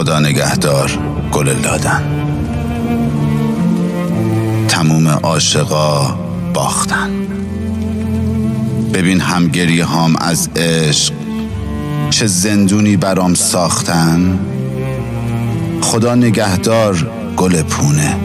[0.00, 1.09] خدا نگهدار.
[1.32, 2.02] گل لادن.
[4.68, 6.18] تموم عاشقا
[6.54, 7.10] باختن.
[8.94, 11.14] ببین همگری هام از عشق
[12.10, 14.38] چه زندونی برام ساختن.
[15.80, 18.16] خدا نگهدار گل پونه.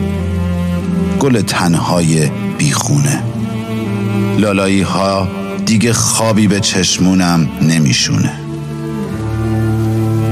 [1.19, 3.23] گل تنهای بیخونه.
[4.37, 5.27] لالایی ها
[5.65, 8.31] دیگه خوابی به چشمونم نمیشونه.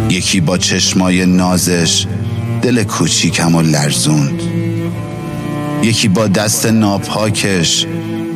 [0.09, 2.07] یکی با چشمای نازش
[2.63, 4.41] دل کوچیکم و لرزوند
[5.81, 7.85] یکی با دست ناپاکش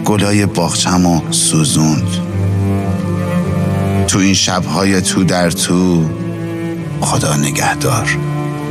[0.05, 2.07] گلای باغچم و سوزوند.
[4.07, 6.09] تو این شبهای تو در تو
[7.01, 8.17] خدا نگهدار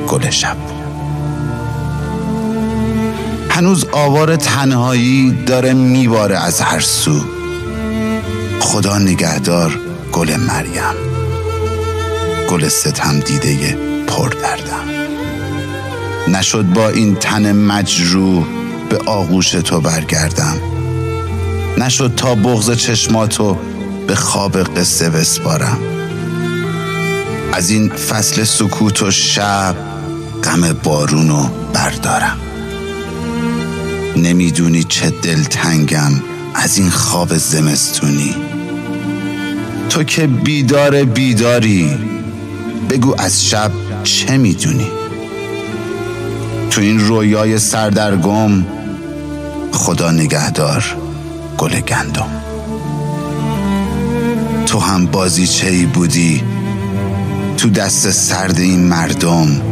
[0.09, 0.57] گل شب.
[3.51, 7.21] هنوز آوار تنهایی داره میباره از هر سو.
[8.61, 9.81] خدا نگهدار
[10.12, 10.95] گل مریم.
[12.51, 14.96] گل ستم دیده پر دردم.
[16.29, 18.47] نشد با این تن مجروح
[18.91, 20.57] به آغوش تو برگردم.
[21.79, 23.57] نشد تا بغز چشماتو
[24.07, 25.79] به خواب قصه بسپارم.
[27.53, 29.77] از این فصل سکوت و شب
[30.45, 32.37] غم بارونو بردارم.
[34.17, 36.13] نمی‌دونی چه دلتنگم
[36.55, 38.35] از این خواب زمستونی.
[39.91, 41.99] تو که بیدار بیداری
[42.91, 43.71] بگو از شب
[44.05, 44.87] چه می‌دونی؟
[46.77, 48.65] تو این رویای سردرگم.
[49.73, 50.85] خدا نگهدار
[51.59, 52.29] گل گندم.
[54.67, 56.43] تو هم بازی ای بودی؟
[57.56, 59.62] تو دست سرد این مردم.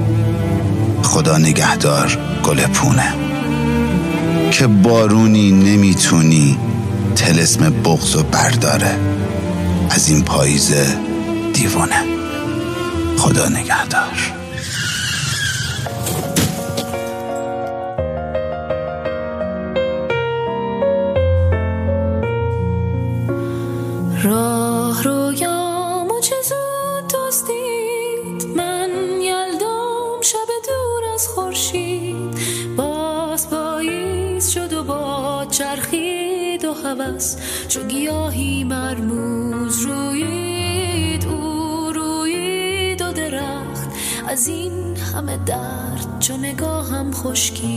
[1.03, 3.15] خدا نگهدار گل پونه.
[4.51, 6.59] که بارونی نمی‌تونی
[7.17, 8.99] تلسم بغض و برداره.
[9.91, 10.73] از این پاییز
[11.53, 12.05] دیوانه.
[13.19, 14.34] خدا نگهدار.
[24.25, 28.91] راه رویامو چه زود دستید من
[29.21, 32.39] یلدم شب دور از خورشید.
[32.77, 37.37] باز پاییز شد و با چرخید و هوس.
[37.69, 43.89] چو گیاهی مرموز روید او روید و درخت.
[44.29, 47.74] از این همه درد چو نگاهم خشکید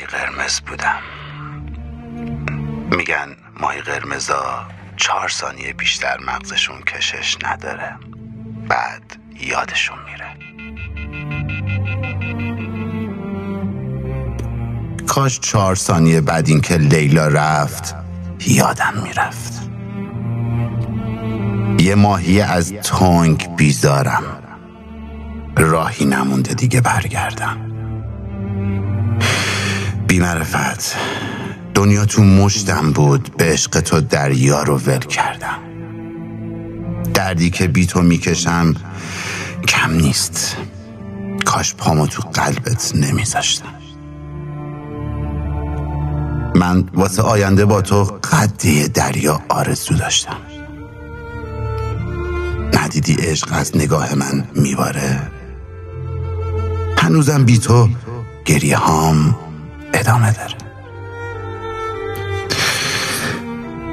[0.00, 1.00] مای قرمز بودم.
[2.96, 4.66] میگن ماهی قرمزا
[4.96, 7.96] چهار ثانیه بیشتر مغزشون کشش نداره.
[8.68, 10.26] بعد یادشون میره.
[15.06, 17.94] کاش چهار ثانیه بعد اینکه لیلا رفت
[18.46, 19.70] یادم می‌رفت.
[21.78, 24.22] یه ماهی از تونگ بیزارم.
[25.56, 27.69] راهی نمونده دیگه برگردم.
[30.10, 30.96] بیمرفت
[31.74, 35.58] دنیا تو مشتم بود به عشق تو دریا رو ول کردم.
[37.14, 38.74] دردی که بی تو می‌کشم
[39.68, 40.56] کم نیست.
[41.44, 43.74] کاش پامو تو قلبت نمیذاشتم.
[46.54, 50.36] من واسه آینده با تو قده دریا آرزو داشتم.
[52.74, 55.30] ندیدی عشق از نگاه من میباره؟
[56.98, 57.88] هنوزم بی تو
[58.44, 59.49] گریه هام
[59.94, 60.54] ادامه داره.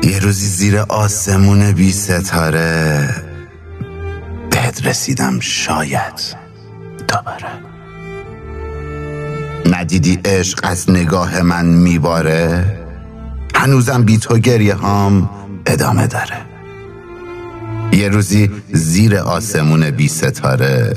[0.04, 3.10] یه روزی زیر آسمون بی ستاره
[4.52, 6.36] بهت رسیدم شاید.
[7.08, 7.48] دوباره.
[9.66, 12.66] ندیدی عشق از نگاه من میباره؟
[13.56, 15.30] هنوزم بی تو گریه هام
[15.66, 16.42] ادامه داره.
[17.92, 20.94] یه روزی زیر آسمون بی ستاره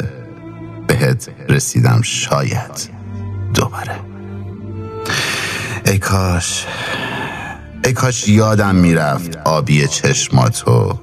[0.87, 2.91] بهت رسیدم شاید.
[3.55, 4.10] دوباره.
[5.87, 6.67] ای کاش
[7.85, 10.99] ای کاش یادم می‌رفت آبی چشماتو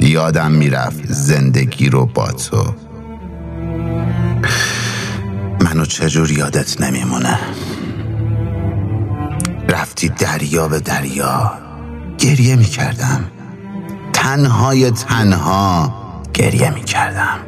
[0.00, 2.74] یادم می‌رفت زندگی رو با تو.
[5.60, 7.38] منو چجور یادت نمیمونه؟
[9.68, 11.52] رفتی دریا به دریا
[12.18, 13.24] گریه می‌کردم.
[14.12, 15.94] تنهای تنها
[16.34, 17.38] گریه می‌کردم.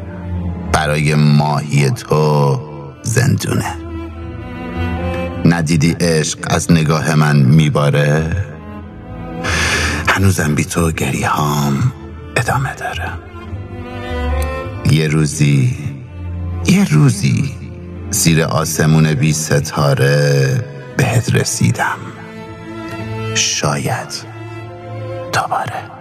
[0.72, 2.60] برای ماهی تو
[3.02, 3.89] زندونه.
[5.44, 8.37] ندیدی عشق از نگاه من میباره؟
[10.08, 11.92] هنوزم بی تو گریه هام
[12.37, 13.10] ادامه داره.
[14.90, 15.76] یه روزی
[16.66, 17.54] یه روزی
[18.10, 20.64] زیر آسمون بی ستاره
[20.96, 21.98] بهت رسیدم.
[23.34, 24.25] شاید
[25.32, 26.00] دوباره.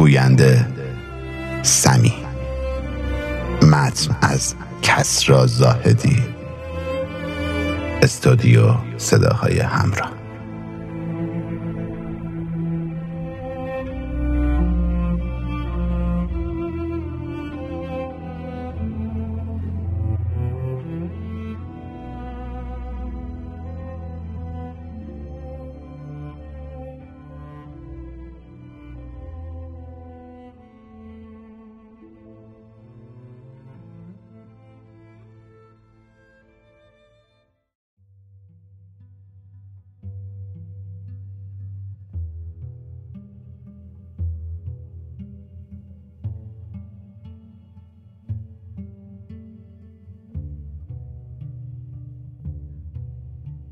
[0.00, 0.66] گوینده
[1.62, 2.14] سمی.
[3.62, 6.22] متن از کسرا زاهدی.
[8.02, 10.19] استودیو صداهای همراه.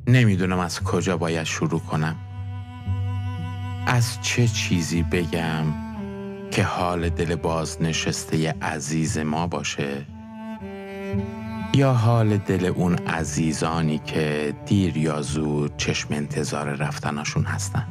[0.09, 2.17] نمی‌دونم از کجا باید شروع کنم.
[3.87, 5.65] از چه چیزی بگم
[6.51, 10.07] که حال دل بازنشسته عزیز ما باشه؟
[11.75, 17.87] یا حال دل اون عزیزانی که دیر یا زود چشم انتظار رفتناشون هستن؟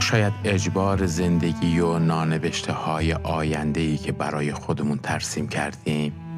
[0.00, 6.29] شاید اجبار زندگی و نانوشته های آینده ای که برای خودمون ترسیم کردیم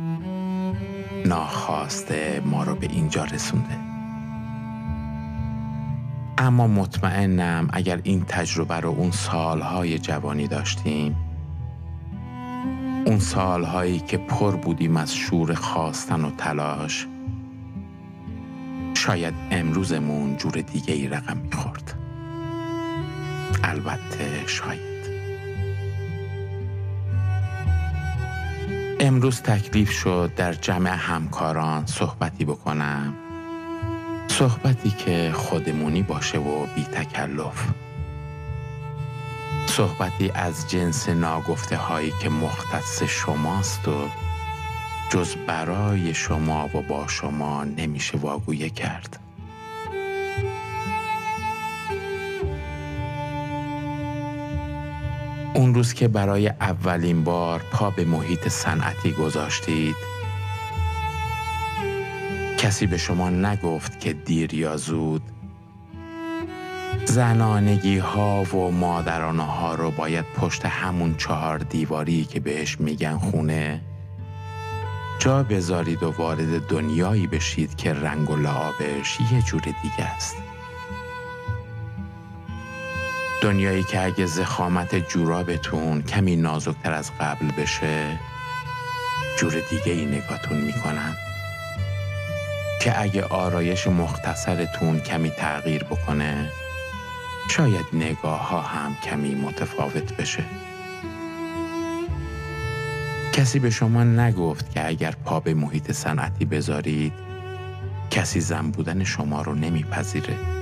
[1.26, 3.76] ناخواسته ما رو به اینجا رسونده.
[6.38, 11.16] اما مطمئنم اگر این تجربه رو اون سالهای جوانی داشتیم
[13.06, 17.06] اون سالهایی که پر بودیم از شور خواستن و تلاش
[18.94, 21.94] شاید امروزمون جور دیگه ای رقم می‌خورد.
[23.64, 24.91] البته شاید.
[29.04, 33.14] امروز تکلیف شد در جمع همکاران صحبتی بکنم.
[34.28, 37.66] صحبتی که خودمونی باشه و بی تکلف.
[39.66, 44.08] صحبتی از جنس ناگفته هایی که مختص شماست و
[45.10, 49.21] جز برای شما و با شما نمیشه واگویه کرد.
[55.54, 59.96] اون روز که برای اولین بار پا به محیط صنعتی گذاشتید
[62.58, 65.22] کسی به شما نگفت که دیر یا زود
[67.04, 73.80] زنانگی ها و مادرانه ها رو باید پشت همون چهار دیواری که بهش میگن خونه
[75.18, 80.41] جا بذارید و وارد دنیایی بشید که رنگ و لعابش یه جور دیگه است.
[83.42, 88.18] دنیایی که اگه زخامت جورابتون کمی نازکتر از قبل بشه
[89.38, 91.16] جور دیگه ای نگاتون می‌کنن.
[92.80, 96.48] که اگه آرایش مختصرتون کمی تغییر بکنه
[97.50, 100.44] شاید نگاه ها هم کمی متفاوت بشه.
[103.32, 107.12] کسی به شما نگفت که اگر پا به محیط صنعتی بذارید
[108.10, 110.61] کسی زن بودن شما رو نمیپذیره.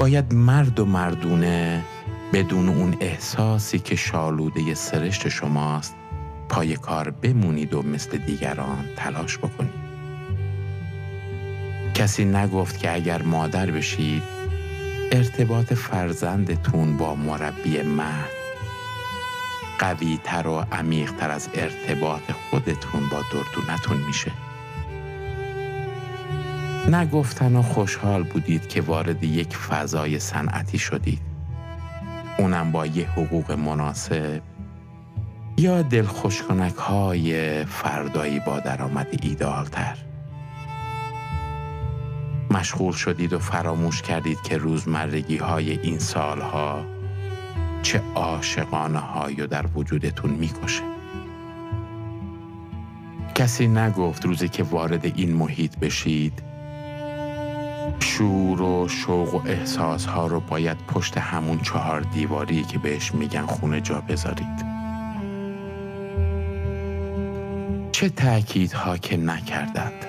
[0.00, 1.84] باید مرد و مردونه
[2.32, 5.94] بدون اون احساسی که شالوده سرشت شماست.
[6.48, 9.80] پای کار بمونید و مثل دیگران تلاش بکنید.
[11.94, 14.22] کسی نگفت که اگر مادر بشید
[15.12, 18.30] ارتباط فرزندتون با مربی مرد
[19.78, 24.32] قوی تر و عمیق تر از ارتباط خودتون با دردونتون میشه.
[26.90, 31.20] نگفتن و خوشحال بودید که وارد یک فضای صنعتی شدید.
[32.38, 34.42] اونم با یه حقوق مناسب
[35.58, 39.96] یا دلخوشکنک های فردایی با درآمد ایدال تر
[42.50, 46.84] مشغول شدید و فراموش کردید که روزمرگی های این سالها
[47.82, 50.82] چه عاشقانه هایی در وجودتون می‌کشه.
[53.34, 56.49] کسی نگفت روزی که وارد این محیط بشید
[58.00, 63.46] شور و شوق و احساس ها رو باید پشت همون چهار دیواری که بهش میگن
[63.46, 64.80] خونه جا بذارید.
[67.92, 70.06] چه تأکیدها که نکردند.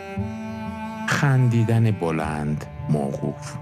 [1.07, 3.55] خندیدن بلند موقوف.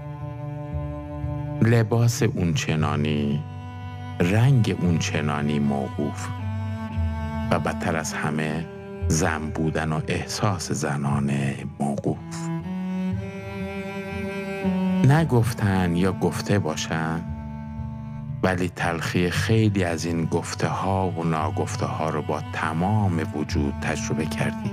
[1.62, 3.44] لباس اونچنانی
[4.20, 6.28] رنگ اونچنانی موقوف.
[7.50, 8.66] و بدتر از همه
[9.08, 12.49] زن بودن و احساس زنانه موقوف.
[15.04, 17.22] نگفتن یا گفته باشن
[18.42, 24.26] ولی تلخی خیلی از این گفته ها و ناگفته ها رو با تمام وجود تجربه
[24.26, 24.72] کردیم.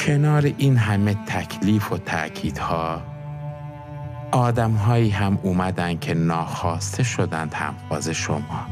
[0.00, 3.02] کنار این همه تکلیف و تأکیدها
[4.32, 8.66] آدم هایی هم اومدن که ناخواسته شدند همخواز شما.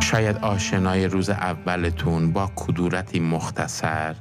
[0.00, 4.16] شاید آشنای روز اولتون با کدورتی مختصر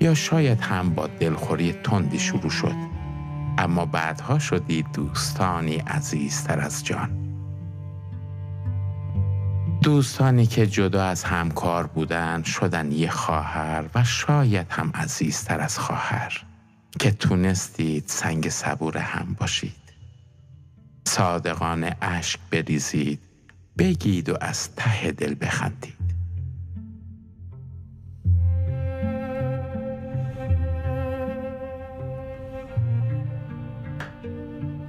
[0.00, 2.74] یا شاید هم با دلخوری تندی شروع شد.
[3.58, 7.20] اما بعدها شدید دوستانی عزیزتر از جان.
[9.82, 16.44] دوستانی که جدا از همکار بودن شدن یه خواهر و شاید هم عزیزتر از خواهر.
[16.98, 19.84] که تونستید سنگ صبور هم باشید.
[21.06, 23.20] صادقانه اشک بریزید
[23.78, 26.03] بگید و از ته دل بخندید.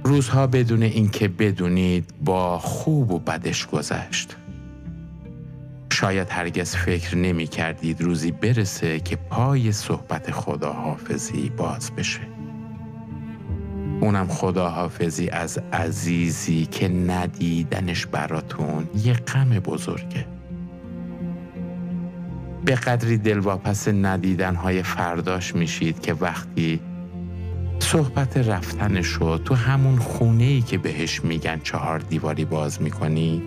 [0.06, 4.36] روزها بدون اینکه بدونید با خوب و بدش گذشت.
[5.92, 12.20] شاید هرگز فکر نمی کردید روزی برسه که پای صحبت خداحافظی باز بشه.
[14.00, 20.26] اونم خداحافظی از عزیزی که ندیدنش براتون یه غم بزرگه.
[22.64, 26.80] به قدری دلواپس ندیدنهای فرداش میشید که وقتی
[27.78, 33.42] صحبت رفتنش رو تو همون خونه ای که بهش میگن چهار دیواری باز می‌کنید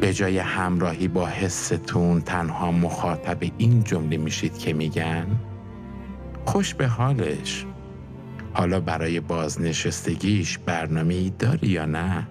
[0.00, 5.26] به جای همراهی با حستون تنها مخاطب این جمله میشید که میگن؟
[6.44, 7.64] خوش به حالش.
[8.52, 12.26] حالا برای بازنشستگیش برنامه ای داری یا نه؟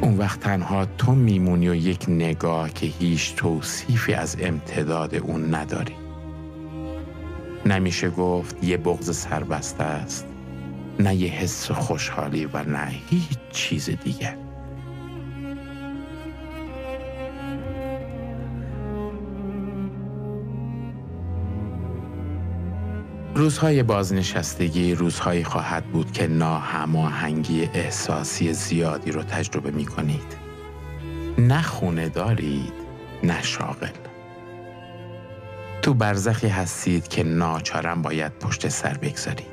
[0.00, 6.01] اون وقت تنها تو میمونی و یک نگاه که هیچ توصیفی از امتداد اون نداری.
[7.66, 10.26] نمیشه گفت یه بغض سربسته است
[10.98, 14.36] نه یه حس خوشحالی و نه هیچ چیز دیگر
[23.34, 30.36] روزهای بازنشستگی روزهایی خواهد بود که ناهماهنگی احساسی زیادی رو تجربه می کنید.
[31.38, 32.72] نه خونه دارید،
[33.22, 34.01] نه شاغل.
[35.82, 39.52] تو برزخی هستید که ناچارم باید پشت سر بگذارید.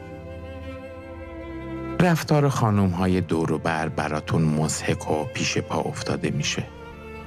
[2.00, 6.64] رفتار خانوم های دور و بر براتون مزهک و پیش پا افتاده میشه.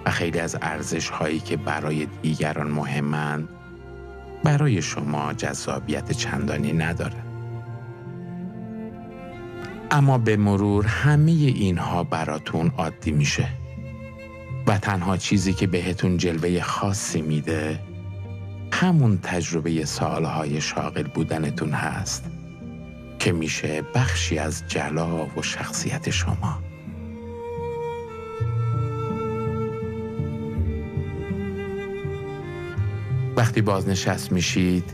[0.07, 3.49] و خیلی از ارزش هایی که برای دیگران مهمند
[4.45, 7.25] برای شما جذابیت چندانی نداره.
[9.91, 13.49] اما به مرور همه اینها براتون عادی میشه
[14.67, 17.92] و تنها چیزی که بهتون جلوه خاصی میده
[18.73, 22.25] همون تجربه سالهای شاغل بودنتون هست
[23.19, 26.59] که میشه بخشی از جلا و شخصیت شما.
[33.37, 34.85] وقتی بازنشست میشید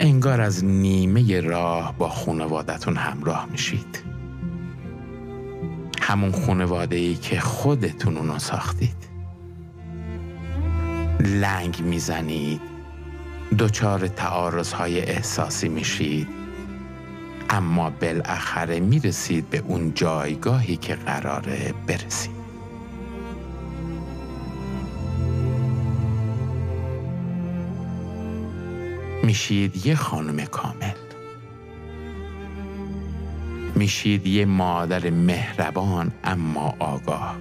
[0.00, 4.02] انگار از نیمه راه با خانوادتون همراه میشید.
[6.00, 8.96] همون خانواده ای که خودتون اونو ساختید.
[11.20, 12.73] لنگ می‌زنید
[13.58, 16.28] دچار تعارض های احساسی میشید.
[17.50, 22.34] اما بالاخره می‌رسید به اون جایگاهی که قراره برسید.
[29.22, 30.94] میشید یه خانم کامل.
[33.74, 37.36] میشید یه مادر مهربان اما آگاه.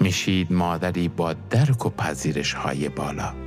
[0.00, 3.41] میشید مادری با درک و پذیرش های بالا.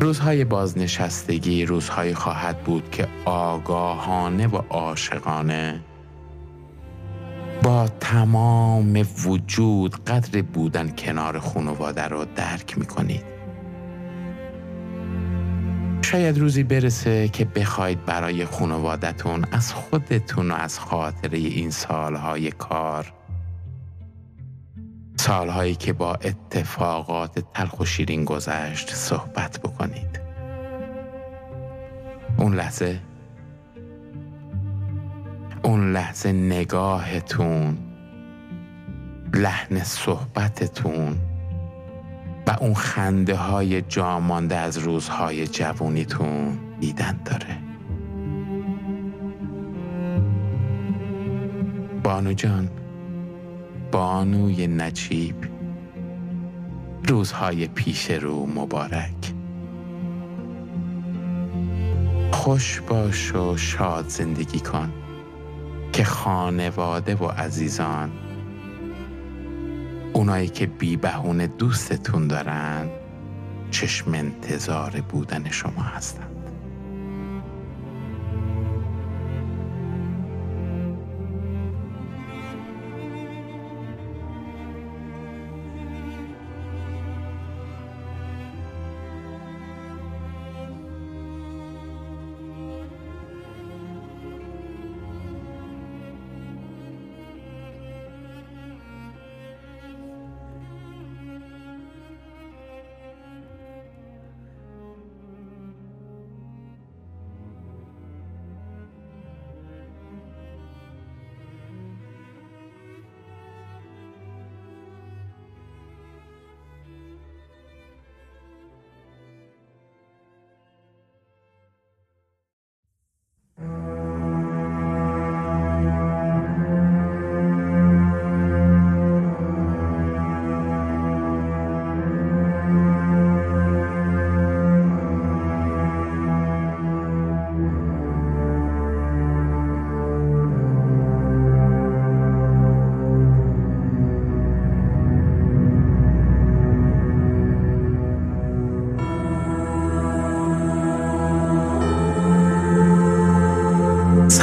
[0.00, 5.80] روزهای بازنشستگی روزهایی خواهد بود که آگاهانه و عاشقانه
[7.62, 13.24] با تمام وجود قدر بودن کنار خانواده رو درک می‌کنید.
[16.02, 23.12] شاید روزی برسه که بخواید برای خانوادتون از خودتون و از خاطره این سالهای کار
[25.26, 30.20] سالهایی که با اتفاقات تلخ و شیرین گذشت صحبت بکنید.
[32.38, 33.00] اون لحظه
[35.62, 37.78] اون لحظه نگاهتون
[39.34, 41.18] لحن صحبتتون
[42.46, 47.58] و اون خنده های جامانده از روزهای جوونیتون دیدن داره.
[52.02, 52.70] بانو جان
[53.96, 55.34] بانوی نجیب.
[57.08, 59.32] روزهای پیش رو مبارک.
[62.32, 64.92] خوش باش و شاد زندگی کن
[65.92, 68.12] که خانواده و عزیزان
[70.12, 72.88] اونایی که بی بهونه دوستتون دارن
[73.70, 76.35] چشم انتظار بودن شما هستن.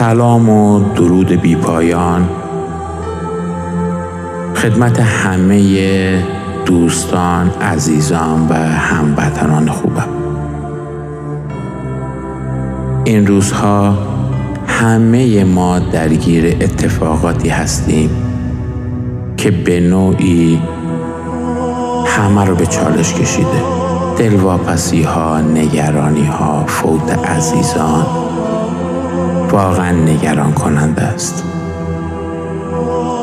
[0.04, 2.30] سلام و درود بی پایان.
[4.56, 6.24] خدمت همه
[6.66, 10.08] دوستان عزیزان و هموطنان خوبم.
[13.04, 13.98] این روزها
[14.68, 18.10] همه ما درگیر اتفاقاتی هستیم
[19.38, 20.62] که به نوعی
[22.06, 23.64] همه رو به چالش کشیده.
[24.18, 28.23] دلواپسی ها نگرانی ها فوت عزیزان.
[29.54, 31.44] واقعا نگران کننده است.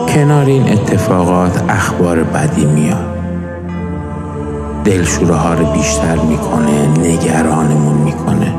[0.08, 3.06] کنار این اتفاقات اخبار بدی میاد.
[4.84, 8.54] دلشوره ها رو بیشتر می‌کنه نگرانمون می‌کنه.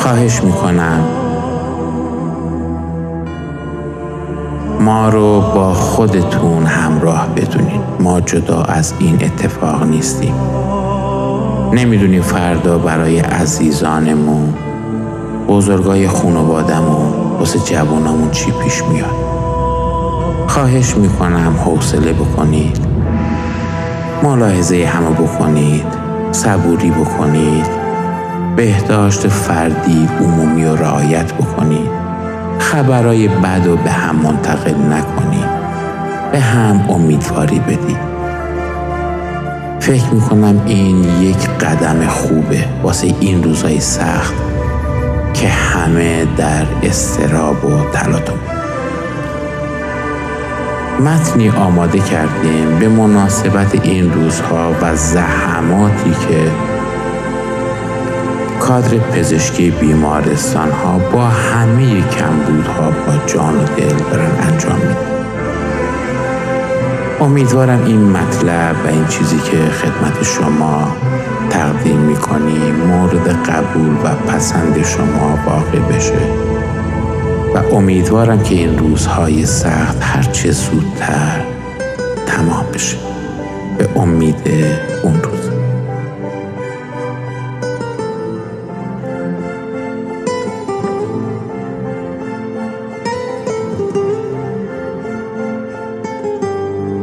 [0.00, 1.00] خواهش می‌کنم
[4.80, 7.80] ما رو با خودتون همراه بدونید.
[8.00, 10.34] ما جدا از این اتفاق نیستیم.
[11.72, 14.54] نمی‌دونیم فردا برای عزیزانمون
[15.48, 19.28] بزرگای خانوادمون واسه جوانمون چی پیش میاد.
[20.46, 22.78] خواهش می‌کنم حوصله بکنید.
[24.22, 25.84] ملاحظه همه بکنید.
[26.32, 27.66] صبوری بکنید.
[28.56, 31.90] بهداشت فردی عمومی و رعایت بکنید.
[32.58, 35.48] خبرهای بد و به هم منتقل نکنید.
[36.32, 38.07] به هم امیدواری بدید.
[39.88, 44.34] فکر می‌کنم این یک قدم خوبه واسه این روزهای سخت
[45.34, 48.38] که همه در استراب و تلاطم.
[51.00, 56.50] متنی آماده کردیم به مناسبت این روزها و زحماتی که
[58.60, 65.17] کادر پزشکی بیمارستان ها با همه کمبودها با جان و دل دارن انجام میدن.
[67.20, 70.96] امیدوارم این مطلب و این چیزی که خدمت شما
[71.50, 76.18] تقدیم می‌کنیم مورد قبول و پسند شما واقع بشه.
[77.54, 81.40] و امیدوارم که این روزهای سخت هرچه زودتر
[82.26, 82.96] تمام بشه.
[83.78, 84.50] به امید
[85.02, 85.57] اون روز.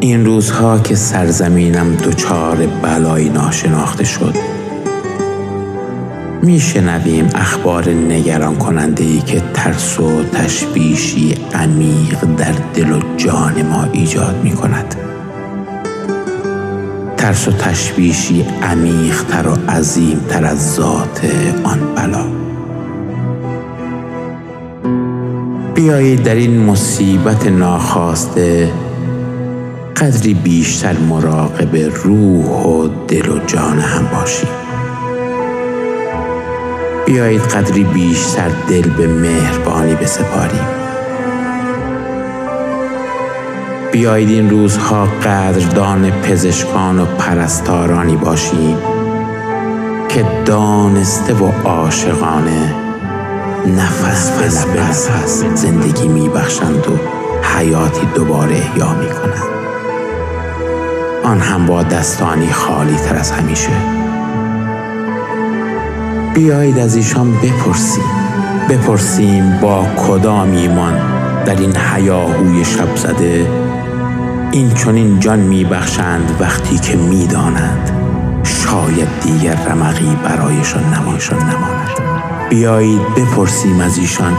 [0.05, 4.35] این روزها که سرزمینم دچار بلایی ناشناخته شد.
[6.41, 13.87] میشنویم اخبار نگران کننده ای که ترس و تشویشی عمیق در دل و جان ما
[13.91, 14.95] ایجاد می کند
[17.17, 21.21] ترس و تشویشی عمیقتر و عظیمتر از ذات
[21.63, 22.25] آن بلا.
[25.75, 28.71] بیایید در این مصیبت ناخواسته
[29.97, 34.49] قدری بیشتر مراقب روح و دل و جان هم باشیم
[37.05, 40.67] بیایید قدری بیشتر دل به مهربانی بسپاریم
[43.91, 48.77] بیایید این روزها قدردان پزشکان و پرستارانی باشیم
[50.09, 52.75] که دانسته و عاشقانه
[53.67, 55.09] نفس به نفس
[55.53, 56.99] زندگی میبخشند و
[57.57, 59.64] حیاتی دوباره احیا می‌کنند.
[61.25, 63.69] آن هم با دستانی خالی تر از همیشه.
[66.33, 68.03] بیایید از ایشان بپرسیم.
[68.69, 70.93] بپرسیم با کدام ایمان
[71.45, 73.47] در این حیاهوی شب زده
[74.51, 77.91] این چنین جان میبخشند وقتی که می‌دانند
[78.43, 81.89] شاید دیگر رمقی برایشان نمایشان نماند.
[82.49, 84.33] بیایید بپرسیم از ایشان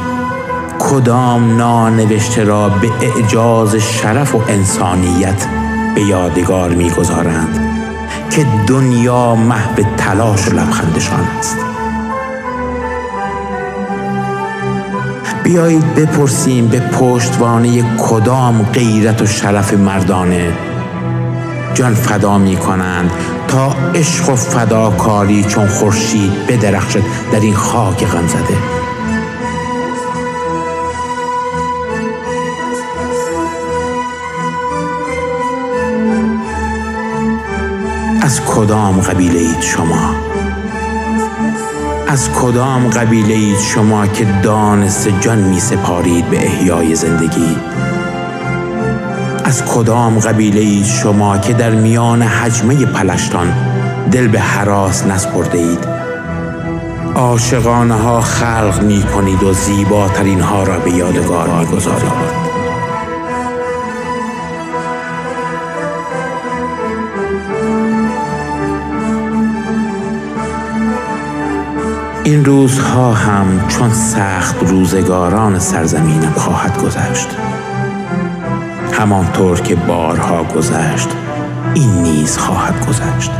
[0.78, 5.46] کدام نانوشته را به اعجاز شرف و انسانیت
[5.96, 7.60] به یادگار می‌گذارند
[8.30, 11.56] که دنیا محو تلاش و لبخندشان است.
[15.44, 20.52] بیایید بپرسیم به پشتوانه کدام غیرت و شرف مردانه.
[21.74, 23.10] جان فدا می کنند
[23.48, 28.85] تا عشق و فداکاری چون خورشید بدرخشد در این خاک غم زده.
[38.26, 40.14] از کدام قبیله اید شما؟
[42.08, 47.56] از کدام قبیله اید شما که دانست جان می سپارید به احیای زندگی؟
[49.44, 53.54] از کدام قبیله اید شما که در میان حجمه پلشتان
[54.12, 55.86] دل به حراس نسپرده اید؟
[57.14, 62.45] عاشقانه ها خلق می کنید و زیباترین ها را به یادگار می گذارید.
[72.26, 77.28] این روزها هم چون سخت روزگاران سرزمینم خواهد گذشت.
[78.92, 81.08] همانطور که بارها گذشت
[81.74, 83.30] این نیز خواهد گذشت.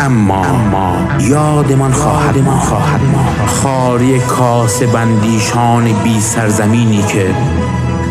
[0.00, 7.34] اما ما یادمان خواهد ما خواهد ما خاری کاس بندیشان بی سرزمینی که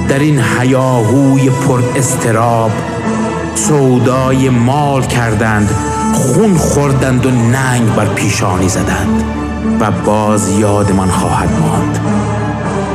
[0.08, 2.72] در این حیاهوی پر استراب
[3.56, 5.70] سودای مال کردند
[6.14, 9.49] خون خوردند و ننگ بر پیشانی زدند.
[9.80, 12.00] و باز یادمان خواهد ماند.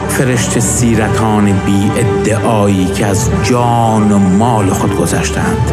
[0.09, 5.71] فرشت سیرتان بی ادعایی که از جان و مال خود گذشتند.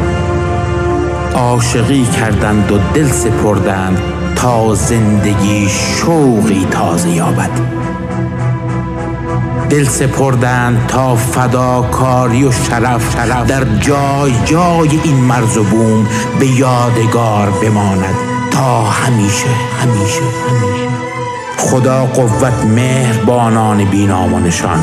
[1.35, 4.01] عاشقی کردند و دل سپردند
[4.35, 7.49] تا زندگی شوقی تازه یابد.
[9.69, 16.07] دل سپردند تا فداکاری و شرف, شرف در جای جای این مرز و بوم
[16.39, 18.15] به یادگار بماند.
[18.51, 19.47] تا همیشه
[19.81, 20.70] همیشه همیشه.
[21.61, 24.79] خدا قوت مهربانان بینامانشان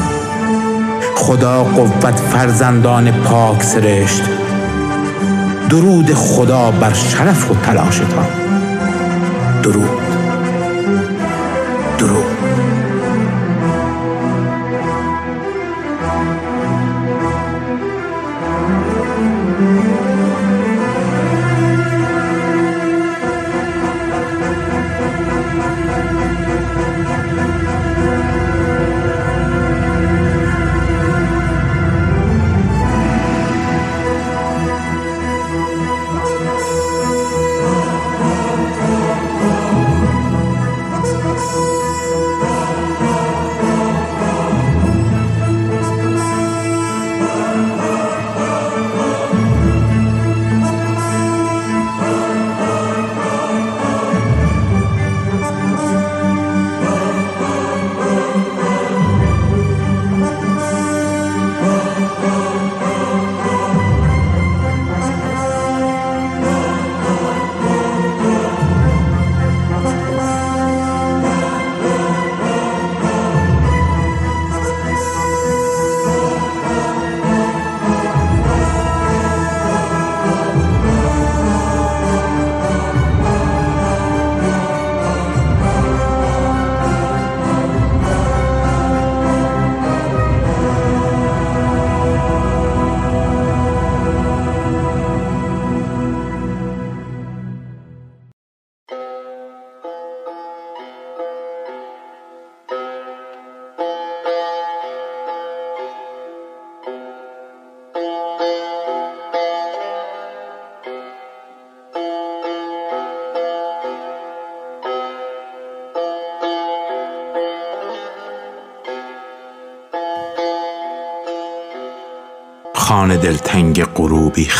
[1.16, 4.22] خدا قوت فرزندان پاک سرشت.
[5.70, 8.26] درود خدا بر شرف و تلاشتان.
[9.62, 10.07] درود.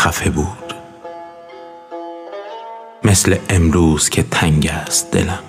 [0.09, 0.75] خفه بود.
[3.05, 5.43] مثل امروز که تنگ است دلم.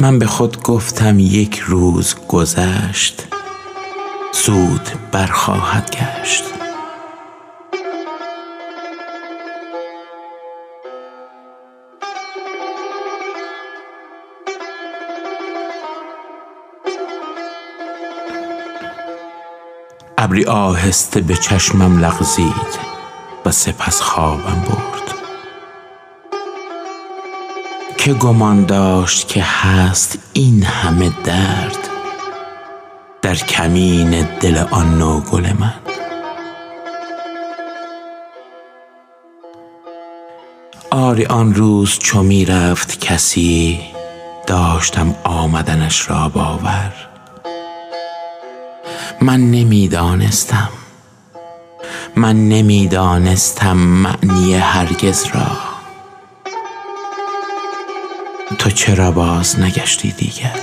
[0.00, 3.26] من به خود گفتم یک روز گذشت
[4.44, 6.55] زود برخواهد گشت.
[20.26, 22.78] ابری آهسته به چشمم لغزید
[23.44, 25.14] و سپس خوابم برد.
[27.96, 31.88] که گمان داشت که هست این همه درد
[33.22, 35.74] در کمین دل آن نوگل من.
[40.90, 43.80] آری آن روز چو می رفت کسی
[44.46, 47.15] داشتم آمدنش را باور.
[49.20, 50.68] من نمی‌دانستم.
[52.16, 55.46] من نمی‌دانستم معنی هرگز را.
[58.58, 60.60] تو چرا باز نگشتی دیگر؟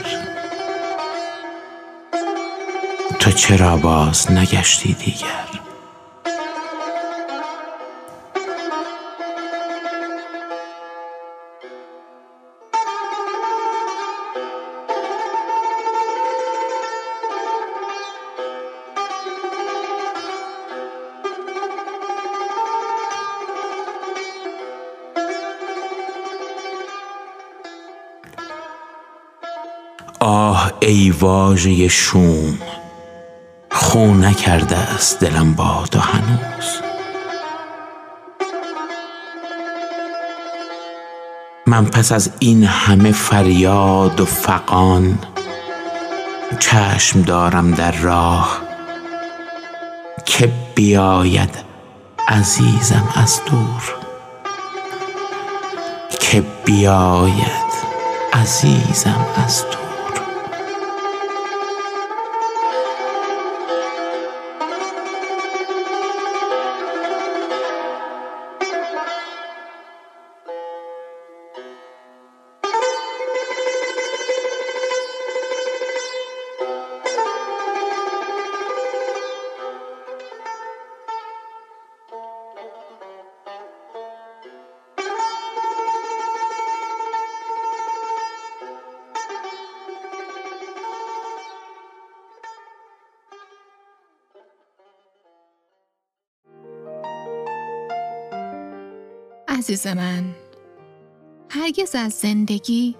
[3.19, 5.52] تو چرا باز نگشتی دیگر؟
[30.85, 32.57] ای واژه شوم.
[33.71, 36.81] خو نکرده است دلم با تو هنوز.
[41.67, 45.19] من پس از این همه فریاد و فقان
[46.59, 48.61] چشم دارم در راه
[50.25, 51.55] که بیاید
[52.27, 53.95] عزیزم از دور.
[56.19, 57.73] که بیاید
[58.33, 59.82] عزیزم از دور.
[99.63, 100.23] عزیز من
[101.49, 102.95] هرگز از زندگی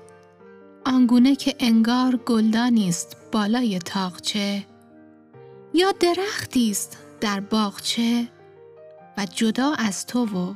[0.86, 4.66] آنگونه که انگار گلدانی است بالای تاقچه
[5.74, 8.28] یا درختی است در باغچه
[9.18, 10.54] و جدا از تو و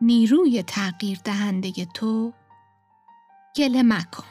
[0.00, 2.32] نیروی تغییر دهنده تو
[3.56, 4.24] گله مکن.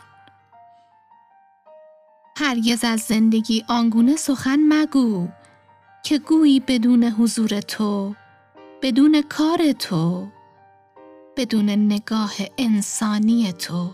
[2.38, 5.28] هرگز از زندگی آنگونه سخن مگو
[6.04, 8.16] که گویی بدون حضور تو
[8.82, 10.28] بدون کار تو
[11.42, 13.94] بدون نگاه انسانی تو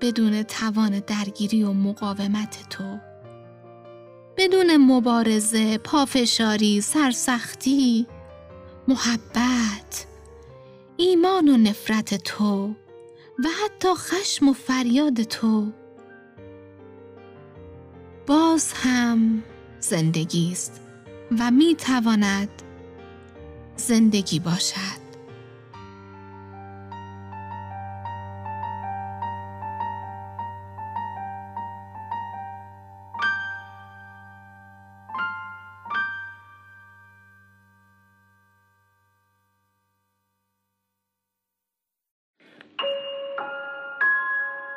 [0.00, 2.98] بدون توان درگیری و مقاومت تو
[4.36, 8.06] بدون مبارزه، پافشاری، سرسختی،
[8.88, 10.06] محبت،
[10.96, 12.68] ایمان و نفرت تو
[13.38, 15.72] و حتی خشم و فریاد تو.
[18.26, 19.42] باز هم
[19.80, 20.80] زندگی است
[21.38, 22.62] و می تواند
[23.76, 25.05] زندگی باشد.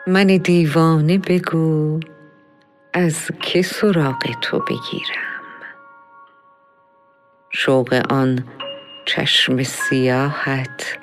[0.10, 2.00] من دیوانه بگو
[2.94, 5.42] از که سراغ تو بگیرم.
[7.52, 8.44] شوق آن
[9.06, 11.00] چشم سیاحت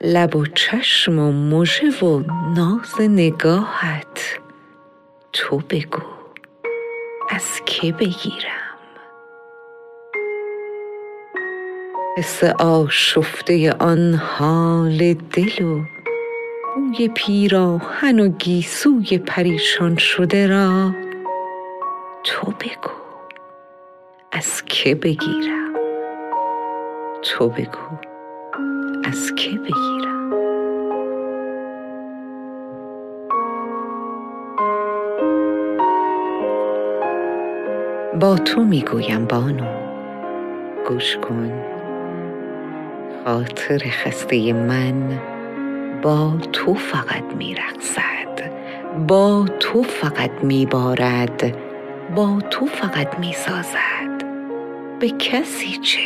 [0.00, 2.22] لب و چشم و مژه و
[2.56, 4.40] ناز نگاهت.
[5.32, 6.02] تو بگو
[7.30, 8.64] از که بگیرم.
[12.18, 15.93] حس آشفته آن حال دل و
[16.74, 20.90] بوی پیراهن و گیسوی پریشان شده را
[22.24, 22.90] تو بگو.
[24.32, 25.74] از که بگیرم؟
[27.22, 27.98] تو بگو.
[29.04, 30.30] از که بگیرم؟
[38.20, 39.66] با تو می‌گویم بانو.
[40.88, 41.52] گوش کن.
[43.24, 45.33] خاطر خسته من
[46.04, 48.52] با تو فقط میرقصد
[49.08, 51.56] با تو فقط میبارد
[52.14, 54.24] با تو فقط می‌سازد
[55.00, 56.00] به کسی چه؟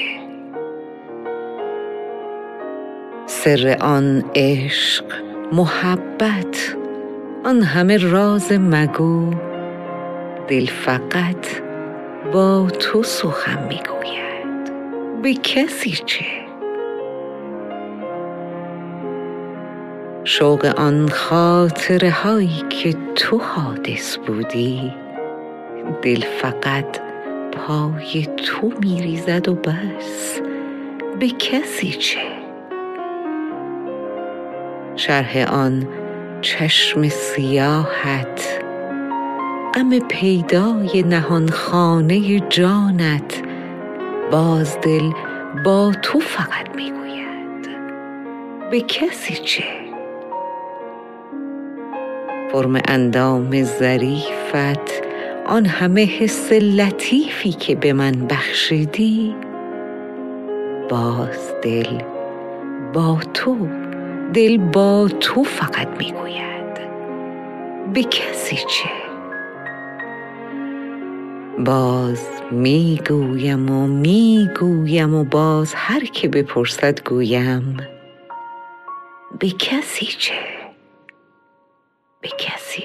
[3.27, 5.05] سر آن عشق
[5.53, 6.77] محبت
[7.45, 9.31] آن همه راز مگو
[10.49, 11.47] دل فقط
[12.33, 14.73] با تو سخن می‌گوید
[15.23, 16.38] به کسی چه؟
[20.31, 24.93] شوق آن خاطره هایی که تو حادث بودی.
[26.03, 26.99] دل فقط
[27.53, 30.41] پای تو میریزد و بس.
[31.21, 32.21] به کسی چه؟
[34.97, 35.89] شرح آن
[36.41, 38.63] چشم سیاحت
[39.75, 43.43] غم پیدای نهان خانه جانت.
[44.31, 45.11] باز دل
[45.65, 47.69] با تو فقط می‌گوید.
[48.71, 49.88] به کسی چه؟
[52.53, 55.03] فرم اندام ظریفت
[55.47, 59.35] آن همه حس لطیفی که به من بخشیدی.
[60.91, 62.03] باز دل
[62.93, 63.69] با تو
[64.35, 66.79] دل با تو فقط می‌گوید.
[67.95, 68.91] به کسی چه؟
[71.59, 77.77] باز می‌گویم و می‌گویم و باز هر که بپرسد گویم.
[79.39, 80.58] به کسی چه؟
[82.21, 82.85] به کسی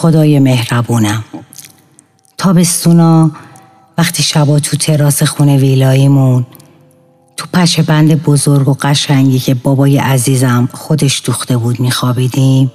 [0.00, 1.24] خدای مهربونم
[2.38, 3.30] تابستونا
[3.98, 6.46] وقتی شبا تو تراس خونه ویلاییمون
[7.36, 12.72] تو پشه بند بزرگ و قشنگی که بابای عزیزم خودش دوخته بود میخوابیدیم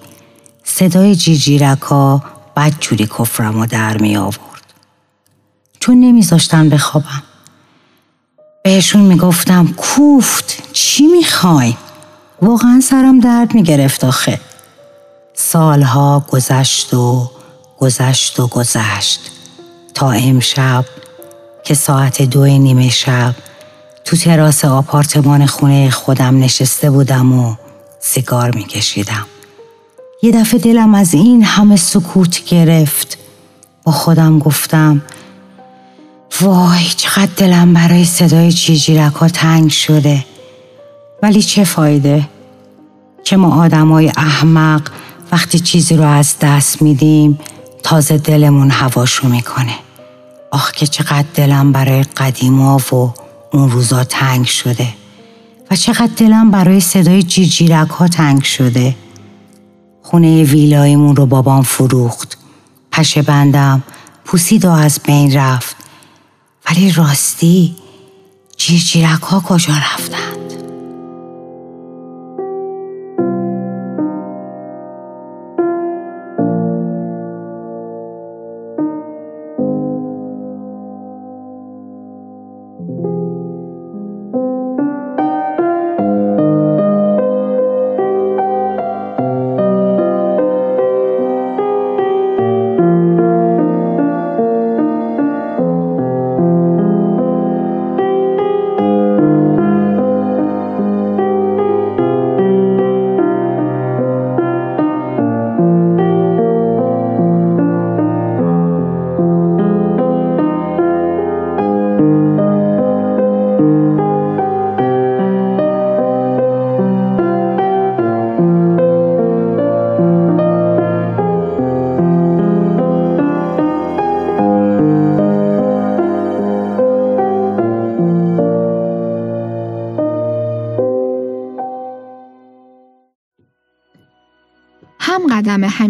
[0.64, 2.24] صدای جیجیرکا
[2.56, 4.74] بد جوری کفرم و در می آورد.
[5.80, 7.24] چون نمیذاشتن بخوابم.
[8.64, 11.76] بهشون می‌گفتم کوفت چی می‌خوای؟
[12.42, 14.40] واقعا سرم درد می‌گرفت آخه.
[15.36, 17.32] سالها گذشت و
[17.80, 19.32] گذشت و گذشت.
[19.94, 20.86] تا امشب
[21.64, 23.36] که ساعت دو نیمه شب
[24.06, 27.56] تو تراس آپارتمان خونه خودم نشسته بودم و
[28.00, 29.26] سیگار میکشیدم.
[30.24, 33.18] یه دفعه دلم از این همه سکوت گرفت.
[33.84, 35.02] با خودم گفتم
[36.42, 40.26] وای چقدر دلم برای صدای جیجیرک ها تنگ شده.
[41.24, 42.30] ولی چه فایده
[43.24, 44.82] که ما آدمای احمق
[45.32, 47.40] وقتی چیزی رو از دست میدیم
[47.84, 49.76] تازه دلمون هواشو می‌کنه.
[50.52, 53.14] آخ که چقدر دلم برای قدیما و
[53.52, 54.88] اون روزا تنگ شده.
[55.72, 58.96] و چقدر دلم برای صدای جیرجیرک ها تنگ شده.
[60.04, 62.38] خونه ویلایمون رو بابام فروخت.
[62.92, 63.84] پشه بندم
[64.26, 65.76] پوسید و از بین رفت.
[66.70, 67.76] ولی راستی
[68.58, 70.45] جیرجیرک ها کجا رفتن؟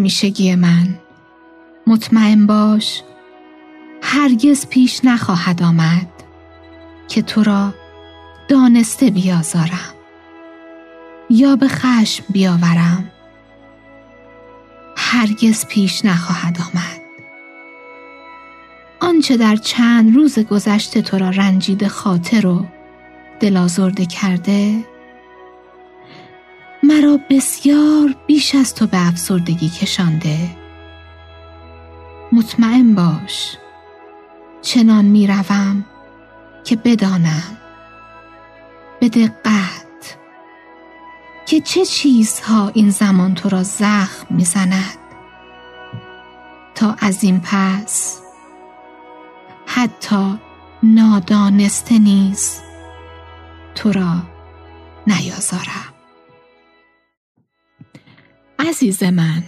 [0.06, 0.98] همیشگی من.
[1.86, 3.02] مطمئن باش
[4.02, 6.08] هرگز پیش نخواهد آمد
[7.08, 7.74] که تو را
[8.48, 9.94] دانسته بیازارم
[11.30, 13.10] یا به خشم بیاورم.
[14.96, 17.00] هرگز پیش نخواهد آمد.
[19.00, 22.66] آنچه در چند روز گذشته تو را رنجیده خاطر و
[23.40, 24.84] دلازرده کرده
[27.30, 30.56] بسیار بیش از تو به افسردگی کشانده.
[32.32, 33.56] مطمئن باش
[34.62, 35.84] چنان می‌روم
[36.64, 37.56] که بدانم.
[39.00, 40.16] به دقت
[41.46, 44.98] که چه چیزها این زمان تو را زخم می‌زند
[46.74, 48.20] تا از این پس
[49.66, 50.38] حتی
[50.82, 52.60] نادانسته نیز
[53.74, 54.14] تو را
[55.06, 55.95] نیازارم.
[58.58, 59.42] عزیز من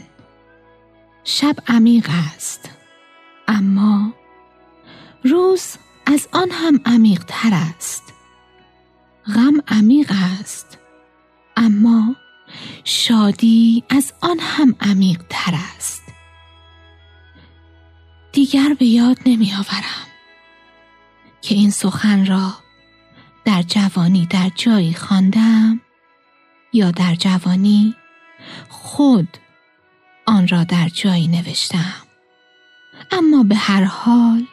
[1.25, 2.71] شب عمیق است
[3.49, 4.13] اما
[5.25, 8.03] روز از آن هم عمیق تر است.
[9.27, 10.79] غم عمیق است
[11.57, 12.17] اما
[12.85, 16.03] شادی از آن هم عمیق تر است.
[18.33, 20.07] دیگر به یاد نمی آورم
[21.43, 22.55] که این سخن را
[23.45, 25.81] در جوانی در جایی خواندم
[26.73, 27.95] یا در جوانی
[28.69, 29.29] خود
[30.27, 31.95] آن را در جایی نوشتم.
[33.11, 34.47] اما به هر حال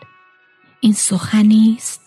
[0.80, 2.02] این سخنی است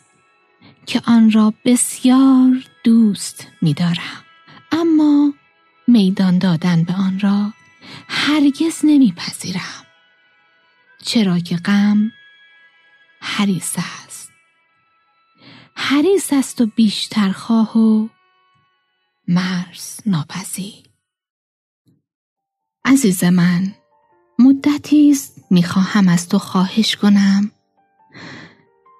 [0.86, 4.24] که آن را بسیار دوست می دارم.
[4.72, 5.32] اما
[5.86, 7.52] میدان دادن به آن را
[8.08, 9.86] هرگز نمیپذیرم.
[11.02, 12.12] چرا که غم
[13.20, 14.30] حریص است.
[15.74, 18.08] حریص است و بیشتر خواه و
[19.28, 20.87] مرز ناپذیر.
[22.90, 23.74] عزیز من
[24.38, 27.50] مدتی است می‌خواهم از تو خواهش کنم.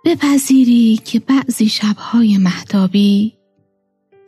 [0.05, 3.35] بپذیری که بعضی شبهای مهتابی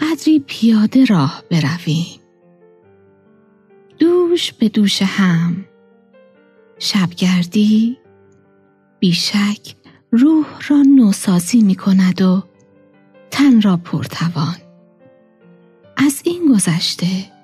[0.00, 2.20] قدری پیاده راه برویم
[3.98, 5.64] دوش به دوش هم.
[6.78, 7.98] شبگردی
[9.00, 9.74] بیشک
[10.12, 12.42] روح را نوسازی می کند و
[13.30, 14.56] تن را پرتوان.
[15.96, 17.39] از این گذشته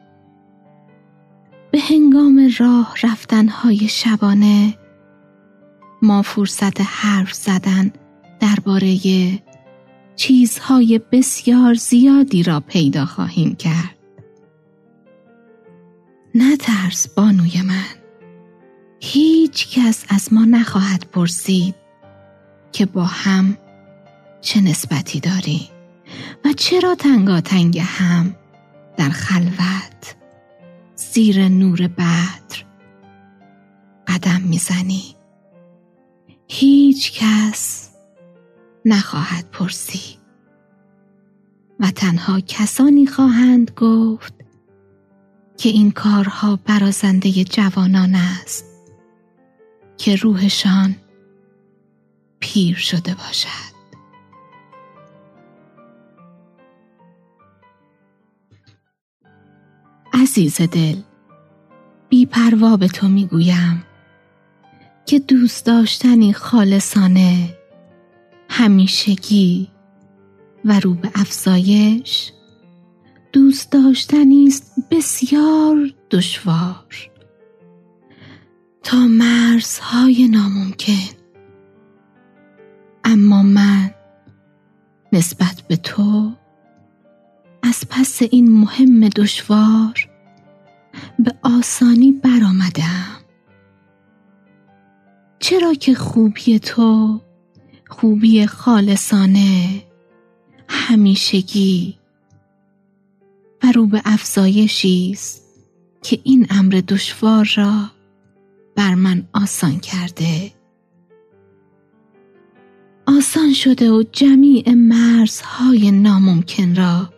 [1.77, 4.79] به هنگام راه رفتنهای شبانه
[6.03, 7.93] ما فرصت حرف زدن
[8.41, 8.99] درباره
[10.16, 13.97] چیزهای بسیار زیادی را پیدا خواهیم کرد.
[16.35, 17.97] نترس بانوی من.
[19.01, 21.74] هیچ کس از ما نخواهد پرسید
[22.72, 23.57] که با هم
[24.41, 25.68] چه نسبتی داری
[26.45, 28.37] و چرا تنگاتنگ هم
[28.97, 30.16] در خلوت
[30.97, 32.65] زیر نور بدر
[34.07, 35.17] قدم می‌زنی.
[36.49, 37.91] هیچ کس
[38.85, 40.17] نخواهد پرسید.
[41.81, 44.35] و تنها کسانی خواهند گفت
[45.57, 48.65] که این کارها برازنده جوانان است
[49.97, 50.97] که روحشان
[52.41, 53.76] پیر شده باشد.
[60.17, 60.97] عزیز دل
[62.09, 63.85] بیپروا به تو می‌گویم
[65.07, 67.55] که دوست داشتنی خالصانه
[68.49, 69.69] همیشگی
[70.64, 72.33] و رو به افزایش
[73.33, 75.77] دوست داشتنی است بسیار
[76.11, 77.11] دشوار.
[78.83, 81.17] تا مرزهای ناممکن
[83.05, 83.91] اما من
[85.12, 86.33] نسبت به تو
[87.69, 90.09] از پس این مهم دشوار
[91.19, 93.17] به آسانی برآمدم.
[95.39, 97.21] چرا که خوبی تو
[97.89, 99.83] خوبی خالصانه
[100.69, 101.99] همیشگی
[103.62, 105.43] و رو به افزایشی است
[106.03, 107.91] که این امر دشوار را
[108.77, 110.53] بر من آسان کرده.
[113.07, 117.16] آسان شده و جمیع مرزهای ناممکن را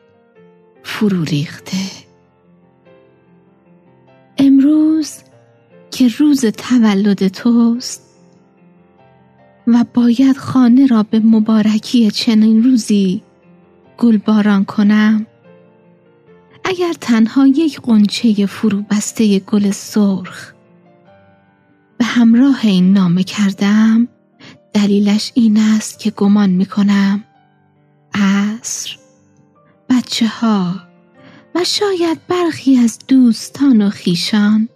[0.89, 1.86] فرو ریخته.
[4.39, 5.12] امروز
[5.91, 8.03] که روز تولد توست
[9.66, 13.22] و باید خانه را به مبارکی چنین روزی
[13.99, 15.26] گلباران کنم
[16.64, 20.53] اگر تنها یک قنچه فرو بسته گل سرخ
[21.99, 24.09] به همراه این نامه کردم
[24.72, 27.24] دلیلش این است که گمان می کنم
[28.14, 29.07] عصر
[29.91, 30.74] بچه ها
[31.55, 34.68] و شاید برخی از دوستان و خیشان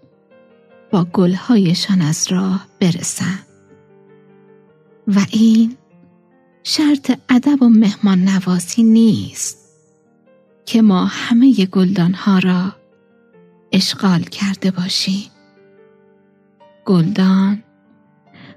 [0.91, 3.47] با گلهایشان از راه برسند
[5.09, 5.77] و این
[6.65, 9.59] شرط ادب و مهمان نوازی نیست
[10.67, 12.73] که ما همه گلدان ها را
[13.73, 15.31] اشغال کرده باشیم.
[16.85, 17.63] گلدان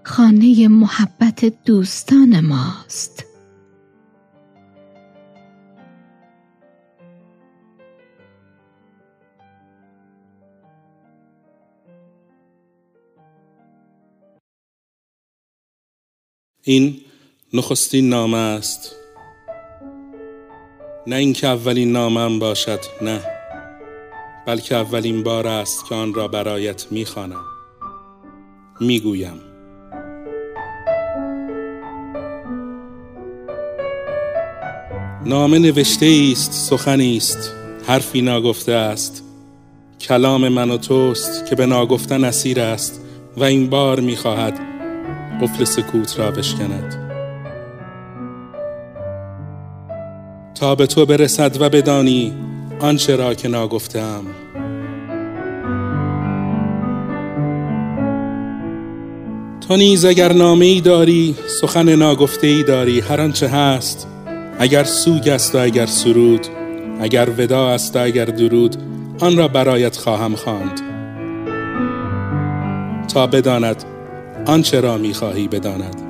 [0.03, 3.24] خانه محبت دوستان ماست.
[16.67, 17.01] این
[17.53, 18.95] نخستین نامه است.
[21.07, 23.21] نه اینکه اولین نامم باشد نه.
[24.47, 27.43] بلکه اولین بار است که آن را برایت می‌خوانم.
[28.79, 29.41] می‌گویم.
[35.25, 37.53] نامه نوشته است سخنی است.
[37.87, 39.23] حرفی ناگفته است.
[40.01, 43.01] کلام من و توست که به ناگفتن اسیر است
[43.37, 44.74] و این بار می‌خواهد
[45.41, 47.05] قفل سکوت را بشکند.
[50.55, 52.33] تا به تو برسد و بدانی
[52.79, 54.23] آنچه را که ناگفتم.
[59.67, 64.07] تو نیز اگر نامه ای داری سخن ناگفته ای داری هر آنچه هست
[64.59, 66.47] اگر سوگ است و اگر سرود
[67.01, 68.75] اگر ودا است و اگر درود
[69.19, 70.81] آن را برایت خواهم خواند.
[73.13, 73.94] تا بداند
[74.45, 76.01] آنچه را می‌خواهی بداند.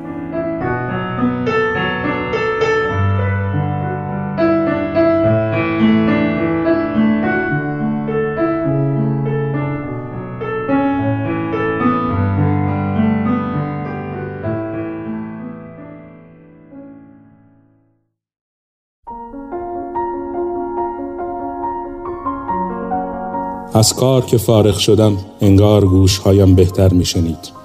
[23.74, 27.65] از کار که فارغ شدم انگار گوشهایم بهتر میشنید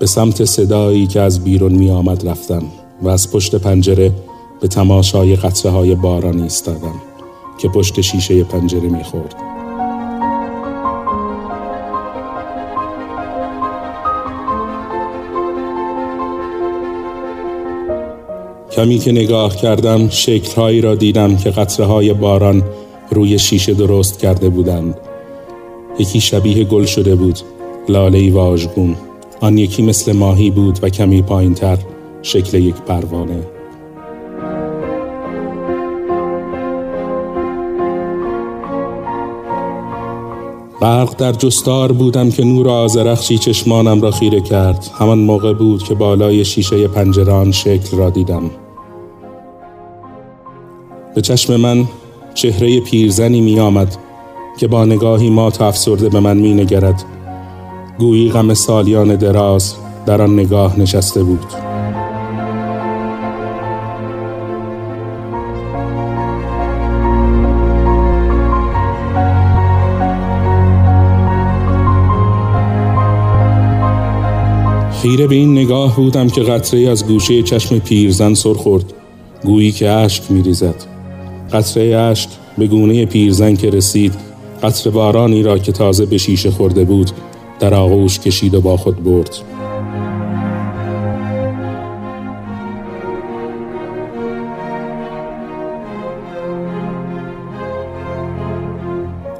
[0.00, 2.62] به سمت صدایی که از بیرون می آمد رفتم
[3.02, 4.12] و از پشت پنجره
[4.60, 6.94] به تماشای قطره های باران ایستادم
[7.58, 9.34] که پشت شیشه پنجره می خورد.
[18.72, 22.62] کمی که نگاه کردم شکلهایی را دیدم که قطره های باران
[23.10, 24.98] روی شیشه درست کرده بودند
[25.98, 27.38] یکی شبیه گل شده بود
[27.88, 28.96] لاله واژگون
[29.40, 31.78] آن یکی مثل ماهی بود و کمی پایین تر
[32.22, 33.42] شکل یک پروانه.
[40.80, 44.90] برق در جستار بودم که نور آزرخشی چشمانم را خیره کرد.
[44.98, 48.50] همان موقع بود که بالای شیشه پنجران شکل را دیدم.
[51.14, 51.84] به چشم من
[52.34, 53.96] چهره پیرزنی می آمد
[54.58, 57.04] که با نگاهی ما افسرده به من می نگرد
[58.00, 59.74] گویی غم سالیان دراز
[60.06, 61.46] در آن نگاه نشسته بود.
[75.02, 78.92] خیره به این نگاه بودم که قطره از گوشه چشم پیرزن سر خورد.
[79.44, 80.84] گویی که اشک میریزد.
[81.52, 82.28] قطره اشک
[82.58, 84.14] به گونه پیرزن که رسید
[84.62, 87.10] قطر بارانی را که تازه به شیشه خورده بود
[87.60, 89.36] در آغوش کشید و با خود برد.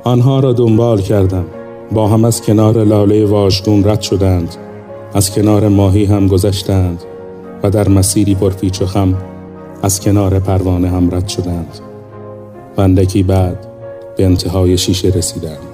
[0.05, 1.45] آنها را دنبال کردم.
[1.93, 4.55] با هم از کنار لاله واژگون رد شدند.
[5.15, 7.03] از کنار ماهی هم گذشتند
[7.63, 9.15] و در مسیری پرپیچ و خم
[9.83, 11.79] از کنار پروانه هم رد شدند.
[12.77, 13.67] و اندکی بعد
[14.17, 15.70] به انتهای شیشه رسیدند.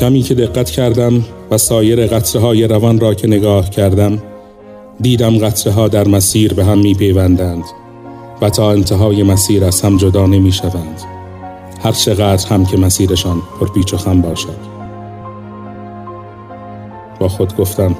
[0.00, 4.22] کمی که دقت کردم و سایر قطره های روان را که نگاه کردم
[5.00, 7.64] دیدم قطره ها در مسیر به هم می پیوندند
[8.42, 11.00] و تا انتهای مسیر از هم جدا نمی شوند
[11.82, 14.58] هر چقدر هم که مسیرشان پرپیچ و خم باشد.
[17.18, 17.96] با خود گفتم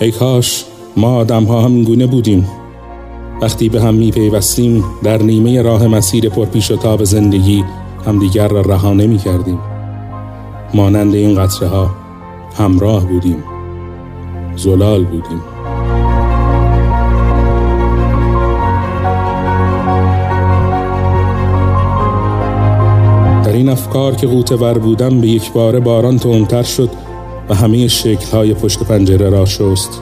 [0.00, 0.64] ای کاش
[0.96, 2.48] ما آدم ها هم گونه بودیم.
[3.42, 7.64] وقتی به هم می پیوستیم در نیمه راه مسیر پرپیش و تاب زندگی
[8.06, 9.73] همدیگر را رها نمی کردیم
[10.74, 11.90] مانند این قطره ها
[12.56, 13.44] همراه بودیم.
[14.56, 15.40] زلال بودیم.
[23.44, 26.90] در این افکار که غوطه ور بودم به یک بار باران تندتر شد
[27.48, 27.88] و همه
[28.32, 30.00] های پشت پنجره را شست.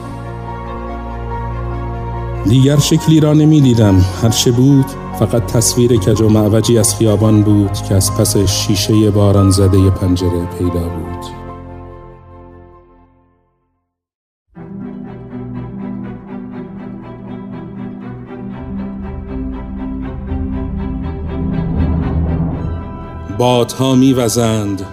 [2.49, 4.85] دیگر شکلی را نمی دیدم هرچه بود
[5.19, 10.45] فقط تصویر کج و معوجی از خیابان بود که از پس شیشه باران زده پنجره
[10.59, 11.43] پیدا بود.
[23.37, 24.85] بادها میوزند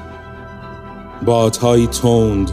[1.26, 2.50] بادهایی تند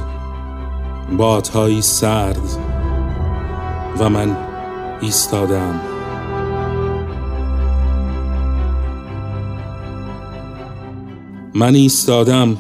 [1.18, 2.58] بادهایی سرد
[4.00, 4.38] و من
[5.02, 5.97] ایستادم.
[11.58, 12.58] من ایستادم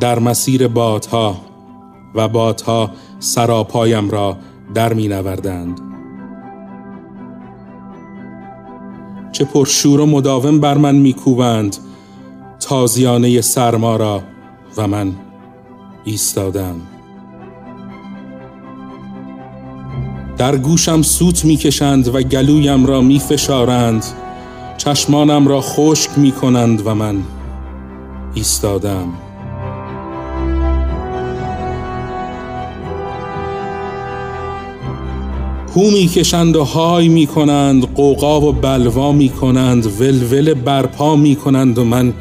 [0.00, 1.36] در مسیر بادها
[2.14, 4.36] و بادها سراپایم را
[4.74, 5.80] در می نوردند.
[9.32, 11.76] چه پرشور و مداوم بر من میکوبند
[12.60, 14.22] تازیانه سرما را
[14.76, 15.12] و من
[16.04, 16.74] ایستادم
[20.38, 24.04] در گوشم سوت می‌کشند و گلویم را میفشارند
[24.78, 27.22] چشمانم را خشک می‌کنند و من
[28.34, 29.08] ایستادم.
[35.76, 42.12] هو می‌کشند و های می‌کنند قوقا و بلوا می‌کنند ولول برپا می‌کنند و من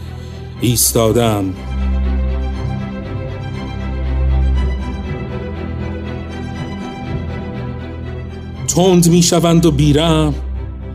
[0.61, 1.53] ایستادم.
[8.67, 10.33] تند می‌شوند و بیرم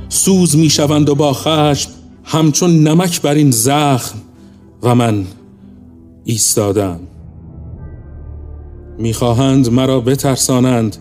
[0.09, 1.91] سوز می‌شوند و با خشم
[2.25, 4.19] همچون نمک بر این زخم.
[4.87, 5.25] و من
[6.25, 7.01] ایستادم.
[8.99, 10.97] می‌خواهند مرا بترسانند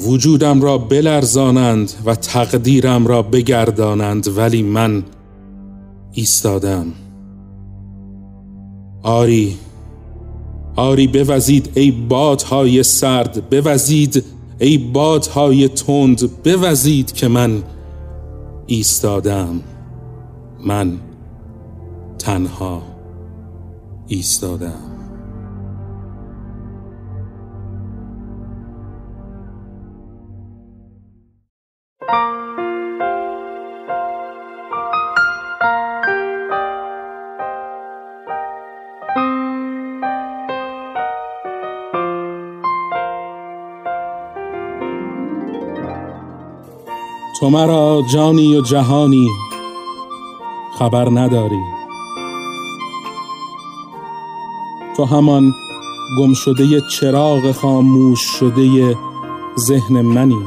[0.00, 5.02] وجودم را بلرزانند و تقدیرم را بگردانند ولی من
[6.12, 6.86] ایستادم.
[9.02, 9.56] آری
[10.76, 14.24] آری بوزید ای بادهای سرد بوزید
[14.58, 17.62] ای بادهای تند بوزید که من
[18.66, 19.60] ایستادم.
[20.64, 20.92] من
[22.18, 22.95] تنها.
[24.08, 24.96] ایستادم.
[47.40, 49.28] تو مرا جانی و جهانی
[50.78, 51.75] خبر نداری.
[54.96, 55.54] تو همان
[56.18, 58.96] گم شده چراغ خاموش شده
[59.58, 60.44] ذهن منی.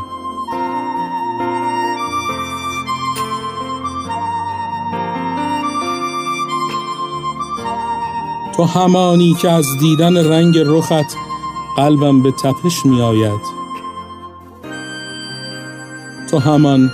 [8.56, 11.18] تو همانی که از دیدن رنگ رخت
[11.78, 13.42] قلبم به تپش می آید
[16.32, 16.92] تو همان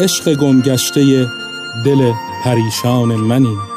[0.00, 1.26] عشق گمگشته
[1.84, 2.12] دل
[2.44, 3.73] پریشان منی.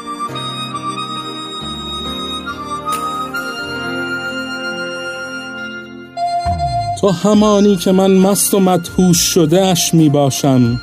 [7.00, 10.80] تو همانی که من مست و مدهوش شده اش می باشم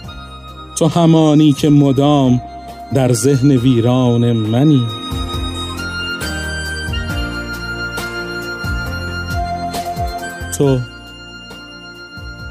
[0.75, 2.41] تو همانی که مدام
[2.93, 4.87] در ذهن ویران منی.
[10.57, 10.79] تو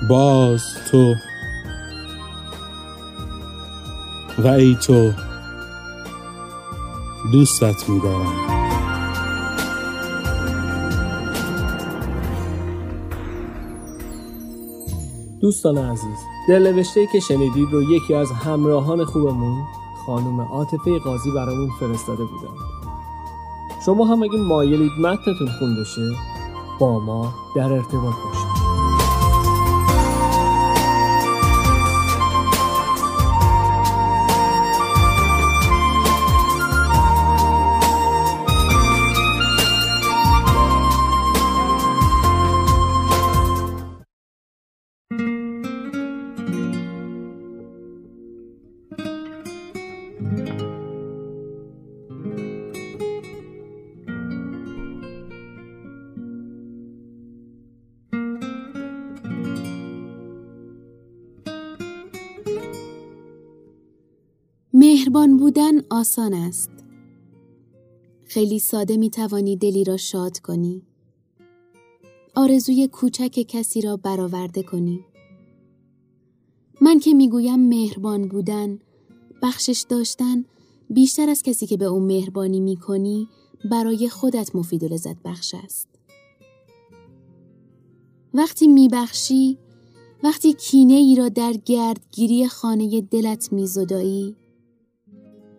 [0.09, 1.15] باز تو.
[4.39, 5.13] و ای تو
[7.33, 8.54] دوستت میدارم.
[15.45, 16.19] دوستان عزیز
[16.49, 19.65] دلنوشته که شنیدید رو یکی از همراهان خوبمون
[20.07, 22.55] خانم عاطفه قاضی برامون فرستاده بودن
[23.87, 26.13] شما هم اگه مایلید متنتون خونده شه
[26.81, 28.44] با ما در ارتباط باشید.
[65.55, 66.71] بودن آسان است.
[68.25, 70.83] خیلی ساده می توانی دلی را شاد کنی.
[72.35, 75.05] آرزوی کوچک کسی را برآورده کنی.
[76.81, 78.79] من که می‌گویم مهربان بودن،
[79.43, 80.45] بخشش داشتن
[80.91, 83.29] بیشتر از کسی که به اون مهربانی می کنی
[83.71, 85.89] برای خودت مفید و لذت بخش است.
[88.35, 89.59] وقتی میبخشی،
[90.23, 94.37] وقتی کینه ای را در گردگیری خانه دلت میزدایی،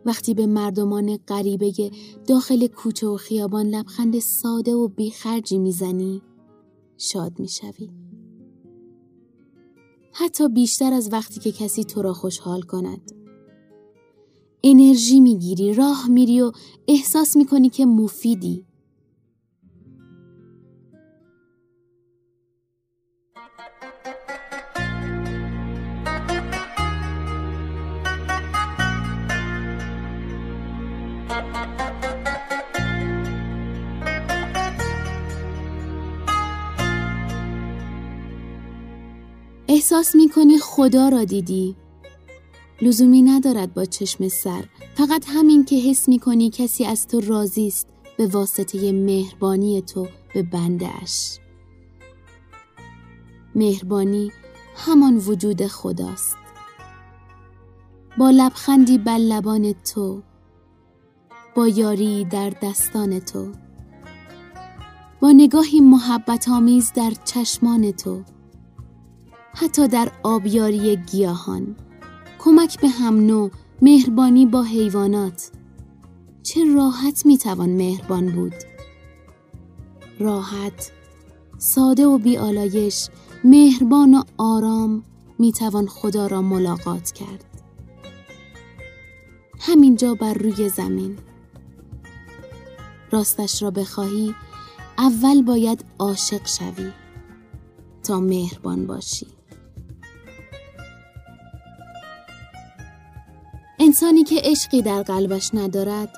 [0.06, 1.72] وقتی به مردمان غریبه
[2.28, 6.22] داخل کوچه و خیابان لبخند ساده و بیخرجی می‌زنی
[6.98, 7.90] شاد می‌شوی.
[10.12, 13.12] حتی بیشتر از وقتی که کسی تو را خوشحال کند.
[14.64, 16.52] انرژی می‌گیری راه میری و
[16.88, 18.65] احساس می‌کنی که مفیدی.
[39.86, 41.76] احساس می‌کنی خدا را دیدی.
[42.82, 44.64] لزومی ندارد با چشم سر.
[44.96, 50.44] فقط همین که حس می‌کنی کسی از تو راضی است به واسطه مهربانی تو به
[50.44, 51.40] بنده اش
[53.56, 54.32] مهربانی
[54.76, 56.38] همان وجود خداست.
[58.18, 60.22] با لبخندی بر لبان تو
[61.56, 63.52] با یاری در دستان تو
[65.20, 68.24] با نگاهی محبت آمیز در چشمان تو
[69.58, 71.76] حتی در آبیاری گیاهان.
[72.40, 73.52] کمک به هم نوع
[73.82, 75.52] مهربانی با حیوانات.
[76.44, 78.54] چه راحت می‌توان مهربان بود.
[80.20, 80.92] راحت
[81.58, 83.10] ساده و بیالایش
[83.44, 85.04] مهربان و آرام
[85.40, 87.46] می‌توان خدا را ملاقات کرد.
[89.60, 91.18] همینجا بر روی زمین.
[93.12, 94.36] راستش را بخواهی
[94.98, 96.92] اول باید عاشق شوی
[98.04, 99.35] تا مهربان باشی.
[103.80, 106.10] انسانی که عشقی در قلبش ندارد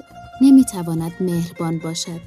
[0.41, 2.21] نمی‌تواند مهربان باشد.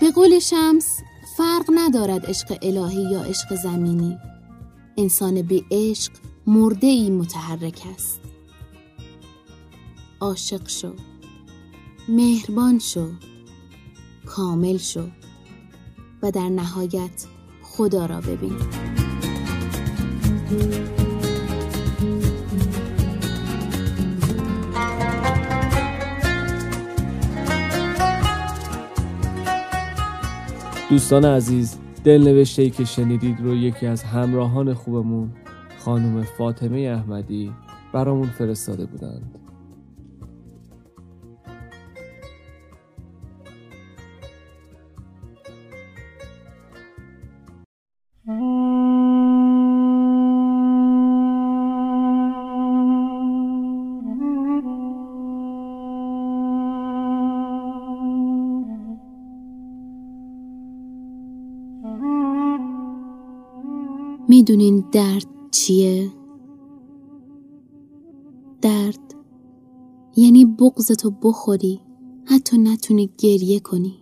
[0.00, 1.00] به قول شمس
[1.36, 4.18] فرق ندارد عشق الهی یا عشق زمینی.
[4.98, 6.12] انسان بی عشق
[6.46, 8.20] مرده ای متحرک است.
[10.20, 10.94] عاشق شو
[12.08, 13.08] مهربان شو
[14.26, 15.08] کامل شو
[16.22, 17.26] و در نهایت
[17.62, 18.56] خدا را ببین.
[30.90, 35.32] دوستان عزیز دلنوشته ای که شنیدید رو یکی از همراهان خوبمون
[35.78, 37.52] خانم فاطمه احمدی
[37.92, 39.40] برامون فرستاده بودند.
[64.30, 66.12] می‌دونین درد چیه؟
[68.62, 69.14] درد
[70.16, 71.80] یعنی بغزتو بخوری
[72.24, 73.96] حتی نتونی گریه کنی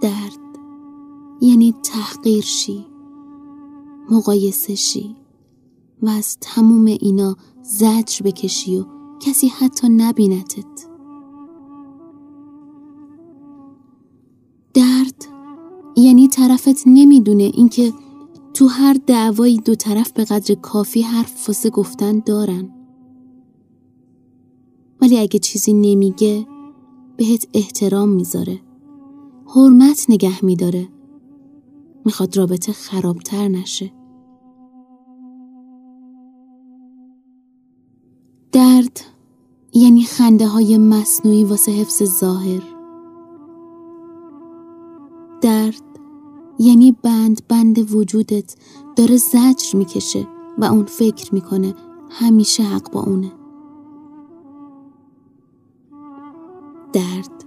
[0.00, 0.58] درد
[1.40, 2.86] یعنی تحقیر شی
[4.10, 5.16] مقایسه شی
[6.02, 8.84] و از تموم اینا زجر بکشی و
[9.20, 10.88] کسی حتی نبینتت
[14.74, 15.37] درد
[15.98, 17.92] یعنی طرفت نمی‌دونه اینکه
[18.54, 22.70] تو هر دعوایی دو طرف به قدر کافی حرف واسه گفتن دارن.
[25.00, 26.46] ولی اگه چیزی نمیگه
[27.16, 28.60] بهت احترام می‌ذاره.
[29.46, 30.88] حرمت نگه میداره.
[32.04, 33.92] می‌خواد رابطه خرابتر نشه.
[38.52, 39.00] درد
[39.72, 42.77] یعنی خنده های مصنوعی واسه حفظ ظاهر.
[46.58, 48.54] یعنی بند بند وجودت
[48.96, 50.26] داره زجر می‌کشه
[50.58, 51.74] و اون فکر می‌کنه
[52.10, 53.32] همیشه حق با اونه.
[56.92, 57.44] درد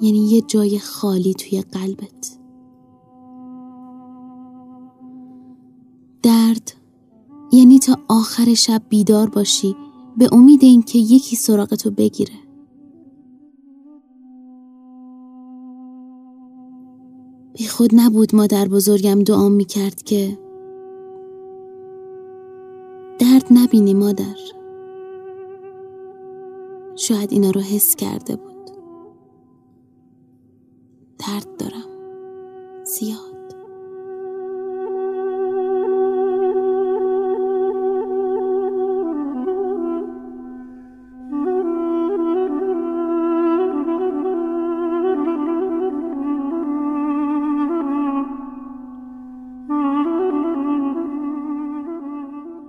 [0.00, 2.38] یعنی یه جای خالی توی قلبت.
[6.22, 6.72] درد
[7.52, 9.76] یعنی تا آخر شب بیدار باشی
[10.16, 12.47] به امید اینکه یکی سراغتو بگیره.
[17.78, 20.38] خود نبود مادر بزرگم دعا می کرد که
[23.18, 24.36] درد نبینی مادر.
[26.96, 28.57] شاید اینا رو حس کرده بود.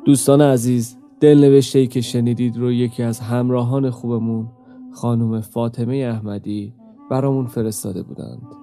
[0.09, 4.47] دوستان عزیز دلنوشته ای که شنیدید رو یکی از همراهان خوبمون
[4.93, 6.73] خانم فاطمه احمدی
[7.11, 8.58] برامون فرستاده بودند.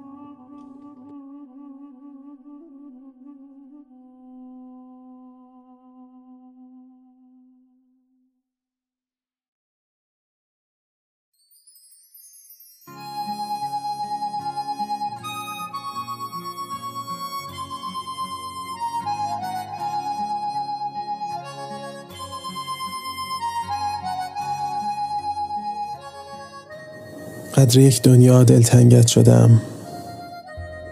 [27.76, 29.60] قدر یک دنیا دلتنگت شدم.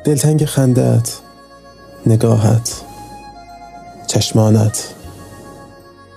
[0.04, 1.18] دلتنگ خندت
[2.06, 2.82] نگاهت
[4.06, 4.94] چشمانت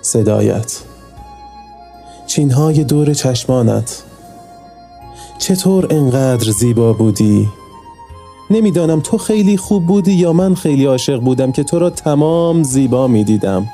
[0.01, 0.77] صدایت.
[2.27, 4.03] چینهای دور چشمانت.
[5.39, 7.49] چطور انقدر زیبا بودی؟
[8.49, 13.07] نمی‌دانم تو خیلی خوب بودی یا من خیلی عاشق بودم که تو را تمام زیبا
[13.07, 13.69] می‌دیدم.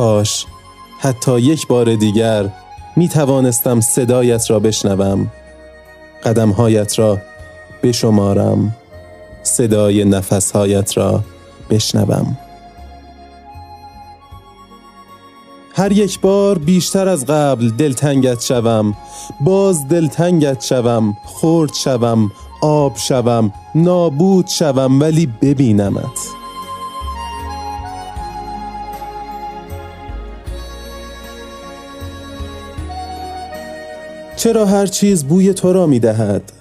[0.00, 0.46] کاش
[0.98, 2.48] حتی یک بار دیگر
[2.96, 5.30] می توانستم صدایت را بشنوم.
[6.24, 7.18] قدمهایت را
[7.82, 8.76] بشمارم.
[9.42, 11.20] صدای نفسهایت را
[11.70, 12.38] بشنوم.
[15.74, 18.94] هر یک بار بیشتر از قبل دلتنگت شوم
[19.40, 22.32] باز دلتنگت شوم خرد شوم
[22.62, 26.39] آب شوم نابود شوم ولی ببینمت.
[34.40, 36.52] چرا هر چیز بوی تو را می دهد؟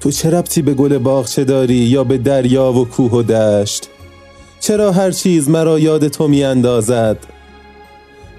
[0.00, 3.88] تو چه ربطی به گل باغچه داری یا به دریا و کوه و دشت؟
[4.60, 7.16] چرا هر چیز مرا یاد تو می اندازد؟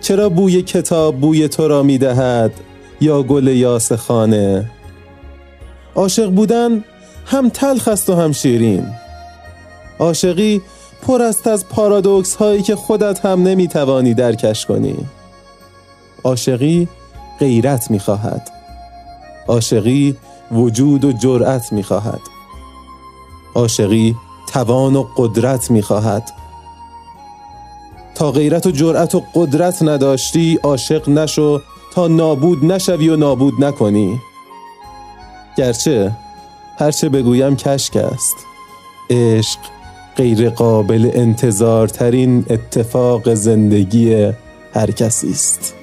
[0.02, 2.52] چرا بوی کتاب بوی تو را می دهد
[3.02, 4.72] یا گل یاس خانه؟
[5.96, 6.84] عاشق بودن
[7.26, 8.86] هم تلخ است و هم شیرین
[10.00, 10.62] عاشقی
[11.02, 14.96] پر است از پارادوکس هایی که خودت هم نمی توانی درکش کنی
[16.24, 16.88] عاشقی
[17.40, 18.57] غیرت می خواهد
[19.48, 20.18] عاشقی
[20.52, 22.22] وجود و جرأت می خواهد
[23.56, 24.16] عاشقی
[24.54, 26.32] توان و قدرت می خواهد
[28.16, 31.62] تا غیرت و جرأت و قدرت نداشتی عاشق نشو
[31.94, 34.22] تا نابود نشوی و نابود نکنی.
[35.58, 36.12] گرچه
[36.78, 38.36] هرچه بگویم کشک است.
[39.10, 39.60] عشق
[40.16, 44.32] غیر قابل انتظار ترین اتفاق زندگی
[44.74, 45.74] هر کسی است.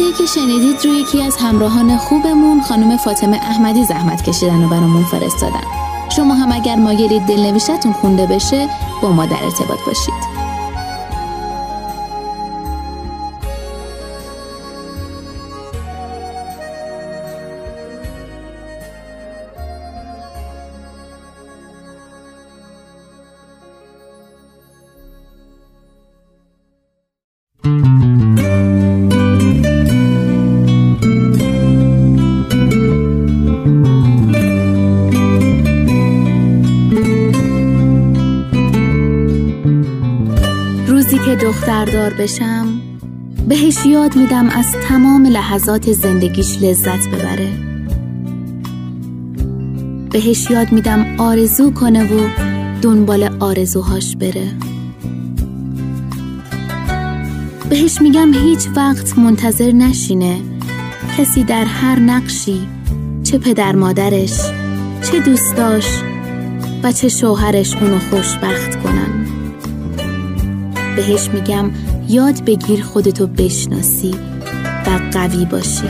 [0.00, 0.84] نوشته که شنیدید.
[0.84, 5.62] روی یکی از همراهان خوبمون خانم فاطمه احمدی زحمت کشیدن و برامون فرستادن.
[6.16, 8.68] شما هم اگر مایلید دلنوشتتون خونده بشه
[9.02, 10.37] با ما در ارتباط باشید.
[42.08, 42.80] دختردار بشم
[43.48, 47.52] بهش یاد میدم از تمام لحظات زندگیش لذت ببره.
[50.10, 52.28] بهش یاد میدم آرزو کنه و
[52.82, 54.52] دنبال آرزوهاش بره.
[57.70, 60.40] بهش میگم هیچ وقت منتظر نشینه
[61.18, 62.68] کسی در هر نقشی
[63.22, 64.40] چه پدر مادرش
[65.02, 66.02] چه دوستاش
[66.82, 69.17] و چه شوهرش اونو خوشبخت کنن.
[70.98, 71.70] بهش میگم
[72.08, 74.14] یاد بگیر خودتو بشناسی
[74.86, 75.88] و قوی باشی.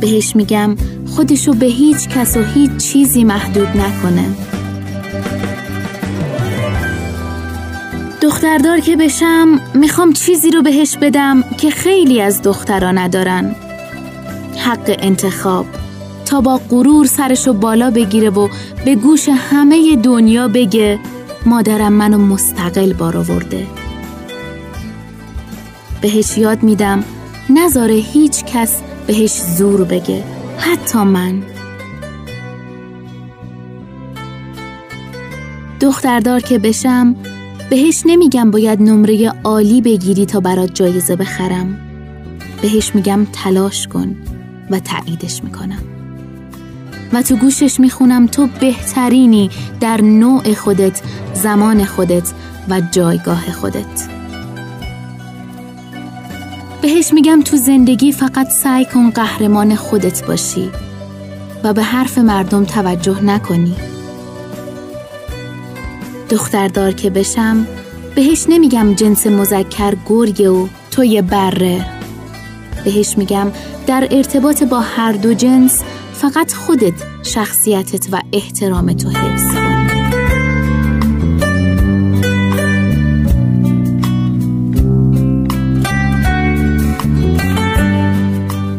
[0.00, 0.76] بهش میگم
[1.06, 4.24] خودشو به هیچ کس و هیچ چیزی محدود نکنه.
[8.22, 13.54] دختردار که بشم می‌خوام چیزی رو بهش بدم که خیلی از دخترا ندارن.
[14.58, 15.66] حق انتخاب.
[16.26, 18.48] تا با غرور سرشو بالا بگیره و
[18.84, 20.98] به گوش همه دنیا بگه
[21.46, 23.66] مادرم منو مستقل بار آورده.
[26.00, 27.04] بهش یاد میدم
[27.50, 30.24] نذاره هیچ کس بهش زور بگه
[30.58, 31.42] حتی من.
[35.80, 37.16] دختردار که بشم
[37.70, 41.80] بهش نمیگم باید نمره عالی بگیری تا برات جایزه بخرم.
[42.62, 44.16] بهش میگم تلاش کن
[44.70, 45.97] و تاییدش می‌کنم.
[47.12, 49.50] و تو گوشش می‌خونم تو بهترینی
[49.80, 51.00] در نوع خودت
[51.34, 52.32] زمان خودت
[52.68, 54.08] و جایگاه خودت.
[56.82, 60.70] بهش میگم تو زندگی فقط سعی کن قهرمان خودت باشی
[61.64, 63.76] و به حرف مردم توجه نکنی.
[66.30, 67.66] دختردار که بشم
[68.14, 71.86] بهش نمیگم جنس مزکر گرگه و تو یه بره.
[72.84, 73.46] بهش میگم
[73.86, 75.82] در ارتباط با هر دو جنس
[76.18, 76.92] فقط خودت
[77.22, 79.54] شخصیتت و احترام تو حفظ.
[79.54, 79.88] کن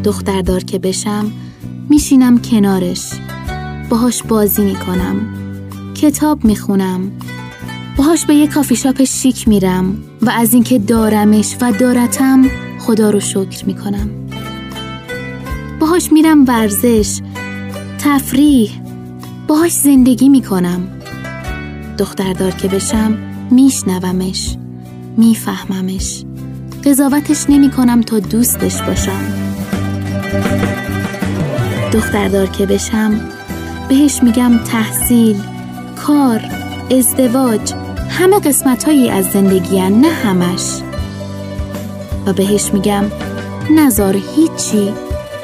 [0.03, 1.31] دختردار که بشم
[1.89, 3.09] میشینم کنارش.
[3.89, 5.15] باهاش بازی می‌کنم
[5.95, 7.11] کتاب می‌خونم.
[7.97, 12.45] باهاش به یه کافی شاپ شیک میرم و از اینکه دارمش و دارتم
[12.79, 14.09] خدا رو شکر می‌کنم.
[15.79, 17.19] باهاش میرم ورزش
[17.99, 18.81] تفریح.
[19.47, 20.87] باهاش زندگی می‌کنم.
[21.97, 23.17] دختردار که بشم
[23.51, 24.55] میشنومش
[25.17, 26.23] میفهممش.
[26.85, 29.21] قضاوتش نمی کنم تا دوستش باشم.
[31.93, 33.21] دختردار که بشم
[33.89, 35.41] بهش میگم تحصیل
[35.95, 36.41] کار
[36.91, 37.73] ازدواج
[38.09, 40.81] همه قسمت هایی از زندگی نه همش.
[42.25, 43.03] و بهش میگم
[43.75, 44.93] نزار هیچی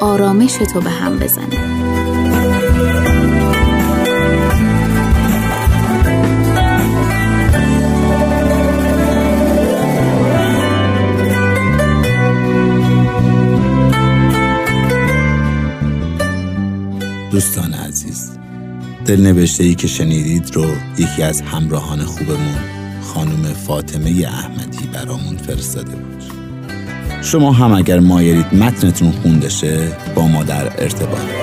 [0.00, 1.85] آرامش تو به هم بزنه
[17.30, 18.30] دوستان عزیز
[19.06, 20.66] دلنوشته ای که شنیدید رو
[20.98, 22.56] یکی از همراهان خوبمون
[23.02, 26.22] خانم فاطمه احمدی برامون فرستاده بود.
[27.22, 31.35] شما هم اگر مایلید متنتون خونده شه با ما در ارتباط.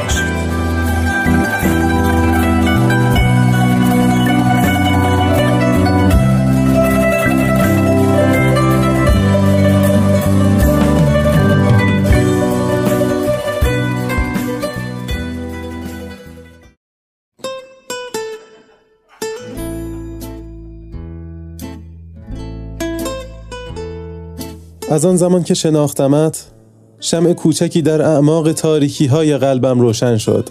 [24.94, 26.46] از آن زمان که شناختمت
[27.00, 30.50] شمع کوچکی در اعماق تاریکی های قلبم روشن شد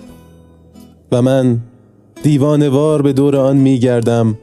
[1.12, 1.58] و من
[2.22, 4.38] دیوانوار به دور آن می گردم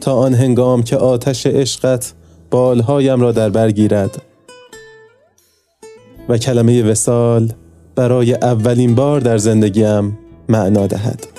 [0.00, 2.12] تا آن هنگام که آتش عشقت
[2.50, 4.22] بالهایم را در بر گیرد.
[6.28, 7.52] و کلمه وسال
[7.94, 10.18] برای اولین بار در زندگیم
[10.48, 11.35] معنا دهد.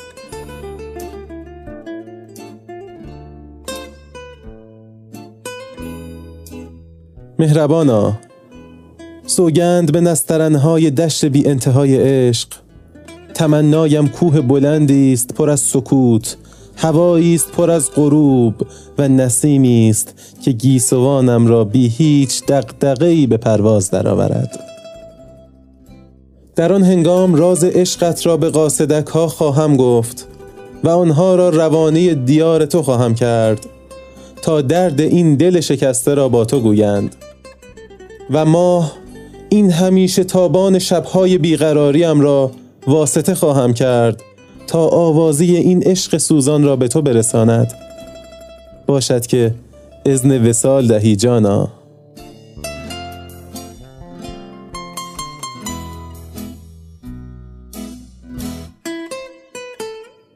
[7.39, 8.19] مهربانا.
[9.25, 12.47] سوگند به نسترنهای دشت بی انتهای عشق.
[13.33, 16.37] تمنایم کوه بلندی است پر از سکوت.
[16.75, 18.53] هوایی است پر از غروب
[18.97, 24.59] و نسیمی است که گیسوانم را بی هیچ دغدغه‌ای به پرواز درآورد.
[26.55, 30.27] در آن هنگام راز عشقت را به قاصدک ها خواهم گفت
[30.83, 33.65] و آنها را روانه دیار تو خواهم کرد
[34.41, 37.15] تا درد این دل شکسته را با تو گویند.
[38.31, 38.93] و ماه
[39.49, 42.51] این همیشه تابان شبهای بیقراریم را
[42.87, 44.23] واسطه خواهم کرد
[44.67, 47.73] تا آوازی این عشق سوزان را به تو برساند.
[48.87, 49.53] باشد که
[50.05, 51.69] اذن وسال دهی جانا.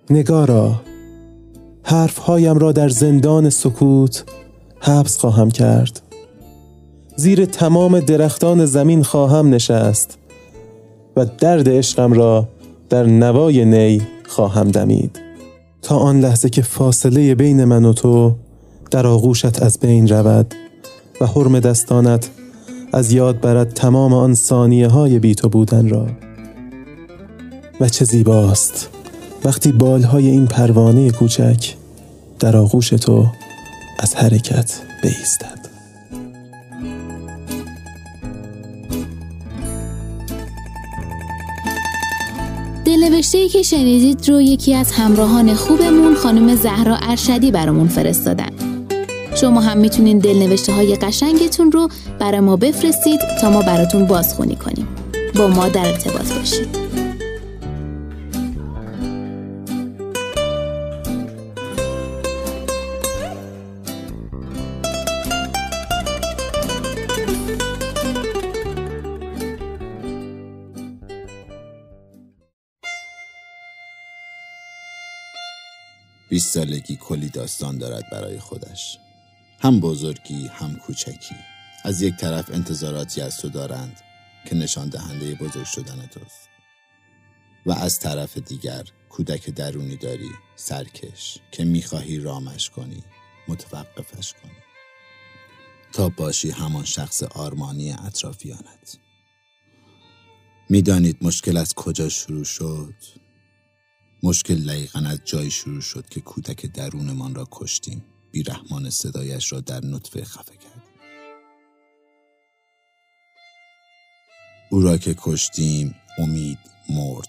[0.10, 0.82] نگارا
[1.84, 4.24] حرفهایم را در زندان سکوت
[4.80, 6.11] حبس خواهم کرد.
[7.22, 10.18] زیر تمام درختان زمین خواهم نشست
[11.18, 12.48] و درد عشقم را
[12.90, 15.20] در نوای نی خواهم دمید.
[15.82, 18.36] تا آن لحظه که فاصله بین من و تو
[18.92, 20.54] در آغوشت از بین رود
[21.22, 22.30] و حرم دستانت
[22.94, 26.08] از یاد برد تمام آن ثانیه های بی تو بودن را.
[27.82, 28.90] و چه زیباست
[29.46, 31.76] وقتی بالهای این پروانه کوچک
[32.40, 33.28] در آغوش تو
[34.00, 35.61] از حرکت بیستد.
[43.02, 48.50] دلنوشته ای که شنیدید رو یکی از همراهان خوبمون خانم زهرا ارشدی برامون فرستادن.
[49.36, 51.88] شما هم می‌تونین دلنوشته های قشنگتون رو
[52.20, 54.88] برای ما بفرستید تا ما براتون بازخونی کنیم.
[55.36, 57.01] با ما در ارتباط باشید.
[76.32, 78.98] بیست سالگی کلی داستان دارد برای خودش.
[79.60, 81.36] هم بزرگی هم کوچکی.
[81.84, 84.02] از یک طرف انتظاراتی از تو دارند
[84.46, 86.50] که نشان دهنده بزرگ شدن توست.
[87.66, 93.04] و از طرف دیگر کودک درونی داری سرکش که می‌خواهی رامش کنی
[93.48, 94.58] متوقفش کنی.
[95.94, 98.98] تا باشی همان شخص آرمانی اطرافیانت.
[100.70, 103.21] می‌دانید مشکل از کجا شروع شد؟
[104.24, 108.04] مشکل دقیقا از جایی شروع شد که کودک درونمان را کشتیم.
[108.32, 110.84] بیرحمان صدایش را در نطفه خفه کرد
[114.70, 116.58] او را که کشتیم امید
[116.90, 117.28] مرد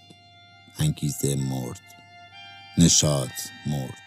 [0.79, 1.81] انگیزه مرد
[2.77, 3.29] نشاط
[3.67, 3.97] مرد.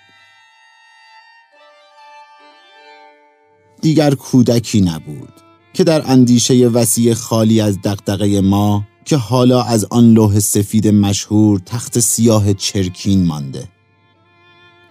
[3.82, 5.32] دیگر کودکی نبود
[5.74, 11.58] که در اندیشه وسیع خالی از دقدقه ما که حالا از آن لوح سفید مشهور
[11.58, 13.68] تخت سیاه چرکین مانده.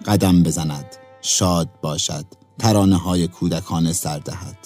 [0.05, 0.85] قدم بزند
[1.21, 2.25] شاد باشد
[2.59, 4.57] ترانه های کودکانه سر دهد.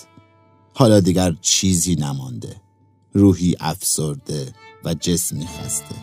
[0.74, 2.62] حالا دیگر چیزی نمانده
[3.14, 4.54] روحی افسرده
[4.86, 5.96] و جسمی خسته.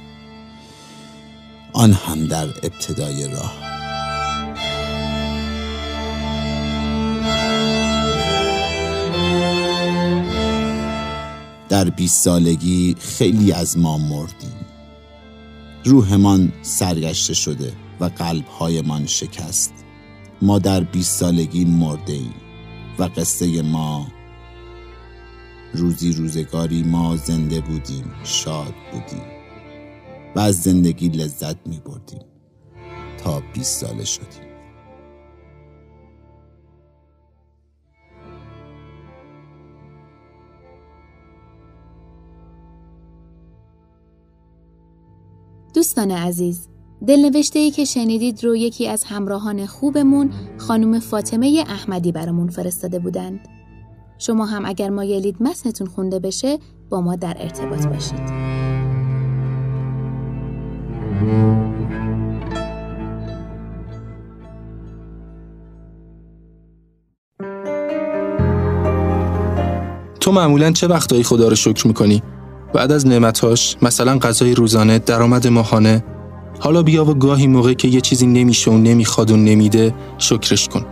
[1.72, 3.75] آن هم در ابتدای راه.
[11.76, 14.66] در بیست سالگی خیلی از ما مردیم.
[15.84, 19.72] روحمان سرگشته شده و قلبهایمان شکست.
[20.42, 22.20] ما در بیست سالگی مرده
[22.98, 24.06] و قصه ما
[25.74, 29.26] روزی روزگاری ما زنده بودیم شاد بودیم
[30.36, 32.24] و از زندگی لذت می بردیم
[33.24, 34.45] تا بیست ساله شدیم.
[45.76, 46.68] دوستان عزیز
[47.06, 53.48] دلنوشته ای که شنیدید رو یکی از همراهان خوبمون خانم فاطمه احمدی برامون فرستاده بودند.
[54.18, 56.58] شما هم اگر مایلید متنتون خونده بشه
[56.90, 58.20] با ما در ارتباط باشید.
[70.20, 72.22] تو معمولا چه وقتایی خدا رو شکر می‌کنی؟
[72.76, 76.04] بعد از نعمتاش مثلا غذای روزانه درآمد ماهانه
[76.60, 80.86] حالا بیا و گاهی موقع که یه چیزی نمیشه و نمی‌خواد و نمیده شکرش کن.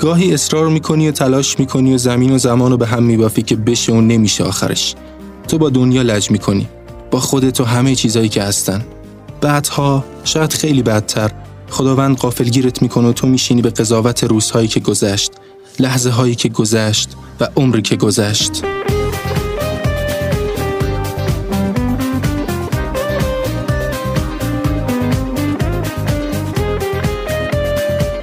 [0.00, 3.56] گاهی اصرار می‌کنی و تلاش می‌کنی و زمین و زمان رو به هم میبافی که
[3.56, 4.94] بشه و نمیشه آخرش.
[5.48, 6.68] تو با دنیا لج می‌کنی.
[7.10, 8.84] با خودت و همه چیزایی که هستن.
[9.40, 11.30] بعدها شاید خیلی بدتر
[11.70, 15.32] خداوند قافلگیرت می‌کنه و تو میشینی به قضاوت روزهایی که گذشت
[15.78, 17.08] لحظه هایی که گذشت.
[17.40, 18.62] و عمری که گذشت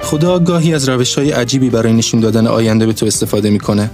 [0.02, 3.90] خدا گاهی از روش های عجیبی برای نشون دادن آینده به تو استفاده می‌کنه.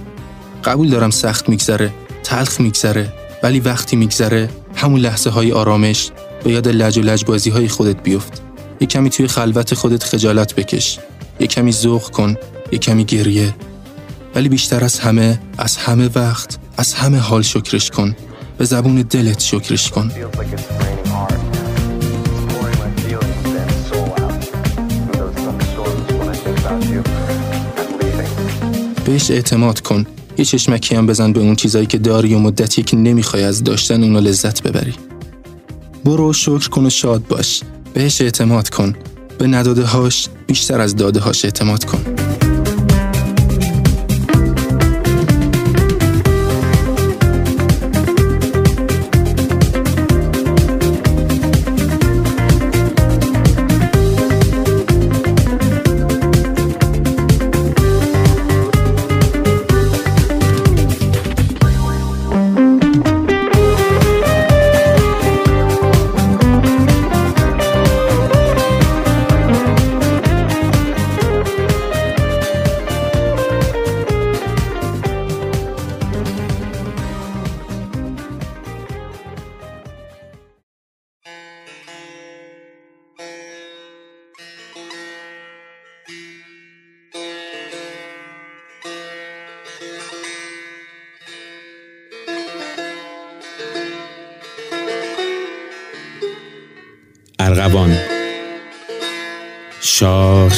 [0.63, 1.91] قبول دارم سخت میگذره،
[2.23, 6.11] تلخ میگذره، ولی وقتی میگذره همون لحظه های آرامش
[6.43, 8.41] به یاد لج و لجبازی های خودت بیفت.
[8.81, 10.99] یه کمی توی خلوت خودت خجالت بکش.
[11.39, 12.35] یه کمی ذوق کن،
[12.71, 13.53] یه کمی گریه،
[14.35, 18.15] ولی بیشتر از همه از همه وقت از همه حال شکرش کن.
[18.57, 20.11] به زبون دلت شکرش کن.
[29.05, 30.05] بهش اعتماد کن.
[30.37, 34.03] یه چشمکی هم بزن به اون چیزایی که داری و مدتی که نمی‌خوای از داشتن
[34.03, 34.93] اونو لذت ببری.
[36.05, 37.61] برو شکر کن و شاد باش.
[37.93, 38.95] بهش اعتماد کن.
[39.37, 42.24] به نداده هاش بیشتر از داده هاش اعتماد کن.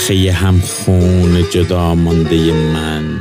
[0.07, 3.19] شاخه هم خون جدا مانده من.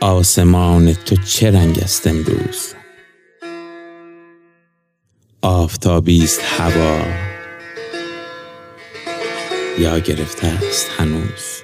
[0.00, 2.74] آسمان تو چه رنگ است امروز؟
[5.42, 7.02] آفتابی است هوا.
[9.78, 11.62] یا گرفته است هنوز؟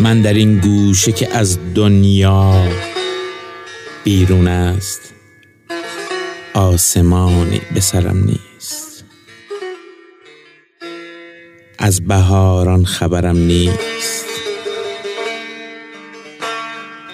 [0.00, 2.64] من در این گوشه که از دنیا
[4.08, 5.00] بیرون است.
[6.54, 9.04] آسمانی به سرم نیست.
[11.78, 14.24] از بهاران خبرم نیست.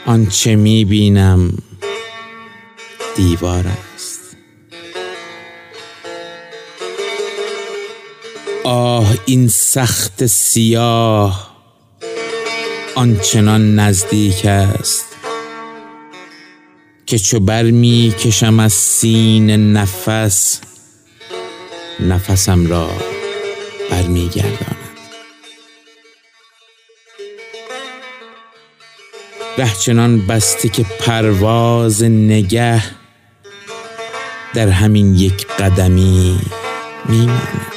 [0.07, 1.59] آنچه می بینم
[3.17, 3.65] دیوار
[3.95, 4.37] است.
[8.65, 11.57] آه این سخت سیاه
[12.95, 15.14] آنچنان نزدیک است.
[17.15, 20.61] که چو بر می کشم از سین نفس
[22.01, 22.91] نفسم را
[23.91, 24.77] برمیگرداند.
[29.59, 32.83] ره چنان بسته که پرواز نگه
[34.55, 36.39] در همین یک قدمی
[37.09, 37.74] میماند.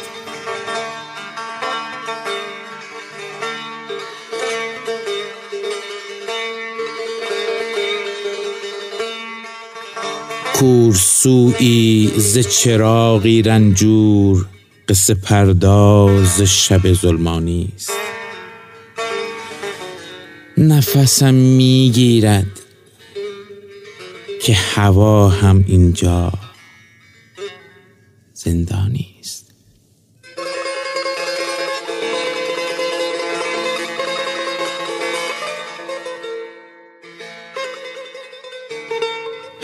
[10.60, 14.46] کورسوی ز چراغی رنجور
[14.88, 17.92] قصه پرداز شب ظلمانی است.
[20.58, 22.60] نفسم می‌گیرد
[24.42, 26.34] که هوا هم اینجا
[28.34, 29.47] زندانی است.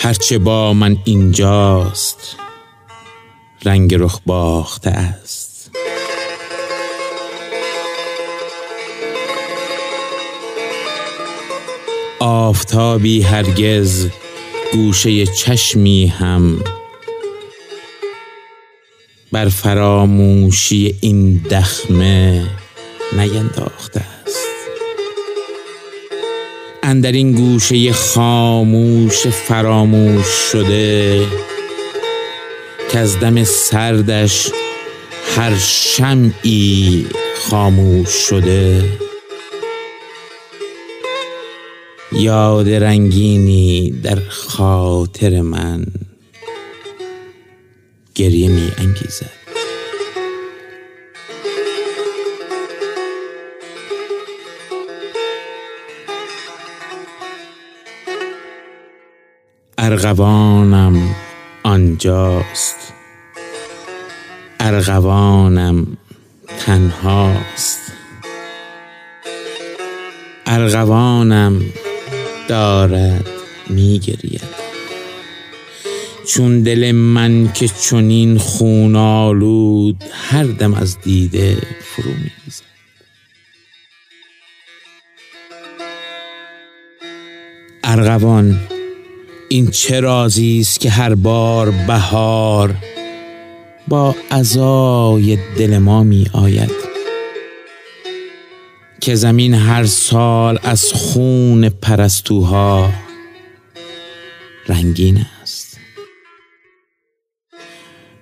[0.03, 2.35] هرچه با من اینجاست
[3.65, 5.71] رنگ رخ باخته است.
[12.19, 14.07] آفتابی هرگز
[14.73, 16.63] گوشه چشمی هم
[19.31, 22.45] بر فراموشی این دخمه
[23.13, 24.23] نینداخته
[26.94, 31.26] اندر این گوشه خاموش فراموش شده
[32.91, 34.52] که از دم سردش
[35.36, 37.06] هر شمعی
[37.49, 38.84] خاموش شده.
[42.11, 45.86] یاد رنگینی در خاطر من
[48.15, 49.43] گریه می انگیزد.
[59.85, 61.15] ارغوانم
[61.64, 62.93] آنجاست.
[64.60, 65.97] ارغوانم
[66.60, 67.80] تنهاست.
[70.45, 71.61] ارغوانم
[72.47, 73.30] دارد
[73.69, 74.43] میگرید.
[76.27, 82.64] چون دل من که چنین خون آلود هر دم از دیده فرو میریزد.
[87.84, 88.60] ارغوان
[89.53, 92.75] این چه رازی است که هر بار بهار
[93.88, 96.71] با ازای دل ما می آید؟
[99.01, 102.93] که زمین هر سال از خون پرستوها
[104.67, 105.80] رنگین است.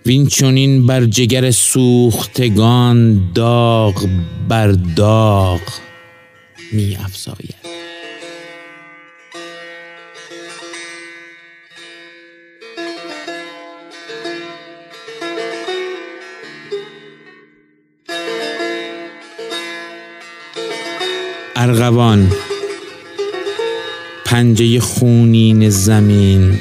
[0.05, 4.09] وین چونین بر جگر سوختگان داغ
[4.49, 5.61] بر داغ
[6.71, 7.70] می افزاید.
[21.63, 22.31] ارغوان
[24.25, 26.59] پنجه خونین زمین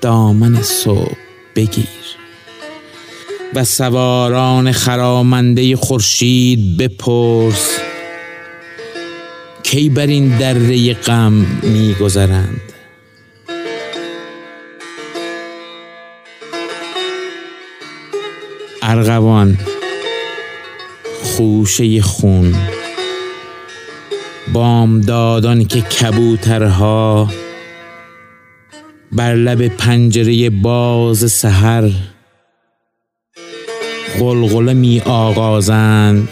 [0.00, 1.16] دامن صبح
[1.56, 1.86] بگیر
[3.54, 7.78] و سواران خرامنده خورشید بپرس
[9.62, 11.32] کی بر این دره غم
[11.62, 12.60] میگذرند.
[18.82, 19.58] ارغوان
[21.22, 22.54] خوشه خون.
[24.52, 27.28] بامدادان که کبوترها
[29.12, 31.90] بر لب پنجره باز سحر
[34.20, 36.28] غلغله می آغازند.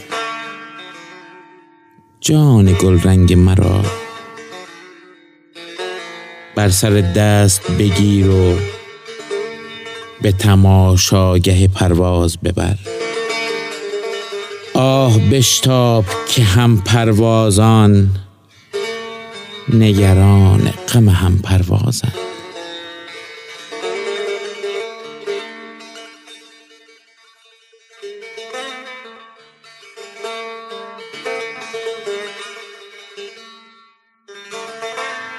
[2.21, 3.81] جان گلرنگ مرا
[6.55, 8.59] بر سر دست بگیر و
[10.23, 12.77] به تماشاگه پرواز ببر.
[14.75, 18.11] آه بشتاب که هم پروازان
[19.73, 20.61] نگران
[20.95, 22.15] غم هم پروازند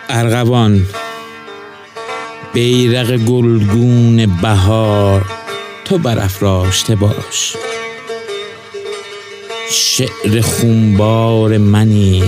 [0.09, 0.85] ارغوان
[2.53, 5.25] بیرق گلگون بهار
[5.85, 7.55] تو برافراشته باش.
[9.71, 12.23] شعر خونبار منی.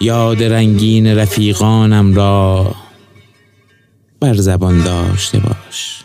[0.00, 2.74] یاد رنگین رفیقانم را
[4.20, 6.02] بر زبان داشته باش.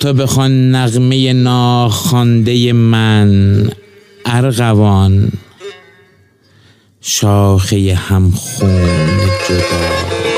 [0.00, 3.70] تو بخوان نغمه ناخوانده من
[4.24, 5.32] ارغوان
[7.00, 8.86] شاخه همخون
[9.48, 10.35] جدا.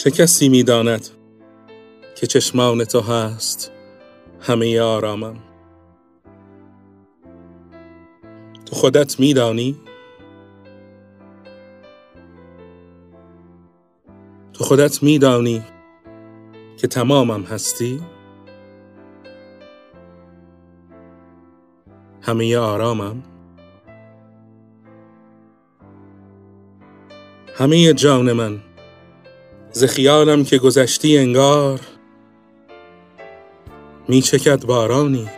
[0.00, 1.08] چه کسی می‌داند
[2.14, 3.72] که چشمان تو هست
[4.40, 5.36] همه آرامم؟
[8.66, 9.76] تو خودت میدانی؟
[14.52, 15.62] تو خودت میدانی
[16.76, 18.00] که تمامم هستی؟
[22.22, 23.22] همه آرامم؟
[27.54, 28.69] همه جان من
[29.72, 31.80] ز خیالم که گذشتی انگار
[34.08, 35.28] می چکد بارانی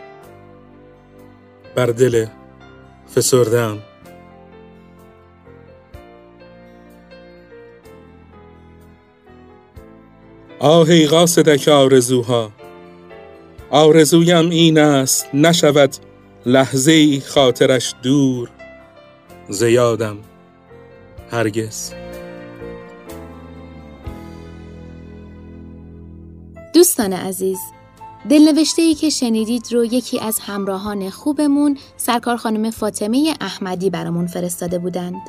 [1.75, 2.25] بر دل
[3.15, 3.79] فسردم.
[10.59, 12.51] آهی قاصدک آرزوها
[13.69, 15.95] آرزویم این است نشود
[16.45, 18.49] لحظه خاطرش دور
[19.49, 20.17] زیادم
[21.31, 22.02] هرگز.
[26.83, 27.59] دوستان عزیز
[28.29, 34.79] دلنوشته ای که شنیدید رو یکی از همراهان خوبمون سرکار خانم فاطمه احمدی برامون فرستاده
[34.79, 35.21] بودند.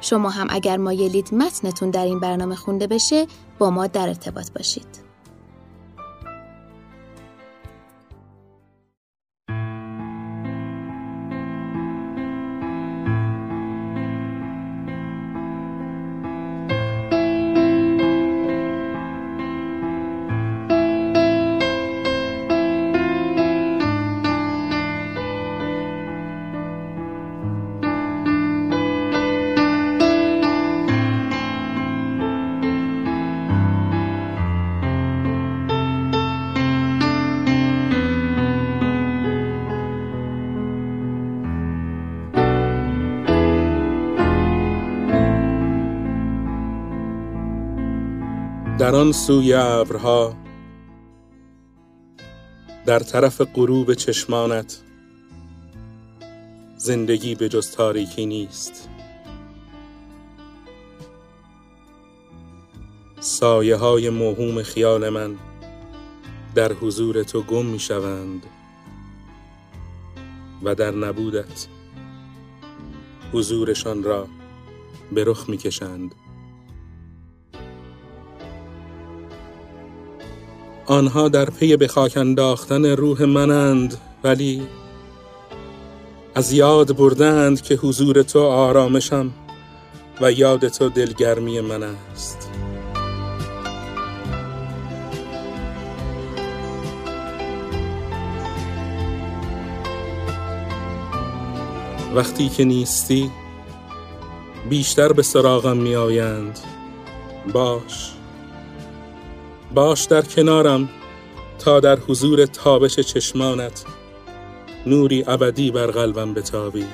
[0.00, 3.26] شما هم اگر مایلید متنتون در این برنامه خونده بشه
[3.58, 5.11] با ما در ارتباط باشید.
[49.02, 50.34] آن سوی ابرها.
[52.86, 54.78] در طرف غروب چشمانت
[56.76, 58.88] زندگی به جز تاریکی نیست.
[63.20, 65.36] سایه های موهوم خیال من
[66.54, 68.46] در حضور تو گم می شوند
[70.62, 71.66] و در نبودت
[73.32, 74.28] حضورشان را
[75.12, 76.14] به رخ می کشند
[80.86, 84.62] آنها در پی به خاک انداختن روح منند ولی
[86.34, 89.30] از یاد بردند که حضور تو آرامشم
[90.20, 92.48] و یاد تو دلگرمی من است.
[102.14, 103.30] وقتی که نیستی
[104.68, 106.58] بیشتر به سراغم می آیند
[107.52, 108.12] باش.
[109.74, 110.88] باش در کنارم
[111.58, 113.84] تا در حضور تابش چشمانت
[114.86, 116.84] نوری ابدی بر قلبم بتابی.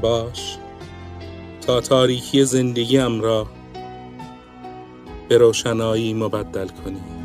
[0.00, 0.56] باش
[1.66, 3.46] تا تاریکی زندگیم را
[5.28, 7.15] به روشنایی مبدل کنی.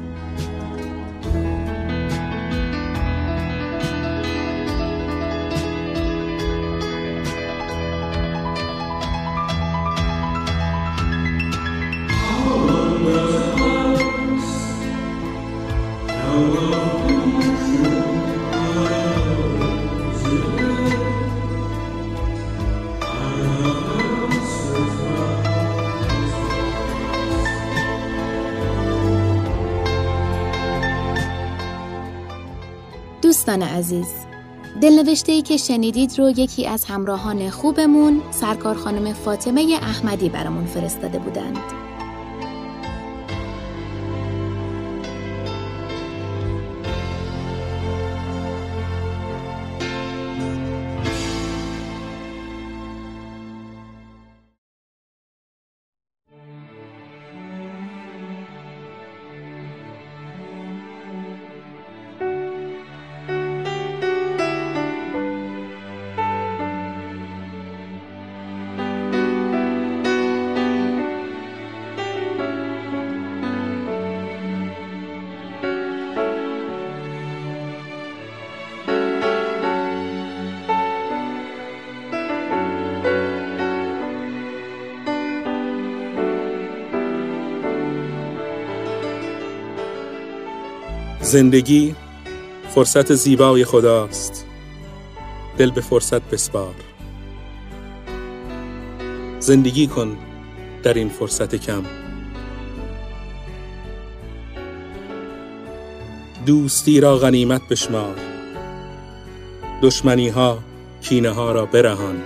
[33.51, 34.07] دوستان عزیز.
[34.81, 41.19] دلنوشته ای که شنیدید رو یکی از همراهان خوبمون سرکار خانم فاطمه احمدی برامون فرستاده
[41.19, 41.57] بودند.
[91.31, 91.95] زندگی
[92.69, 94.45] فرصت زیبای خداست.
[95.57, 96.73] دل به فرصت بسپار.
[99.39, 100.17] زندگی کن
[100.83, 101.83] در این فرصت کم.
[106.45, 108.15] دوستی را غنیمت بشمار.
[109.81, 110.59] دشمنی ها
[111.01, 112.21] کینه ها را برهان.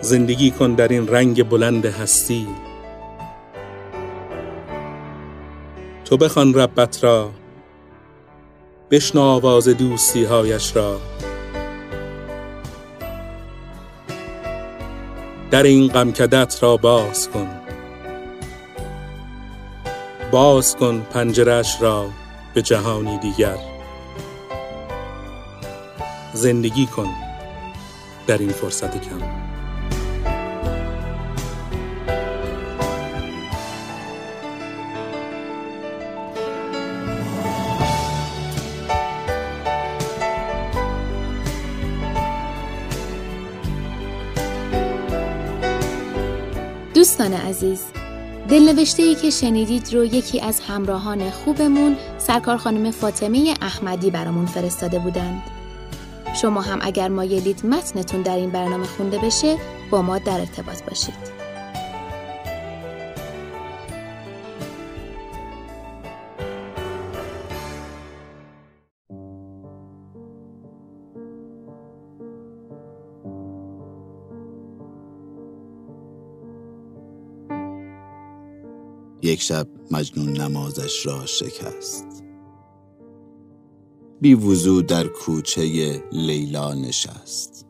[0.00, 2.46] زندگی کن در این رنگ بلند هستی.
[6.04, 7.30] تو بخوان ربت را
[8.90, 11.00] بشنو آواز دوستی هایش را.
[15.50, 17.60] در این غمکدت را باز کن
[20.30, 22.10] باز کن پنجرش را
[22.54, 23.58] به جهانی دیگر.
[26.32, 27.08] زندگی کن
[28.26, 29.43] در این فرصت کم.
[47.14, 47.84] دوستان عزیز
[48.48, 54.98] دلنوشته ای که شنیدید رو یکی از همراهان خوبمون سرکار خانم فاطمه احمدی برامون فرستاده
[54.98, 55.42] بودند.
[56.42, 59.56] شما هم اگر مایلید متنتون در این برنامه خونده بشه
[59.90, 61.43] با ما در ارتباط باشید.
[79.24, 82.24] یک شب مجنون نمازش را شکست.
[84.20, 87.66] بی وضو در کوچه لیلا نشست.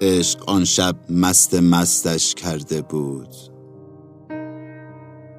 [0.00, 3.34] عشق آن شب مست مستش کرده بود.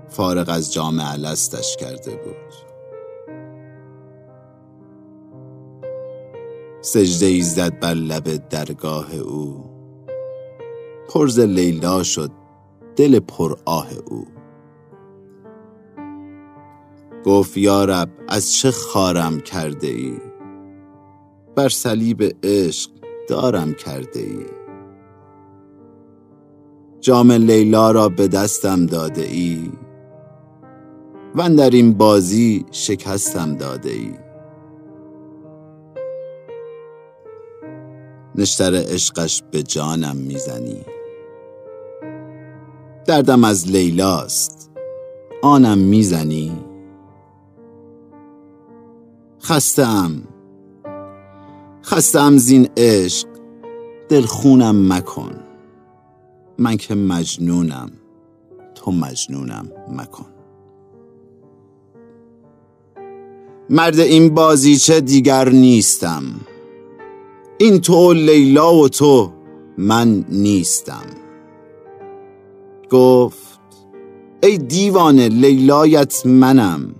[0.09, 2.53] فارغ از جام علستش کرده بود.
[6.81, 9.65] سجده ای زد بر لب درگاه او.
[11.09, 12.44] پرز لیلا شد
[12.95, 14.27] دل پر آه او.
[17.25, 20.17] گفت یارب از چه خارم کرده ای؟
[21.55, 22.91] بر صلیب عشق
[23.29, 24.45] دارم کرده ای.
[27.01, 29.71] جام لیلا را به دستم داده ای
[31.35, 34.13] و در این بازی شکستم داده ای.
[38.35, 40.94] نشتر عشقش به جانم می‌زنی.
[43.05, 44.71] دردم از لیلاست.
[45.41, 46.51] آنم می‌زنی؟
[49.41, 50.11] خستم
[51.83, 53.27] خستم زین عشق
[54.09, 55.31] دلخونم مکن.
[56.57, 57.91] من که مجنونم
[58.75, 60.25] تو مجنونم مکن.
[63.69, 66.23] مرد این بازیچه دیگر نیستم.
[67.57, 69.31] این تو لیلا و تو
[69.77, 71.24] من نیستم.
[72.89, 73.59] گفت
[74.43, 76.95] ای دیوانه لیلایت منم.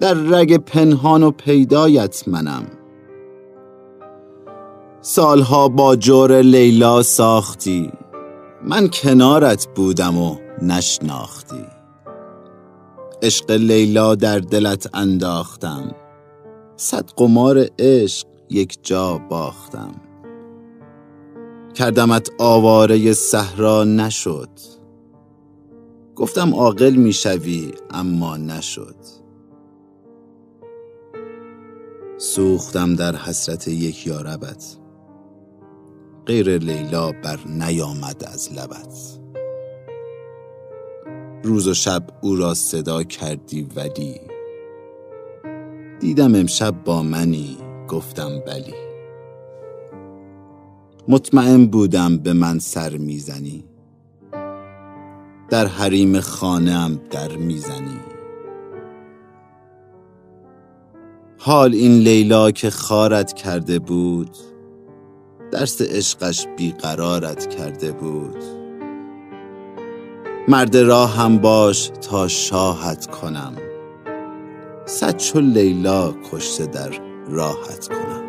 [0.00, 2.66] در رگ پنهان و پیدایت منم.
[5.00, 7.92] سالها با جور لیلا ساختی.
[8.64, 11.64] من کنارت بودم و نشناختی.
[13.22, 15.94] عشق لیلا در دلت انداختم.
[16.76, 20.09] صد قمار عشق یک جا باختم.
[21.74, 24.48] کردمت آواره صحرا نشد.
[26.16, 28.96] گفتم عاقل می‌شوی اما نشد.
[32.18, 34.76] سوختم در حسرت یک یاربت.
[36.26, 39.18] غیر لیلا بر نیامد از لبت.
[41.44, 44.20] روز و شب او را صدا کردی ولی.
[46.00, 47.56] دیدم امشب با منی
[47.88, 48.89] گفتم بلی.
[51.10, 53.64] مطمئن بودم به من سر می‌زنی.
[55.48, 58.00] در حریم خانه در می‌زنی.
[61.38, 64.36] حال این لیلا که خارت کرده بود
[65.52, 68.44] درس عشقش بیقرارت کرده بود.
[70.48, 73.52] مرد راه هم باش تا شاهت کنم.
[74.86, 76.90] صد چو لیلا کشته در
[77.28, 78.19] راحت کنم.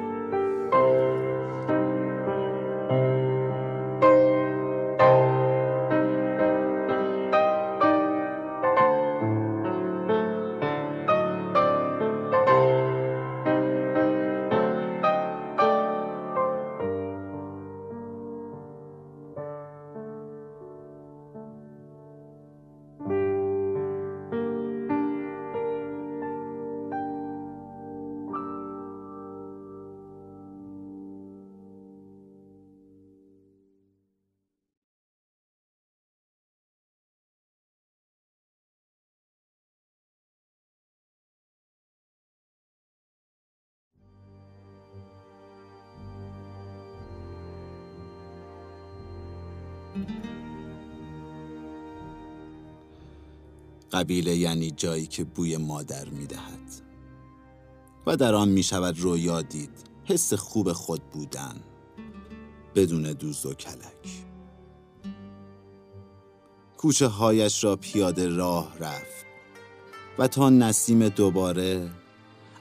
[53.91, 56.81] قبیله یعنی جایی که بوی مادر می دهد
[58.07, 59.69] و در آن می شود رویا دید
[60.05, 61.55] حس خوب خود بودن
[62.75, 64.25] بدون دوز و کلک.
[66.77, 69.25] کوچه هایش را پیاده راه رفت
[70.17, 71.89] و تا نسیم دوباره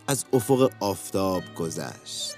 [0.07, 2.35] از افق آفتاب گذشت.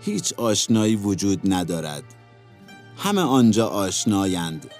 [0.00, 2.04] هیچ آشنایی وجود ندارد.
[2.96, 4.70] همه آنجا آشنایند.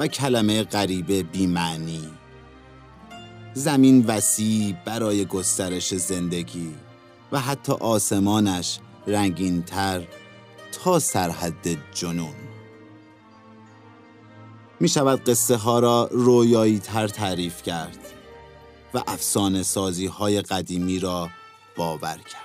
[0.00, 2.10] و کلمه غریبه بیمعنی
[3.54, 6.74] زمین وسیع برای گسترش زندگی
[7.32, 10.06] و حتی آسمانش رنگین تر
[10.72, 12.34] تا سرحد جنون.
[14.80, 17.98] می شود قصه ها را رویایی تر تعریف کرد
[18.94, 21.28] و افسانه سازی های قدیمی را
[21.76, 22.40] باور کرد.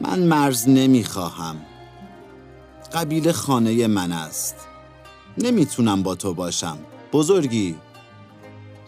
[0.00, 1.56] من مرز نمی خواهم.
[2.92, 4.71] قبیل خانه من است.
[5.38, 6.78] نمی‌تونم با تو باشم.
[7.12, 7.76] بزرگی.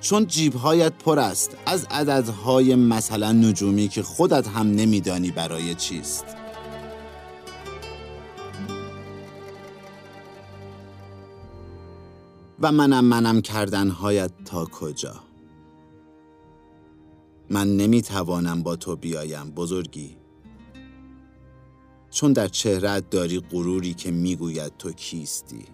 [0.01, 6.25] چون جیبهایت پر است از عددهای مثلا نجومی که خودت هم نمیدانی برای چیست.
[12.61, 15.15] و منم منم کردنهایت تا کجا؟
[17.51, 20.17] من نمی‌توانم با تو بیایم بزرگی.
[22.11, 25.65] چون در چهرت داری غروری که می‌گوید تو کیستی.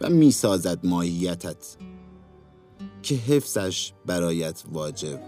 [0.00, 1.76] و می‌سازد ماهیتت
[3.02, 5.20] که حفظش برایت واجب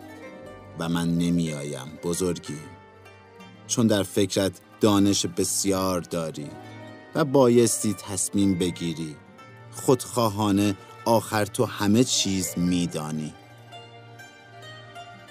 [0.78, 2.58] و من نمیآیم بزرگی.
[3.66, 6.46] چون در فکرت دانش بسیار داری
[7.14, 9.16] و بایستی تصمیم بگیری
[9.70, 13.34] خودخواهانه آخر تو همه چیز میدانی.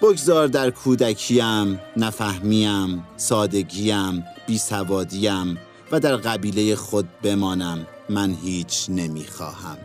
[0.02, 5.58] بگذار در کودکیم، نفهمیم، سادگیم، بیسوادیم
[5.92, 7.86] و در قبیله خود بمانم.
[8.10, 9.78] من هیچ نمی‌خواهم.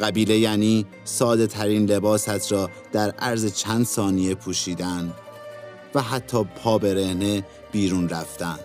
[0.00, 5.12] قبیله یعنی ساده ترین لباست را در عرض چند ثانیه پوشیدن
[5.94, 8.58] و حتی پا برهنه بیرون رفتن.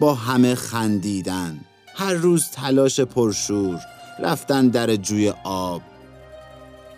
[0.00, 1.60] با همه خندیدن.
[1.94, 3.80] هر روز تلاش پرشور
[4.20, 5.82] رفتن در جوی آب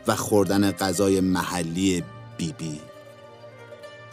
[0.07, 2.03] و خوردن غذای محلی
[2.37, 2.53] بیبی.
[2.71, 2.81] بی.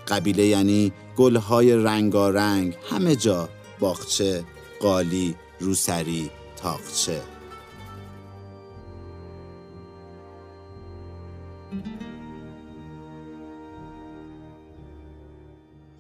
[0.08, 3.50] قبیله یعنی گلهای رنگارنگ همه جا
[3.80, 4.44] باغچه
[4.82, 7.22] قالی روسری تاقچه.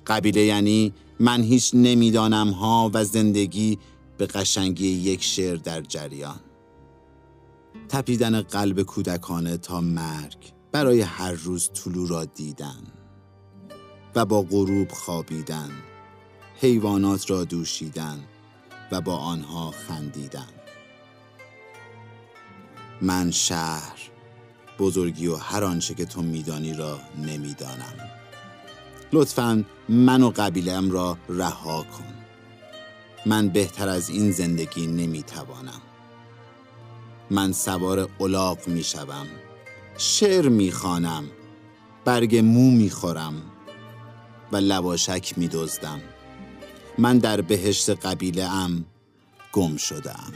[0.07, 3.79] قبیله یعنی من هیچ نمی‌دانم ها و زندگی
[4.17, 6.39] به قشنگی یک شعر در جریان.
[7.89, 10.37] تپیدن قلب کودکانه تا مرگ
[10.71, 12.83] برای هر روز طلوع را دیدن
[14.15, 15.69] و با غروب خوابیدن
[16.55, 18.19] حیوانات را دوشیدن
[18.91, 20.47] و با آنها خندیدن
[23.01, 23.97] من شهر
[24.79, 28.09] بزرگی و هر آنچه که تو میدانی را نمی‌دانم.
[29.13, 32.13] لطفا من و قبیلم را رها کن.
[33.25, 35.81] من بهتر از این زندگی نمی‌توانم.
[37.29, 39.27] من سوار الاغ می‌شوم.
[39.97, 41.23] شعر می‌خوانم.
[42.05, 43.41] برگ مو می‌خورم.
[44.51, 46.01] و لواشک میدزدم.
[46.97, 48.85] من در بهشت قبیله ام
[49.51, 50.33] گم شدم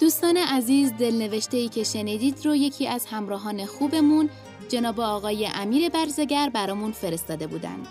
[0.00, 4.30] دوستان عزیز دلنوشته ای که شنیدید رو یکی از همراهان خوبمون
[4.68, 7.86] جناب آقای امیر برزگر برامون فرستاده بودند.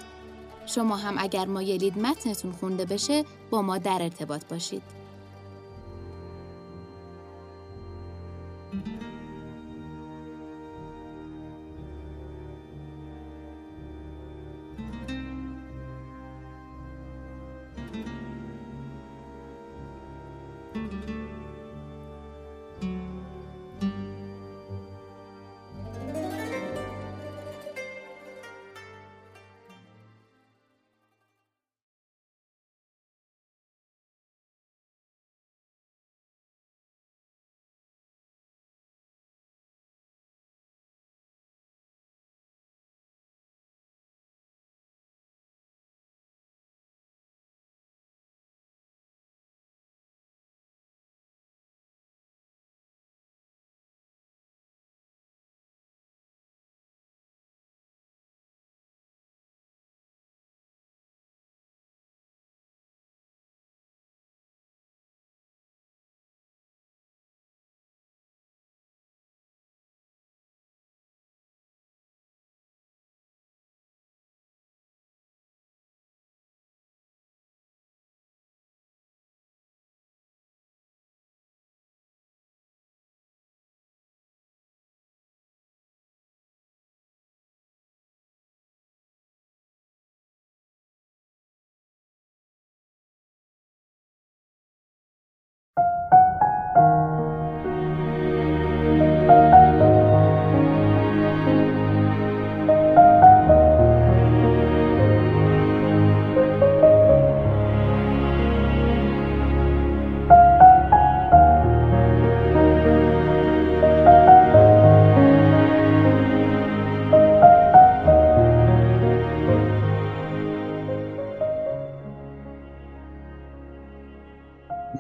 [0.66, 5.07] شما هم اگر مایلید متنتون خونده بشه با ما در ارتباط باشید.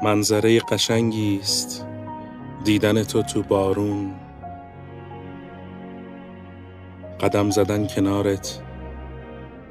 [0.07, 1.85] منظره قشنگی است.
[2.63, 4.13] دیدن تو تو بارون.
[7.19, 8.61] قدم زدن کنارت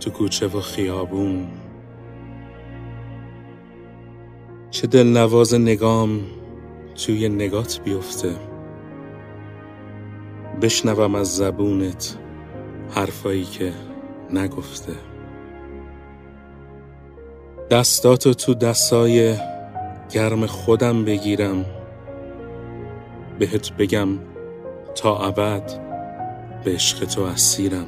[0.01, 1.47] تو کوچه و خیابون.
[4.71, 6.21] چه دل نواز نگام
[6.95, 8.35] توی نگات بیفته.
[10.63, 12.17] بشنوم از زبونت
[12.91, 13.73] حرفایی که
[14.33, 14.93] نگفته.
[17.71, 19.37] دستاتو تو دستای
[20.11, 21.65] گرم خودم بگیرم.
[23.39, 24.09] بهت بگم
[24.95, 25.71] تا ابد
[26.65, 27.87] به عشق تو اسیرم.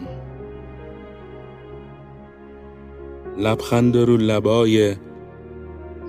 [3.38, 4.96] لبخند رو لبای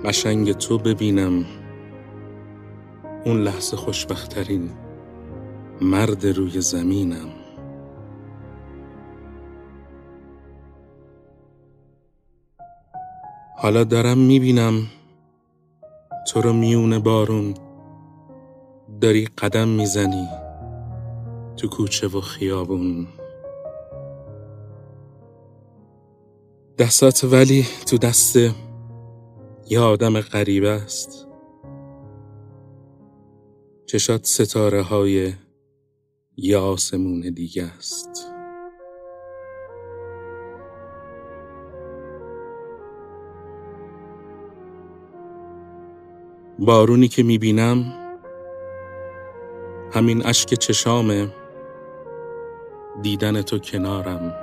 [0.04, 1.44] قشنگ تو ببینم.
[3.24, 4.70] اون لحظه خوشبختترین
[5.80, 7.28] مرد روی زمینم.
[13.56, 14.86] حالا دارم می‌بینم
[16.26, 17.54] تو رو میون بارون
[19.00, 20.28] داری قدم می‌زنی
[21.56, 23.08] تو کوچه و خیابون.
[26.78, 28.36] دستات ولی تو دست
[29.66, 31.28] یه آدم غریب است.
[33.86, 35.32] چشات ستاره های
[36.36, 38.29] یه آسمون دیگه است.
[46.60, 47.92] بارونی که می‌بینم
[49.92, 51.28] همین اشک چشامه
[53.02, 54.34] دیدن تو کنارم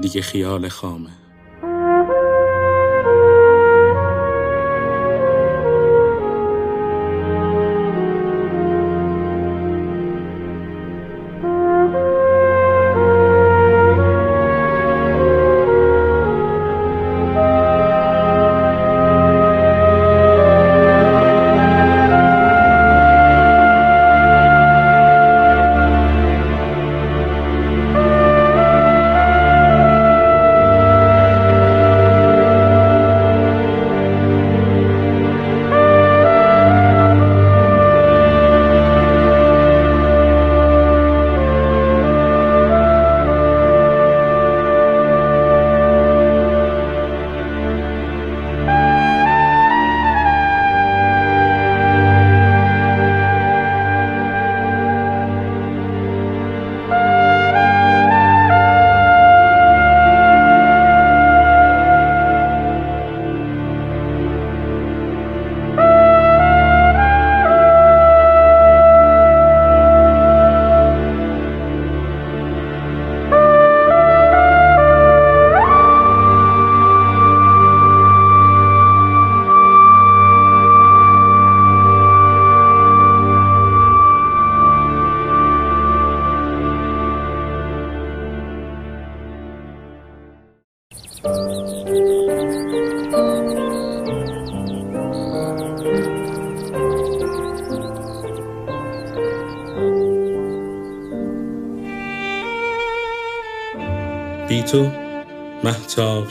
[0.00, 1.23] دیگه خیال خامه.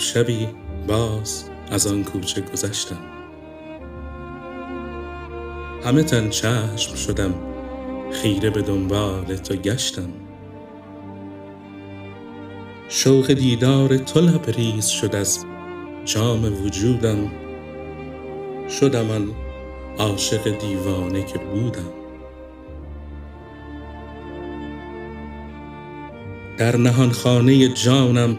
[0.03, 0.47] شبی
[0.87, 2.99] باز از آن کوچه گذشتم.
[5.85, 7.33] همه تن چشم شدم
[8.11, 10.09] خیره به دنبال تو گشتم.
[12.89, 15.45] شوق دیدار تو لبریز شد از
[16.05, 17.31] جام وجودم.
[18.79, 19.31] شدم آن
[19.97, 21.93] عاشق دیوانه که بودم.
[26.57, 28.37] در نهان خانه جانم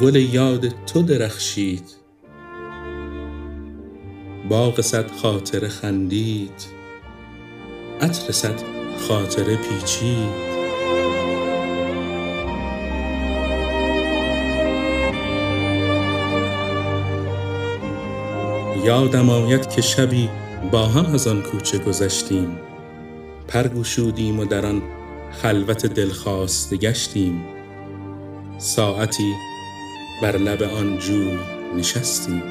[0.00, 1.84] گل یاد تو درخشید.
[4.48, 6.66] باغ صد خاطر خندید
[8.00, 8.54] عطر صد
[9.08, 10.48] خاطره پیچید.
[18.84, 20.28] یادم آید که شبی
[20.72, 22.58] با هم از آن کوچه گذشتیم.
[23.48, 24.82] پرگوشودیم و در آن
[25.42, 27.44] خلوت دلخواسته گشتیم.
[28.58, 29.47] ساعتی
[30.22, 31.38] بر لب آن جوی
[31.76, 32.42] نشستیم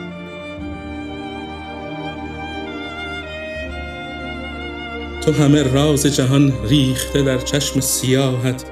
[5.28, 8.66] تو همه راز جهان ریخته در چشم سیاهت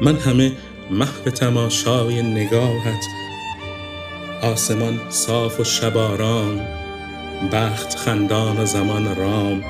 [0.00, 0.52] من همه
[0.90, 3.04] محو تماشای نگاهت.
[4.42, 6.60] آسمان صاف و شباران
[7.52, 9.64] بخت خندان و زمان رام.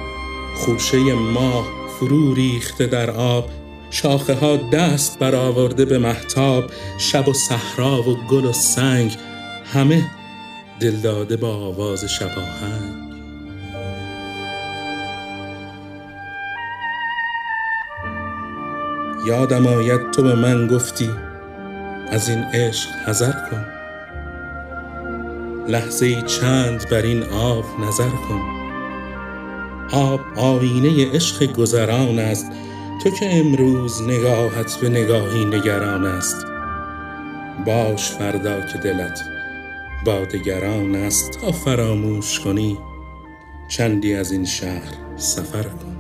[0.57, 1.67] خوشه ماه
[1.99, 3.51] فرو ریخته در آب
[3.91, 9.17] شاخه ها دست برآورده به محتاب شب و صحرا و گل و سنگ
[9.73, 10.03] همه
[10.81, 13.11] دلداده با آواز شباهنگ
[19.27, 21.11] یادم آید تو به من گفتی
[22.11, 23.67] از این عشق حذر کن.
[25.69, 28.41] لحظه چند بر این آب نظر کن.
[29.93, 32.47] آب آینه عشق گذران است
[33.03, 36.47] تو که امروز نگاهت به نگاهی نگران است.
[37.67, 39.21] باش فردا که دلت
[40.07, 41.31] با دگران است.
[41.31, 42.79] تا فراموش کنی
[43.69, 45.97] چندی از این شهر سفر کن.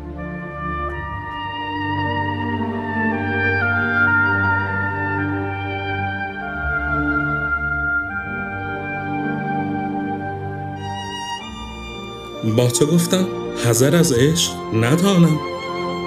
[12.56, 13.28] با تو گفتم
[13.64, 15.49] حذر از عشق ندانم.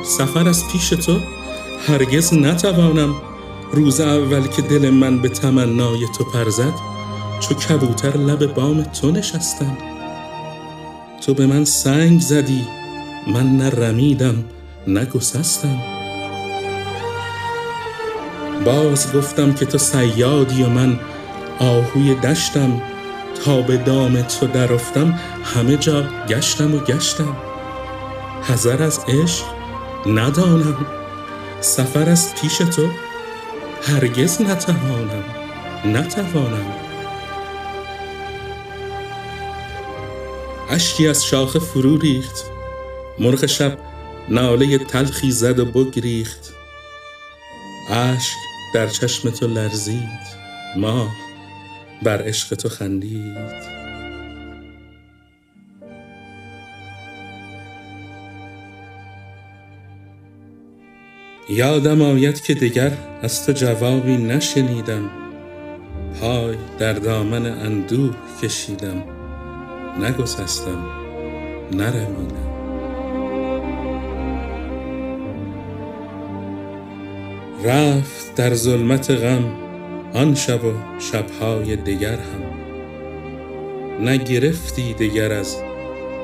[0.03, 1.19] سفر از پیش تو
[1.87, 3.15] هرگز نتوانم.
[3.71, 6.73] روز اول که دل من به تمنای تو پرزد
[7.39, 9.77] چو کبوتر لب بام تو نشستم.
[11.25, 12.67] تو به من سنگ زدی
[13.27, 14.43] من نه رمیدم
[14.87, 15.77] نه گسستم.
[18.65, 20.99] باز گفتم که تو سیادی و من
[21.59, 22.81] آهوی دشتم.
[23.45, 27.37] تا به دام تو درفتم همه جا گشتم و گشتم.
[28.43, 29.52] حذر از عشق
[30.07, 30.85] ندانم.
[31.61, 32.89] سفر از پیش تو
[33.83, 35.23] هرگز نتوانم.
[35.85, 36.75] نتوانم.
[40.69, 42.45] اشکی از شاخه فرو ریخت.
[43.19, 43.77] مرغ شب
[44.29, 46.53] ناله تلخی زد و بگریخت.
[47.89, 48.35] اشک
[48.73, 50.43] در چشم تو لرزید.
[50.77, 51.15] ماه
[52.03, 53.72] بر عشق تو خندید.
[61.49, 62.91] یادم آید که دگر
[63.21, 65.09] از تو جوابی نشنیدم.
[66.21, 69.03] پای در دامن اندوه کشیدم.
[69.99, 70.85] نگسستم
[71.71, 72.53] نرمیدم
[77.63, 79.51] رفت در ظلمت غم
[80.13, 82.53] آن شب و شبهای دگر هم.
[84.07, 85.57] نگرفتی دگر از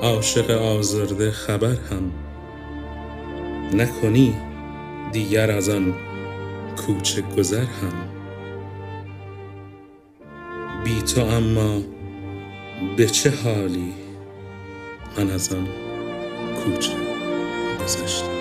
[0.02, 2.12] عاشق آزرده خبر هم.
[3.74, 4.36] نکنی
[5.12, 5.94] دیگر از آن
[6.78, 8.10] کوچه گذر هم.
[10.84, 11.82] بی تو اما
[12.98, 13.94] به چه حالی
[15.18, 15.68] من از آن
[16.64, 16.94] کوچه
[17.84, 18.39] گذشتم؟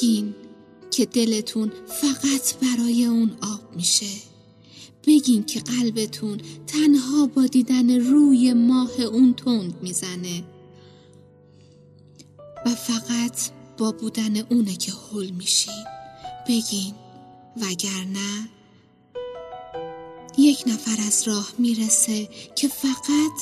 [0.00, 0.34] بگین
[0.90, 4.06] که دلتون فقط برای اون آب میشه.
[5.06, 10.44] بگین که قلبتون تنها با دیدن روی ماه اون تند می‌زنه.
[12.66, 15.84] و فقط با بودن اونه که حل میشین
[16.48, 16.94] بگین
[17.56, 18.48] وگرنه
[20.38, 23.40] یک نفر از راه می‌رسه که فقط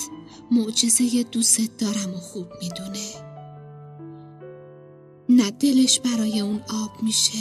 [0.51, 3.28] معجزه دوست دارم و خوب می‌دونه.
[5.29, 7.39] نه دلش برای اون آب میشه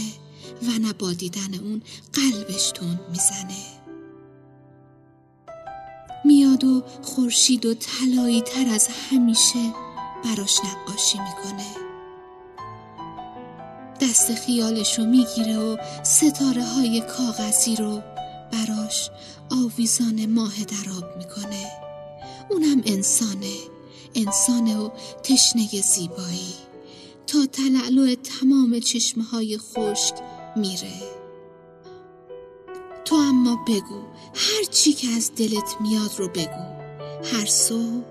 [0.62, 1.82] و نه با دیدن اون
[2.14, 3.64] قلبش تون می‌زنه.
[6.26, 9.74] میاد و خورشید و طلایی تر از همیشه
[10.24, 11.68] براش نقاشی می‌کنه.
[14.02, 18.02] دست خیالشو می‌گیره و ستاره های کاغذی رو
[18.52, 19.10] براش
[19.52, 21.72] آویزان ماه دراب می‌کنه.
[22.52, 23.56] اونم انسانه.
[24.16, 24.90] انسانه و
[25.24, 26.67] تشنه زیبایی.
[27.28, 30.16] تا تلعلو تمام چشمه های خشک
[30.56, 30.94] میره.
[33.06, 34.02] تو اما بگو
[34.36, 36.78] هر چی که از دلت میاد رو بگو.
[37.34, 38.04] هر صبح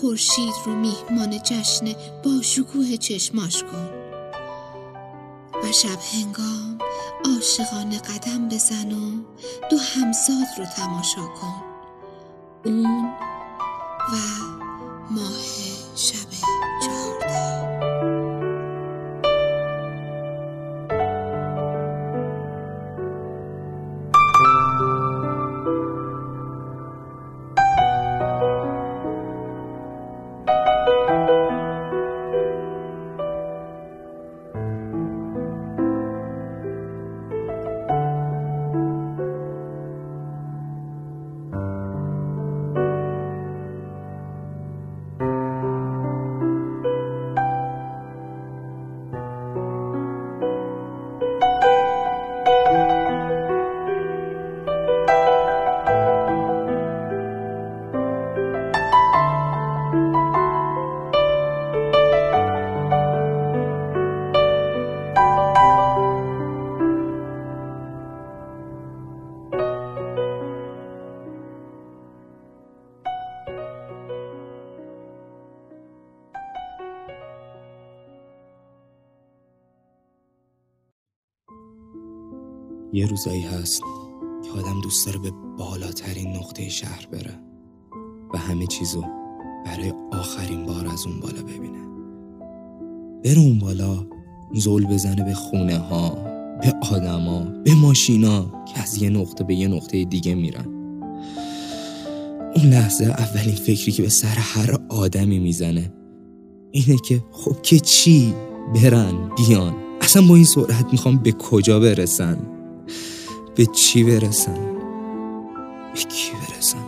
[0.00, 1.94] خورشید رو میهمان جشن
[2.24, 3.90] با شکوه چشماش کن.
[5.62, 6.78] و شب هنگام
[7.24, 9.22] عاشقانه قدم بزن و
[9.70, 11.62] دو همزاد رو تماشا کن.
[12.64, 13.04] اون
[14.12, 14.16] و
[15.10, 15.42] ماه
[15.96, 16.30] شب
[16.82, 17.91] چهارده.
[82.94, 83.82] یه روزایی هست
[84.44, 87.38] که آدم دوست داره به بالاترین نقطه شهر بره
[88.34, 89.04] و همه چیزو
[89.66, 91.78] برای آخرین بار از اون بالا ببینه.
[93.24, 94.06] بره اون بالا
[94.54, 96.10] زول بزنه به خونه ها
[96.60, 100.66] به آدما به ماشینا که از یه نقطه به یه نقطه دیگه میرن.
[102.56, 105.92] اون لحظه اولین فکری که به سر هر آدمی می‌زنه
[106.70, 108.34] اینه که خب که چی
[108.74, 109.74] برن بیان.
[110.00, 112.51] اصلا با این سرعت می‌خوام به کجا برسن؟
[113.54, 114.54] به چی برسن
[115.94, 116.84] به کی برسن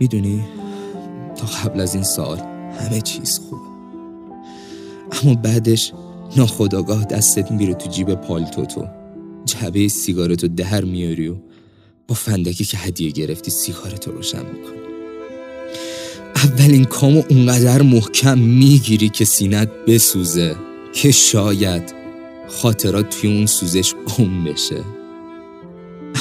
[0.00, 0.44] می‌دونی
[1.36, 2.38] تا قبل از این سال
[2.80, 3.62] همه چیز خوبه.
[5.22, 5.92] اما بعدش
[6.36, 8.86] ناخداگاه دستت میره تو جیب پالتو تو.
[9.44, 11.34] جعبه سیگارتو در میاری و
[12.08, 14.76] با فندکی که هدیه گرفتی سیگارتو روشن می‌کنی.
[16.36, 20.56] اولین کامو اونقدر محکم می‌گیری که سینت بسوزه
[20.92, 21.95] که شاید
[22.48, 24.84] خاطرات توی اون سوزش گم بشه.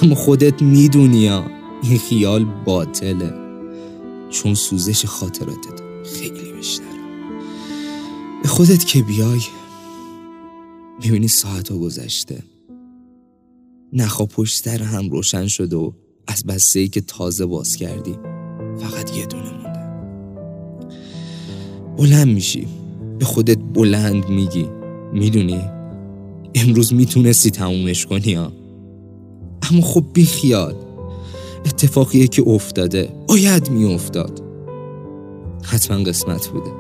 [0.02, 3.34] اما خودت می‌دونی این خیال باطله.
[4.30, 6.86] چون سوزش خاطراتت خیلی بیشتره.
[8.44, 9.40] به خودت که بیای
[11.04, 12.44] می‌بینی ساعت ها گذشته.
[13.94, 15.92] نخوا پشت هم روشن شده و
[16.28, 18.18] از بسته ای که تازه باز کردی
[18.78, 19.86] فقط یه دونه مونده.
[21.98, 22.68] بلند میشی.
[23.20, 24.68] به خودت بلند میگی.
[25.14, 25.75] می‌دونی؟
[26.56, 28.52] امروز می‌تونستی تمومش کنی ها.
[29.72, 30.76] اما خب بی خیال.
[31.66, 33.26] اتفاقیه که افتاده.
[33.28, 34.44] باید میافتاد.
[35.64, 36.72] حتما قسمت بوده.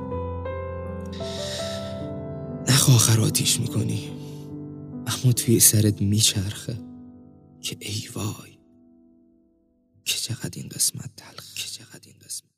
[2.69, 4.09] نخ آخر آتیش می‌کنی.
[5.07, 6.77] اما توی سرت میچرخه
[7.61, 8.55] که ای وای.
[10.05, 12.49] که چقدر این قسمت تلخ که چقدر این قسمت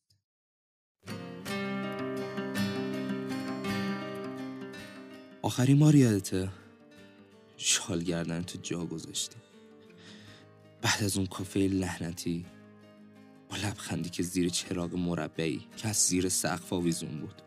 [5.41, 6.49] آخری ما یادته؟
[7.57, 9.35] شال گردن تو جا گذاشتی.
[10.81, 12.45] بعد از اون کافه لحنتی
[13.49, 17.41] با لبخندی که زیر چراغ مربعی که از زیر سقف آویزون بود.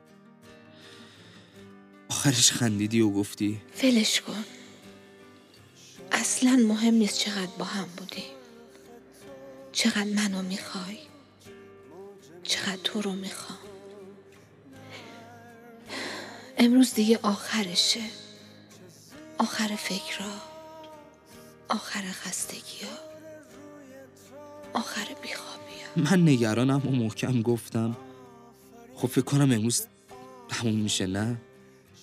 [2.09, 4.45] آخرش خندیدی و گفتی فلش کن.
[6.13, 8.25] اصلا مهم نیست چقدر با هم بودی.
[9.73, 10.99] چقدر منو می‌خوای.
[12.43, 13.59] چقدر تو رو می‌خوام.
[16.59, 18.01] امروز دیگه آخرشه.
[19.41, 20.31] آخر فکرها
[21.69, 22.97] آخر خستگی ها
[24.75, 27.97] آخر بیخوابی من نگرانم و محکم گفتم.
[28.97, 29.87] خب فکر کنم امروز
[30.49, 31.37] تموم میشه نه؟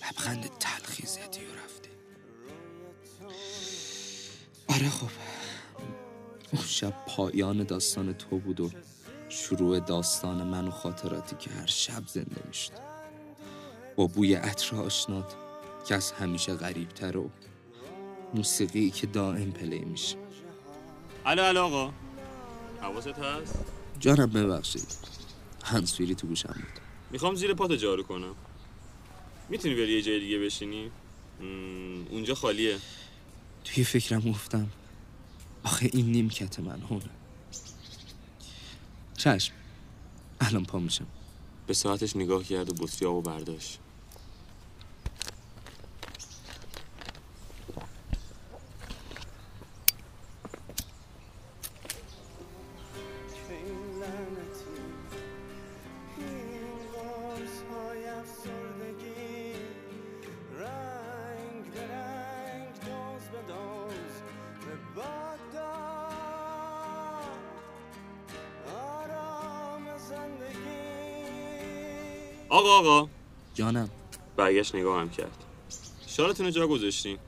[0.06, 1.88] لبخند تلخی زدی و رفتی
[4.68, 5.08] آره خب.
[6.52, 8.70] اون شب پایان داستان تو بود و
[9.28, 12.72] شروع داستان من و خاطراتی که هر شب زنده می‌شد.
[13.96, 15.34] با بوی عطر آشنات
[15.88, 17.30] که از همیشه غریبتر و
[18.34, 20.16] موسیقی که دائم پلی میشه.
[21.26, 21.92] الو الو آقا.
[22.80, 23.64] حواست هست؟
[24.00, 24.86] جانم ببخشید.
[25.64, 26.82] هنسفیری تو گوشم بود.
[27.10, 28.34] می‌خوام زیر پات جارو کنم.
[29.48, 30.90] می‌تونی بری یه جای دیگه بشینی؟
[32.10, 32.78] اونجا خالیه.
[33.64, 34.68] توی فکرم گفتم
[35.64, 37.10] آخه این نیمکت من هونه.
[39.16, 39.54] چشم.
[40.40, 41.06] الان پا میشم.
[41.66, 43.78] به ساعتش نگاه کرد و بطری و برداشت.
[74.38, 75.44] برگشت نگاه هم کرد.
[76.06, 77.18] شالتون جا گذاشتین؟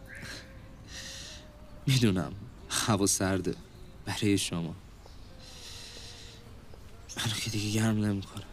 [1.86, 2.32] می‌دونم.
[2.70, 3.54] هوا سرده.
[4.06, 4.74] برای شما.
[7.16, 8.44] منو که دیگه گرم نمی‌کنه.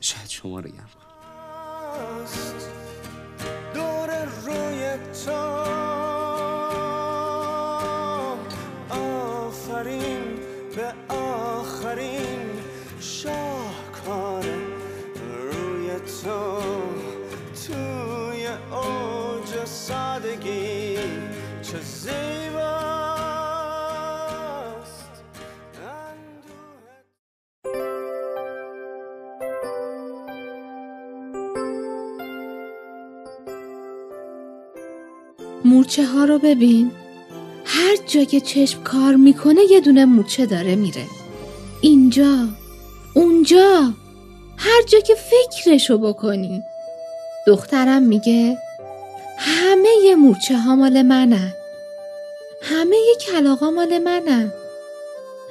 [0.00, 0.90] شاید شما رو گرم
[3.74, 5.73] دور روی تو.
[18.72, 20.96] اوج سادگی
[21.62, 22.14] چه زیباست.
[35.64, 36.92] مورچه ها رو ببین.
[37.64, 41.06] هر جا که چشم کار می‌کنه یه دونه مورچه داره میره.
[41.80, 42.48] اینجا
[43.14, 43.92] اونجا.
[44.56, 46.62] هر جا که فکرشو بکنی.
[47.46, 48.58] دخترم میگه
[49.38, 51.54] همه مورچه ها مال منن.
[52.62, 54.52] همه کلاغا مال منن.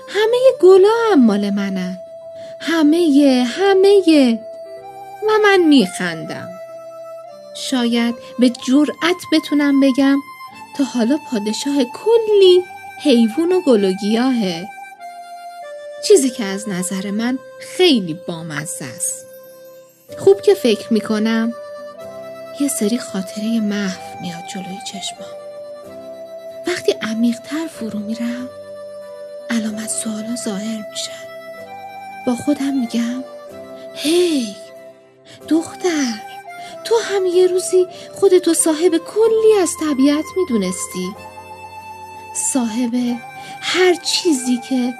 [0.10, 1.98] همه گلا هم مال منن.
[2.60, 4.40] همه همه
[5.24, 6.50] و من میخندم.
[7.56, 10.18] شاید به جرأت بتونم بگم
[10.78, 12.64] تا حالا پادشاه کلی
[13.04, 14.68] حیوان و گل و گیاهه.
[16.08, 19.26] چیزی که از نظر من خیلی بامزه است.
[20.18, 21.54] خوب که فکر می‌کنم
[22.60, 25.30] یه سری خاطره محو میاد جلوی چشمام.
[26.68, 28.50] وقتی عمیقتر فرو میرم
[29.50, 31.24] علامت سوالا ظاهر میشن.
[32.26, 33.24] با خودم میگم
[33.96, 34.56] هی
[35.48, 36.14] دختر
[36.84, 41.16] تو هم یه روزی خودتو صاحب کلی از طبیعت می‌دونستی.
[42.36, 42.94] صاحب
[43.62, 44.94] هر چیزی که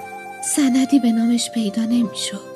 [0.44, 2.54] سندی به نامش پیدا نمی‌شد.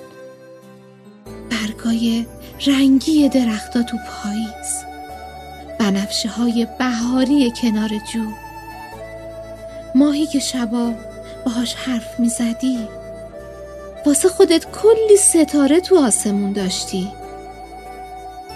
[1.51, 2.27] برگای
[2.66, 4.78] رنگی درختا تو پاییز.
[5.89, 8.32] بنفشه های بهاری کنار جو.
[9.94, 10.93] ماهی که شبا
[11.44, 12.89] باهاش حرف می‌زدی.
[14.06, 17.12] واسه خودت کلی ستاره تو آسمون داشتی.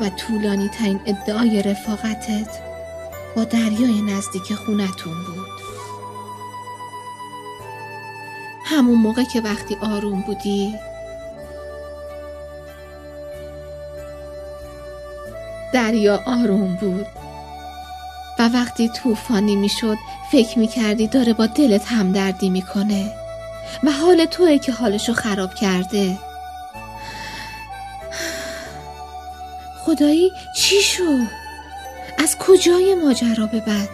[0.00, 2.58] و طولانی ترین ادعای رفاقتت
[3.36, 5.48] با دریای نزدیک خونتون بود.
[8.64, 10.74] همون موقع که وقتی آروم بودی
[15.72, 17.21] دریا آروم بود.
[18.38, 19.98] و وقتی طوفانی می‌شد
[20.32, 23.12] فکر می‌کردی داره با دلت همدردی می‌کنه.
[23.84, 26.18] و حال توه که حالشو خراب کرده.
[29.78, 31.26] خدایی چی شد؟
[32.18, 33.88] از کجای ماجرا به بعد؟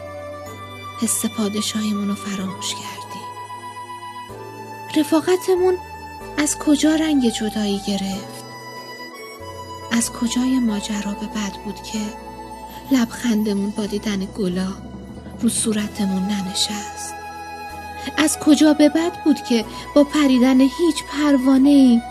[1.02, 3.24] حس پادشاهیمون رو فراموش کردی.
[5.01, 5.77] رفاقتمون
[6.39, 8.44] از کجا رنگ جدایی گرفت؟
[9.93, 11.98] از کجای ماجرا به بعد بود که
[12.93, 14.69] لبخندمون با دیدن گلا
[15.40, 17.15] رو صورتمون ننشست.
[18.16, 22.02] از کجا به بعد بود که با پریدن هیچ پروانه ای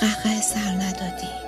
[0.00, 1.44] قهقه سر ندادیم؟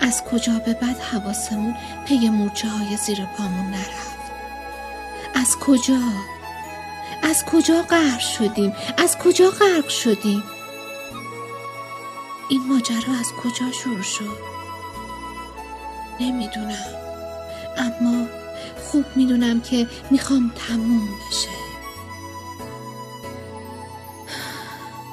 [0.00, 1.74] از کجا به بعد حواسمون
[2.06, 4.18] پی مورچه های زیر پامون نرفت؟
[5.34, 6.00] از کجا؟
[7.22, 10.42] از کجا غرق شدیم؟ از کجا غرق شدیم؟
[12.48, 14.38] این ماجرا از کجا شروع شد؟
[16.20, 17.03] نمی‌دونم.
[17.76, 18.26] اما
[18.84, 21.48] خوب می‌دونم که می‌خوام تموم بشه.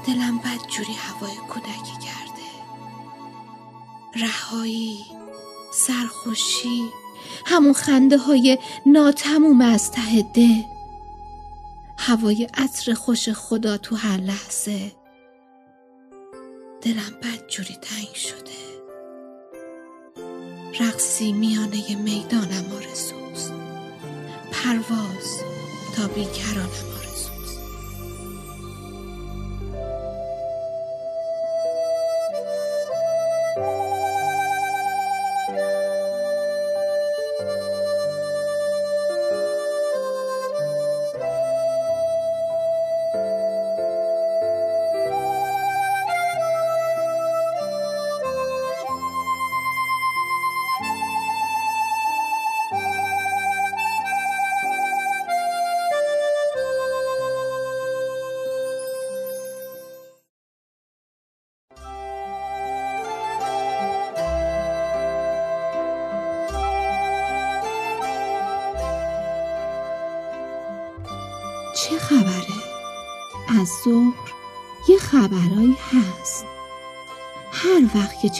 [0.07, 2.47] دلم بد جوری هوای کودکی کرده.
[4.15, 5.05] رهایی
[5.73, 6.89] سرخوشی
[7.45, 10.61] همون خنده های ناتموم از ته دل
[11.97, 14.91] هوای عطر خوش خدا تو هر لحظه.
[16.81, 18.60] دلم بد جوری تنگ شده.
[20.79, 23.53] رقصی میانه می‌دانم آرزوست.
[24.51, 25.43] پرواز
[25.95, 27.00] تا بیکرانم.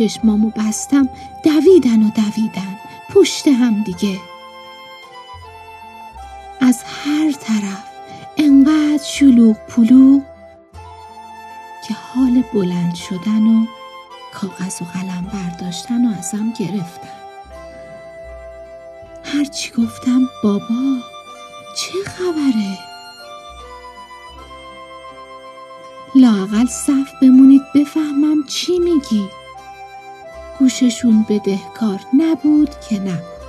[0.02, 1.10] چشمامو بستم
[1.44, 2.80] دویدن و دویدن
[3.10, 4.20] پشت هم دیگه.
[6.62, 7.84] از هر طرف
[8.38, 10.22] انقدر شلوغ پلو
[11.88, 13.66] که حال بلند شدن و
[14.34, 17.22] کاغذ و قلم برداشتن و ازم گرفتن.
[19.24, 20.98] هرچی گفتم بابا
[21.78, 22.78] چه خبره؟
[26.16, 29.41] لاقل صف بمونید بفهمم چی میگی.
[30.62, 33.42] گوششون بدهکار نبود که نبود.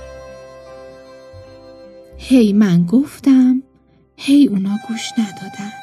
[2.17, 3.63] هی من گفتم
[4.17, 5.73] هی اونا گوش ندادن.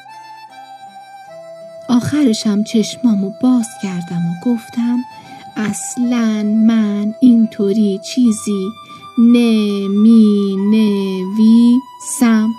[1.89, 4.99] آخرشم چشمامو باز کردم و گفتم
[5.55, 8.69] اصلا من اینطوری چیزی
[9.17, 12.49] نمی نویسم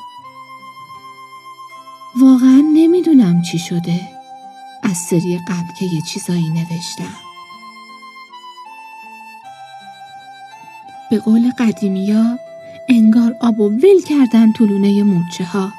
[2.20, 4.01] واقعا نمی‌دونم چی شده.
[4.82, 7.32] از سری قبل که یه چیزایی نوشتم.
[11.13, 12.39] به قول قدیمیا
[12.89, 15.73] انگار آب و ول کردن طولونه مورچه ها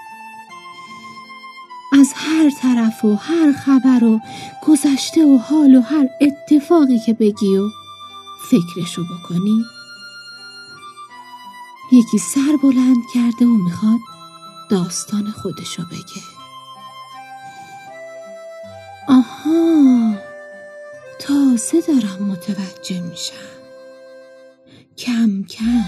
[1.93, 4.19] از هر طرف و هر خبر و
[4.67, 7.69] گذشته و حال و هر اتفاقی که بگی و
[8.51, 9.63] فکرشو بکنی
[11.91, 13.99] یکی سر بلند کرده و می‌خواد
[14.69, 16.23] داستان خودشو بگه.
[19.07, 20.13] آها
[21.19, 23.52] تازه دارم متوجه میشم.
[24.97, 25.85] کم کم.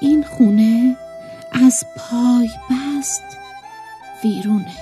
[0.00, 0.96] این خونه
[1.52, 3.22] از پای بست
[4.24, 4.76] ویرونه.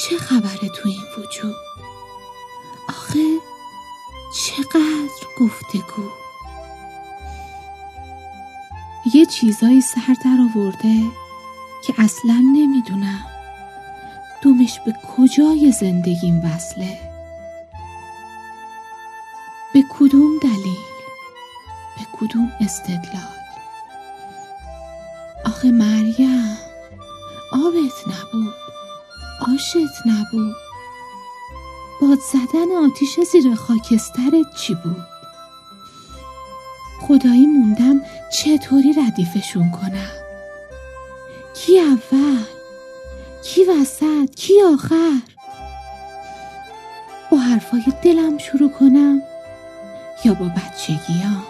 [0.00, 1.56] چه خبره تو این وجود؟
[2.88, 3.24] آخه
[4.36, 5.08] چقدر
[5.40, 6.08] گفتگو.
[9.14, 11.02] یه چیزایی سر در آورده
[11.84, 13.24] که اصلا نمی‌دونم.
[14.42, 17.07] دومش به کجای زندگیم وصله؟
[19.90, 20.78] کدوم دلیل؟
[21.96, 23.38] به کدوم استدلال؟
[25.46, 26.58] آخه مریم
[27.52, 28.54] آبت نبود
[29.54, 30.56] آشت نبود.
[32.00, 35.06] باد زدن آتیش زیر خاکسترت چی بود؟
[37.00, 38.00] خدایی موندم
[38.32, 40.10] چطوری ردیفشون کنم؟
[41.54, 42.44] کی اول؟
[43.44, 45.20] کی وسط؟ کی آخر؟
[47.30, 49.22] با حرفای دلم شروع کنم؟
[50.24, 51.42] یا با بچگی ها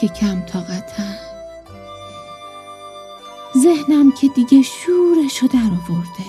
[0.00, 1.16] که کم طاقتم
[3.58, 6.24] ذهنم که دیگه شورشو در آورده.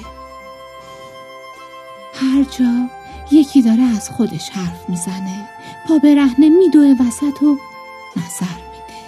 [2.14, 2.90] هر جا
[3.32, 5.50] یکی داره از خودش حرف می‌زنه
[5.88, 7.58] پا به میدوه وسط و
[8.18, 9.02] نظر میده.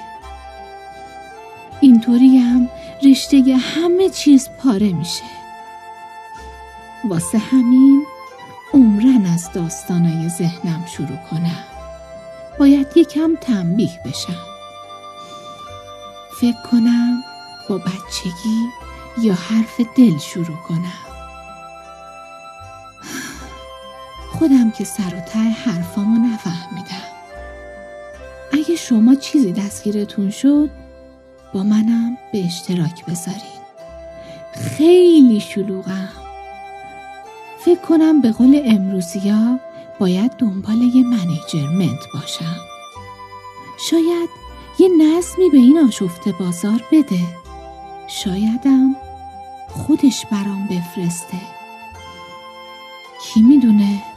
[1.81, 2.69] اینطوری هم
[3.03, 5.23] رشته همه چیز پاره میشه.
[7.03, 8.05] واسه همین
[9.23, 11.63] عمرن از داستانای ذهنم شروع کنم.
[12.59, 14.45] باید یکم تنبیه بشم.
[16.41, 17.23] فکر کنم
[17.69, 18.67] با بچگی
[19.21, 21.03] یا حرف دل شروع کنم.
[24.31, 27.13] خودم که سر و ته حرفامو نفهمیدم.
[28.51, 30.69] اگه شما چیزی دستگیرتون شد
[31.53, 33.63] با منم به اشتراک بذارین.
[34.77, 36.22] خیلی شلوغم.
[37.65, 39.59] فکر کنم به قول امروزیا
[39.99, 42.55] باید دنبال یه منیجرمنت باشم.
[43.89, 44.29] شاید
[44.79, 47.19] یه نظمی به این آشفته بازار بده.
[48.07, 48.95] شایدم
[49.69, 51.37] خودش برام بفرسته.
[53.21, 54.12] کی می‌دونه؟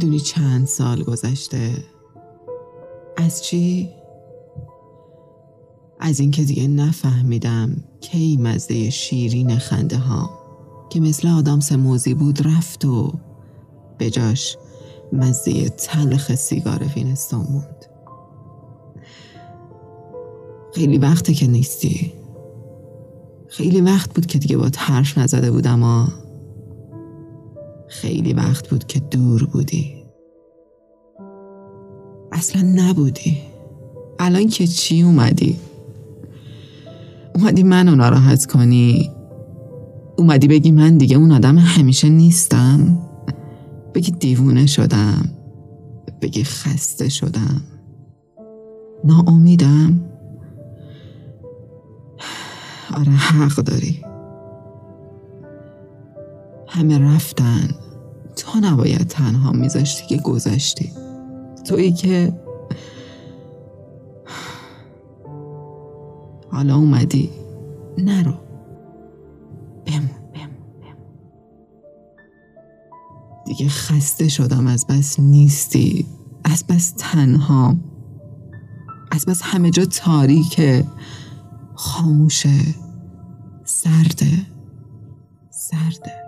[0.00, 1.72] می‌دونی چند سال گذشته؟
[3.16, 3.90] از چی؟
[5.98, 10.30] از اینکه دیگه نفهمیدم کی مزه شیرین خنده ها
[10.90, 13.12] که مثل آدم سموزی بود رفت و
[13.98, 14.56] به جاش
[15.12, 17.86] مزه تلخ سیگار وینستون موند.
[20.74, 22.12] خیلی وقته که نیستی.
[23.48, 26.08] خیلی وقت بود که دیگه با حرف نزده بودم اما
[28.00, 30.04] خیلی وقت بود که دور بودی.
[32.32, 33.38] اصلا نبودی.
[34.18, 35.56] الان که چی اومدی؟
[37.34, 39.10] اومدی منو ناراحت کنی.
[40.18, 42.98] اومدی بگی من دیگه اون آدم همیشه نیستم.
[43.94, 45.28] بگی دیوونه شدم.
[46.20, 47.62] بگی خسته شدم.
[49.04, 50.00] ناامیدم.
[52.96, 54.02] آره حق داری.
[56.68, 57.68] همه رفتن.
[58.36, 60.92] تو نباید تنها میذاشتی که گذشتی.
[61.64, 62.40] تویی که
[66.52, 67.30] حالا اومدی.
[67.98, 68.34] نرو.
[69.86, 70.10] بمون
[73.46, 74.66] دیگه خسته شدم.
[74.66, 76.06] از بس نیستی.
[76.44, 77.76] از بس تنها.
[79.10, 80.84] از بس همه جا تاریکه
[81.74, 82.60] خاموشه.
[83.64, 84.46] سرده سرده
[85.50, 86.19] سرده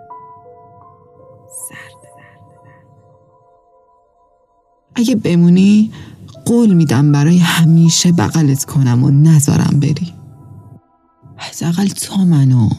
[4.95, 5.91] اگه بمونی
[6.45, 10.13] قول میدم برای همیشه بغلت کنم و نذارم بری.
[11.37, 12.69] حداقل تو منو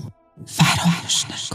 [0.46, 1.54] فراموش نکن.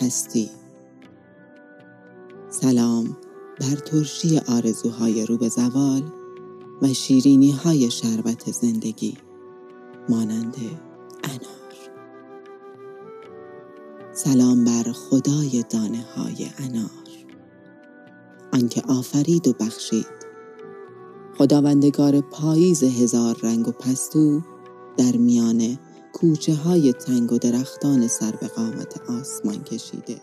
[0.00, 0.50] هستی.
[2.50, 3.16] سلام
[3.60, 6.02] بر ترشی آرزوهای رو به زوال
[6.82, 9.16] و شیرینی های شربت زندگی
[10.08, 10.56] مانند
[11.24, 11.68] انار.
[14.12, 16.90] سلام بر خدای دانه های انار.
[18.52, 20.06] آنکه آفرید و بخشید.
[21.38, 24.42] خداوندگار پاییز هزار رنگ و پستو
[24.96, 25.78] در میان
[26.20, 30.20] کوچه های تنگ و درختان سر به قامت آسمان کشیده.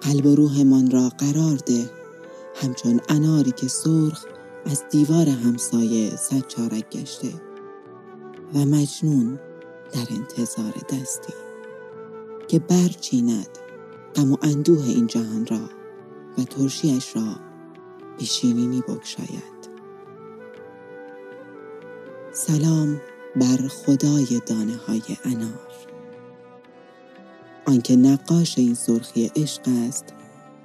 [0.00, 1.90] قلب و روحمان را قرار ده.
[2.54, 4.24] همچون اناری که سرخ
[4.64, 7.32] از دیوار همسایه سچارک گشته.
[8.54, 9.38] و مجنون
[9.92, 11.32] در انتظار دستی
[12.48, 13.58] که برچیند
[14.14, 15.70] غم و اندوه این جهان را
[16.38, 17.36] و ترشیش را
[18.18, 19.51] به شیرینی بگشاید.
[22.34, 23.00] سلام
[23.36, 25.68] بر خدای دانه های انار.
[27.66, 30.04] آنکه نقاش این سرخی عشق است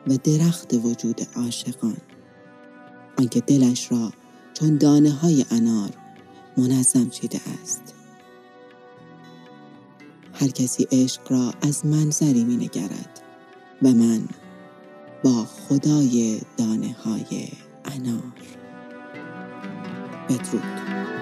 [0.07, 1.97] و درخت وجود عاشقان.
[3.19, 4.11] آنکه دلش را
[4.53, 5.89] چون دانه های انار
[6.57, 7.93] منظم چیده است.
[10.33, 13.21] هر کسی عشق را از منظری می نگرد
[13.81, 14.27] و من
[15.23, 17.47] با خدای دانه های
[17.85, 18.33] انار.
[20.29, 21.16] بدرود.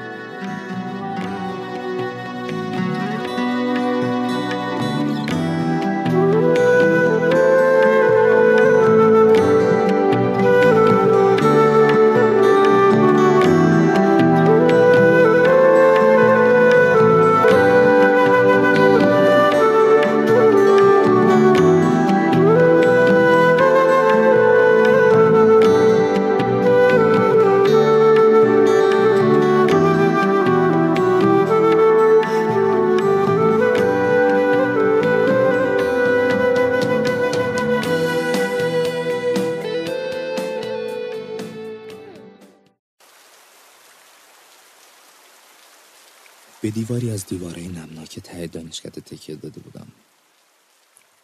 [46.85, 49.87] دیواری از دیواره نمناک ته دانشکده تکیه داده بودم.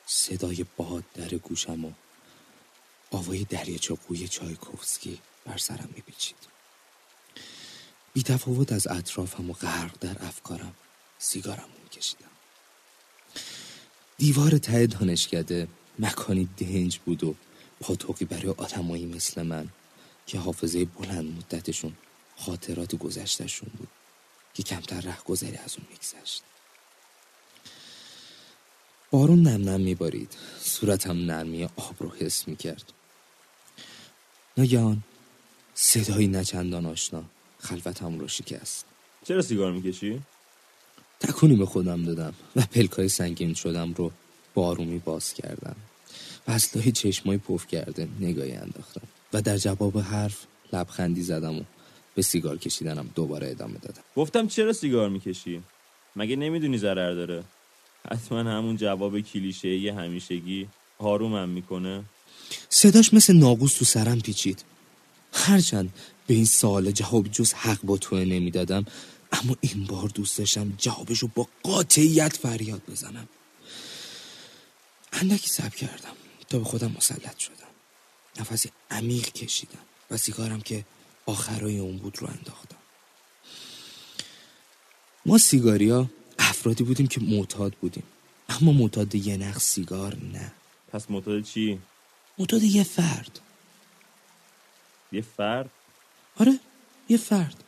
[0.06, 1.92] صدای باد در گوشم و
[3.12, 6.38] آوای دریاچه قوی چایکوفسکی بر سرم میپیچید.
[8.14, 10.76] بی تفاوت از اطرافم و غرق در افکارم
[11.20, 12.32] سیگارم میکشیدم.
[14.18, 15.68] دیوار ته دانشکده
[16.00, 17.36] مکانی دنج بود و
[17.82, 19.70] پاتوقی برای آدمایی مثل من
[20.28, 21.94] که حافظه بلند مدتشون
[22.38, 24.01] خاطرات گذشتشون بود.
[24.54, 26.44] که کمتر ره گذری از اون میگذشت.
[29.12, 30.38] بارون نم نم میبارید.
[30.62, 32.94] صورتم نرمی آب رو حس می‌کرد.
[34.58, 35.04] ناگهان
[35.76, 37.24] صدایی نچندان آشنا.
[37.60, 38.86] خلوتم رو شکست.
[39.28, 40.22] چرا سیگار می‌کشی؟
[41.20, 44.12] تکونی به خودم دادم و پلکای سنگین شدم رو
[44.54, 45.76] بارومی باز کردم.
[46.48, 49.08] و از لای چشمای پف کرده نگاهی انداختم.
[49.34, 51.64] و در جواب حرف لبخندی زدم و
[52.16, 54.02] به سیگار کشیدنم دوباره ادامه دادم.
[54.16, 55.64] گفتم چرا سیگار می‌کشی؟
[56.16, 57.44] مگه نمی‌دونی ضرر داره؟
[58.12, 60.68] حتما همون جواب کلیشه یه همیشگی
[60.98, 62.04] آرومم می‌کنه.
[62.70, 64.64] صداش مثل ناقوس تو سرم پیچید.
[65.34, 65.94] هرچند
[66.28, 68.86] به این سوال جواب جز حق با تو نمی‌دادم
[69.32, 73.28] اما این بار دوست داشتم جوابشو با قاطعیت فریاد بزنم.
[75.14, 76.16] اندکی سب کردم
[76.50, 77.56] تا به خودم مسلط شدم.
[78.40, 79.80] نفسی عمیق کشیدم
[80.12, 80.86] و سیگارم که
[81.26, 82.76] آخرای اون بود رو انداختم.
[85.26, 88.04] ما سیگاریا افرادی بودیم که معتاد بودیم.
[88.50, 90.52] اما معتاد یه نخ سیگار نه.
[90.92, 91.80] پس معتاد چی؟
[92.38, 93.40] معتاد یه فرد.
[95.12, 95.70] یه فرد؟
[96.38, 96.60] آره
[97.10, 97.64] یه فرد.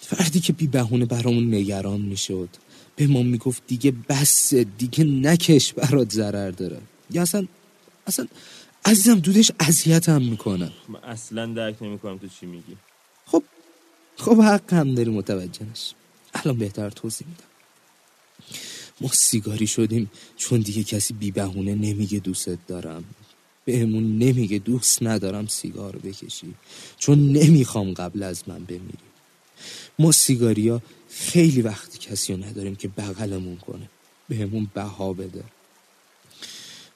[0.00, 2.48] فردی که بی بهونه برامون نگران می‌شد.
[2.96, 6.80] به ما می‌گفت دیگه بس دیگه نکش برات ضرر داره.
[7.10, 7.46] یا اصلا
[8.06, 8.26] اصلا
[8.84, 10.72] عزیزم دودش اذیتم می‌کنه.
[10.88, 12.76] من اصلا درک نمی‌کنم تو چی میگی.
[13.26, 13.42] خب
[14.16, 15.92] خب حق هم داری متوجه نش
[16.34, 17.44] الان بهتر توضیح میدم.
[19.00, 23.04] ما سیگاری شدیم چون دیگه کسی بی بهونه نمیگه دوستت دارم.
[23.64, 26.54] بهمون نمیگه دوست ندارم سیگار بکشی.
[26.98, 29.08] چون نمی‌خوام قبل از من بمیری.
[29.98, 33.88] ما سیگاریا خیلی وقتی کسی رو نداریم که بغلمون کنه.
[34.28, 35.44] بهمون بها بده.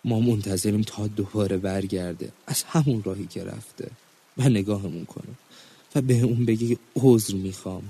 [0.04, 2.32] ما منتظریم تا دوباره برگرده.
[2.46, 3.90] از همون راهی که رفته.
[4.36, 5.34] و نگاهمون کنه.
[5.94, 7.82] و به اون بگه عذر می‌خوام.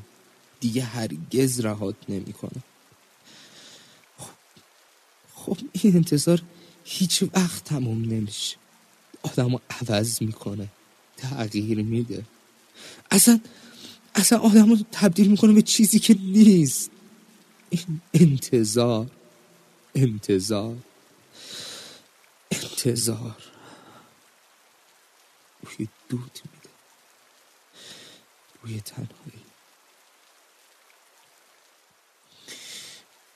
[0.61, 2.63] دیگه هرگز رهات نمی‌کنه.
[4.19, 4.31] خب
[5.35, 6.43] خب این انتظار
[6.85, 8.57] هیچ وقت تمام نمیشه.
[9.23, 10.69] آدم عوض می‌کنه.
[11.17, 12.25] تغییر میده.
[13.11, 13.41] اصلا
[14.15, 16.91] اصلا آدم رو تبدیل می‌کنه به چیزی که نیست.
[17.71, 19.11] این انتظار
[19.95, 20.77] انتظار.
[22.79, 23.37] انتظار
[25.63, 26.69] روی دود میده.
[28.63, 29.43] روی تنهایی.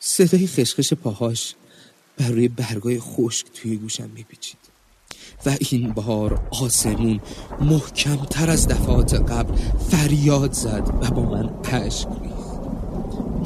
[0.01, 1.55] صدای خشخش پاهاش
[2.17, 4.59] بر روی برگای خشک توی گوشم میپیچید.
[5.47, 7.21] و این بار آسمون
[7.61, 9.57] محکم تر از دفعات قبل
[9.91, 12.63] فریاد زد و با من اشک ریخت.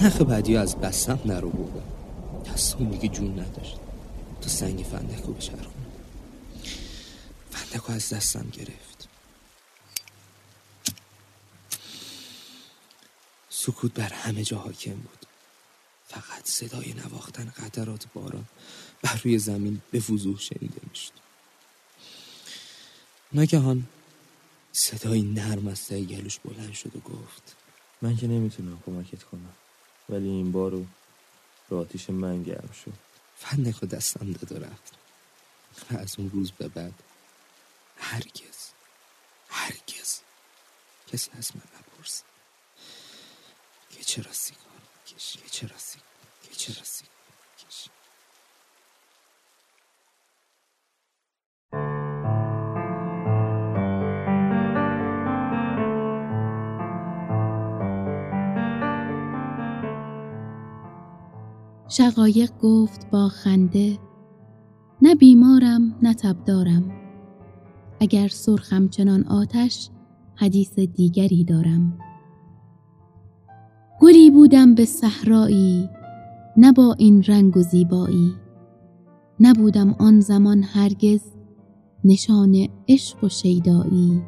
[0.04, 1.86] نخ بعدی از بستم نرو بودم
[2.52, 3.76] دستم دیگه جون نداشت.
[4.40, 5.75] تا سنگ فندک رو بچرخونم
[7.72, 9.08] رو از دستم گرفت.
[13.48, 15.26] سکوت بر همه جا حاکم بود.
[16.08, 18.44] فقط صدای نواختن قطرات باران
[19.02, 21.12] بر روی زمین به وضوح شنیده می‌شد.
[23.32, 23.86] ناگهان
[24.72, 27.56] صدای نرم از ته گلوش بلند شد و گفت
[28.02, 29.52] من که نمی‌تونم کمکت کنم
[30.08, 30.86] ولی این بار
[31.68, 32.92] رو آتیش من گرم شد.
[33.38, 34.92] فندک و دستم داد و رفت.
[35.90, 37.02] و از اون روز به بعد
[37.96, 38.70] هرگز
[39.48, 40.20] هرگز
[41.06, 42.26] کسی از من نپرسید
[43.90, 44.62] که چرا سیگار
[45.06, 46.06] می‌کشی؟ که چرا سیگار
[46.42, 47.16] که چرا سیگار
[61.88, 63.98] شقایق گفت با خنده
[65.02, 67.05] نه بیمارم نه تب دارم
[68.00, 69.90] اگر سرخم چنان آتش
[70.34, 71.98] حدیث دیگری دارم.
[74.00, 75.88] گلی بودم به صحرایی
[76.56, 78.34] نه با این رنگ و زیبایی.
[79.40, 81.20] نبودم آن زمان هرگز
[82.04, 84.22] نشان عشق و شیدایی.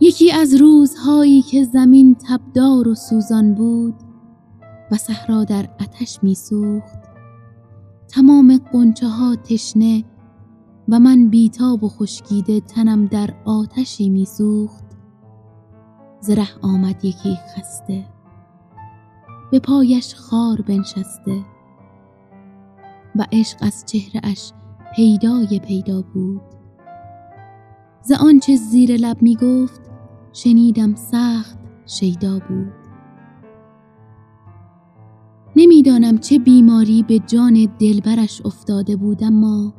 [0.00, 3.94] یکی از روزهایی که زمین تبدار و سوزان بود
[4.92, 6.98] و صحرا در آتش میسوخت
[8.08, 10.04] تمام قنچه ها تشنه
[10.88, 14.84] و من بیتاب و خشکیده تنم در آتشی میسوخت
[16.20, 18.04] زره آمد یکی خسته.
[19.50, 21.44] به پایش خار بنشسته.
[23.16, 24.52] و عشق از چهره اش
[24.96, 26.40] پیدای پیدا بود.
[28.02, 29.80] ز آنچه زیر لب می گفت
[30.32, 32.72] شنیدم سخت شیدا بود.
[35.56, 39.74] نمی‌دانم چه بیماری به جان دلبرش افتاده بود اما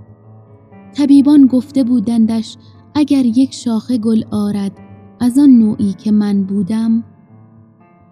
[0.97, 2.57] طبیبان گفته بودندش
[2.95, 4.71] اگر یک شاخه گل آرد
[5.19, 7.03] از آن نوعی که من بودم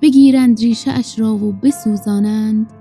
[0.01, 2.73] بگیرند ریشه اش را و بسوزانند.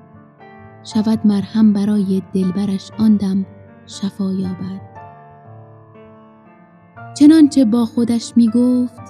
[0.82, 3.46] شود مرهم برای دلبرش آن دم
[3.86, 4.80] شفا یابد.
[7.18, 9.02] چنانچه با خودش می گفت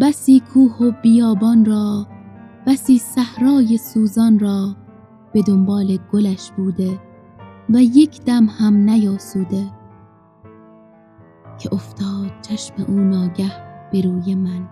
[0.00, 2.06] بسی کوه و بیابان را
[2.66, 4.76] بسی صحرای سوزان را
[5.32, 6.98] به دنبال گلش بوده
[7.70, 9.77] و یک دم هم نیاسوده.
[11.58, 13.52] که افتاد چشم او ناگه
[13.92, 14.68] به روی من.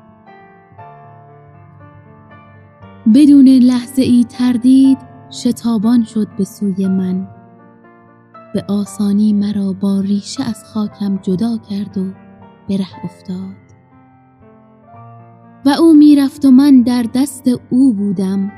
[3.15, 4.99] بدون لحظه ای تردید
[5.31, 7.29] شتابان شد به سوی من.
[8.55, 12.05] به آسانی مرا با ریشه از خاکم جدا کرد و
[12.69, 13.57] به ره افتاد.
[15.67, 18.53] و او می‌رفت و من در دست او بودم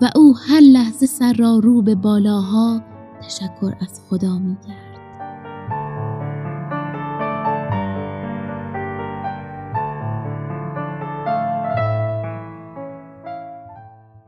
[0.00, 2.80] و او هر لحظه سر را رو به بالاها
[3.20, 4.91] تشکر از خدا می‌کرد.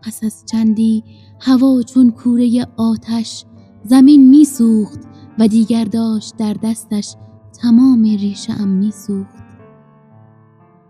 [0.06, 1.04] پس از چندی
[1.40, 3.44] هوا چون کوره آتش
[3.84, 5.00] زمین میسوخت
[5.38, 7.14] و دیگر داشت در دستش
[7.62, 9.44] تمام ریشه ام میسوخت.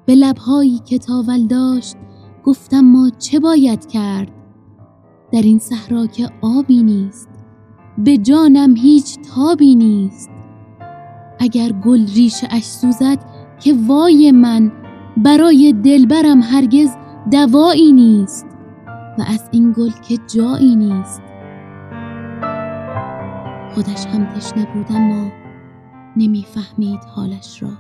[0.07, 1.97] به لبهایی که تاول داشت
[2.45, 4.31] گفتم ما چه باید کرد؟
[5.33, 7.29] در این صحرا که آبی نیست
[7.99, 10.31] به جانم هیچ تابی نیست.
[11.39, 13.19] اگر گل ریشه اش سوزد
[13.61, 14.73] که وای من
[15.17, 16.91] برای دلبرم هرگز
[17.31, 18.54] دوایی نیست.
[19.19, 21.23] و از این گل که جایی نیست.
[23.75, 25.31] خودش هم تشنه بود اما
[26.17, 27.71] نمی‌فهمید حالش را.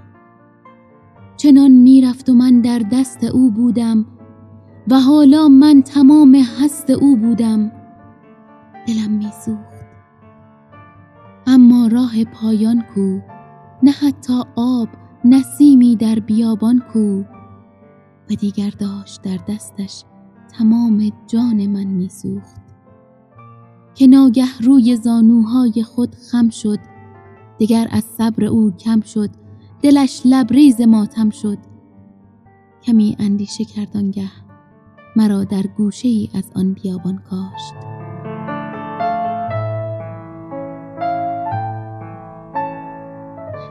[1.36, 4.06] چنان می‌رفت و من در دست او بودم
[4.88, 7.72] و حالا من تمام هست او بودم.
[8.86, 9.74] دلم میسوخت.
[11.46, 13.20] اما راه پایان کو
[13.82, 14.88] نه حتی آب
[15.24, 17.22] نسیمی در بیابان کو.
[18.30, 20.04] و دیگر داشت در دستش
[20.58, 22.56] تمام جان من میسوخت.
[23.94, 26.78] که ناگه روی زانوهای خود خم شد
[27.58, 29.30] دیگر از صبر او کم شد
[29.82, 31.58] دلش لبریز ماتم شد.
[32.82, 34.30] کمی اندیشه کرد آنگه
[35.16, 37.74] مرا در گوشه ای از آن بیابان کاشت.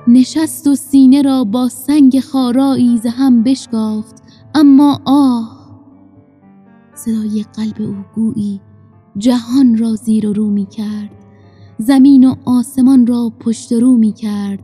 [0.07, 4.23] نشست و سینه را با سنگ خارایی ز هم بشکافت
[4.55, 5.62] اما آه
[6.95, 8.61] صدای قلب او گویی
[9.17, 11.09] جهان را زیر و رو می کرد.
[11.77, 14.63] زمین و آسمان را پشت رو می کرد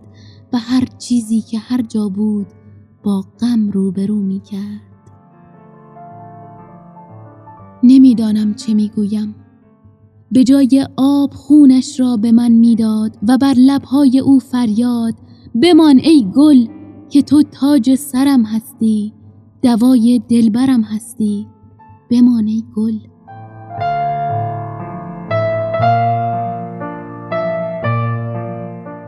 [0.54, 2.48] و هر چیزی که هر جا بود
[3.04, 4.82] با غم روبرو می کرد.
[7.84, 9.36] نمی‌دانم چه می‌گویم
[10.32, 15.14] به جای آب خونش را به من می‌داد و بر لبهای او فریاد
[15.64, 16.66] بمان ای گل
[17.10, 19.14] که تو تاج سرم هستی
[19.62, 21.48] دوای دلبرم هستی.
[22.12, 23.00] بمان ای گل.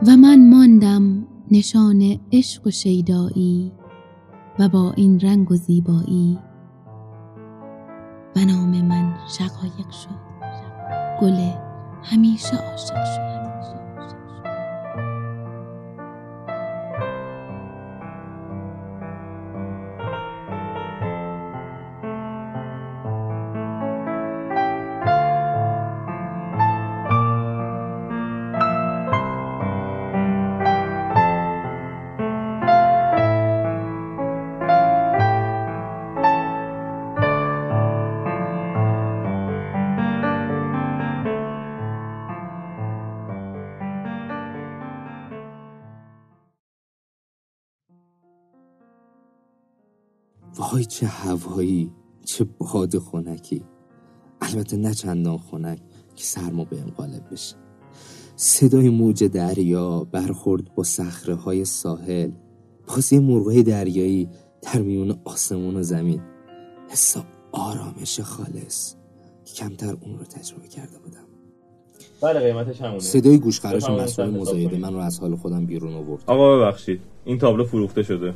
[0.06, 3.72] و من ماندم نشان عشق و شیدایی
[4.58, 6.38] و با این رنگ و زیبایی.
[8.36, 10.22] و نام من شقایق شد.
[11.20, 11.50] گل
[12.02, 13.41] همیشه عاشق شد.
[50.92, 51.90] چه هوایی
[52.24, 53.64] چه باد خنکی.
[54.40, 55.78] البته نه چندان خنک
[56.16, 57.56] که سرما به غالب بشه.
[58.36, 62.30] صدای موج دریا برخورد با صخره های ساحل
[62.86, 64.28] بازی مرغای دریایی
[64.62, 66.20] در میون آسمون و زمین.
[66.88, 67.16] حس
[67.52, 68.94] آرامش خالص
[69.44, 71.24] که کمتر اون رو تجربه کرده بودم.
[72.20, 73.00] بله قیمتش همونه.
[73.00, 74.78] صدای گوشخراش مسئول مزایده.
[74.78, 77.00] من رو از حال خودم بیرون آورد آقا ببخشید.
[77.24, 78.34] این تابلو فروخته شده.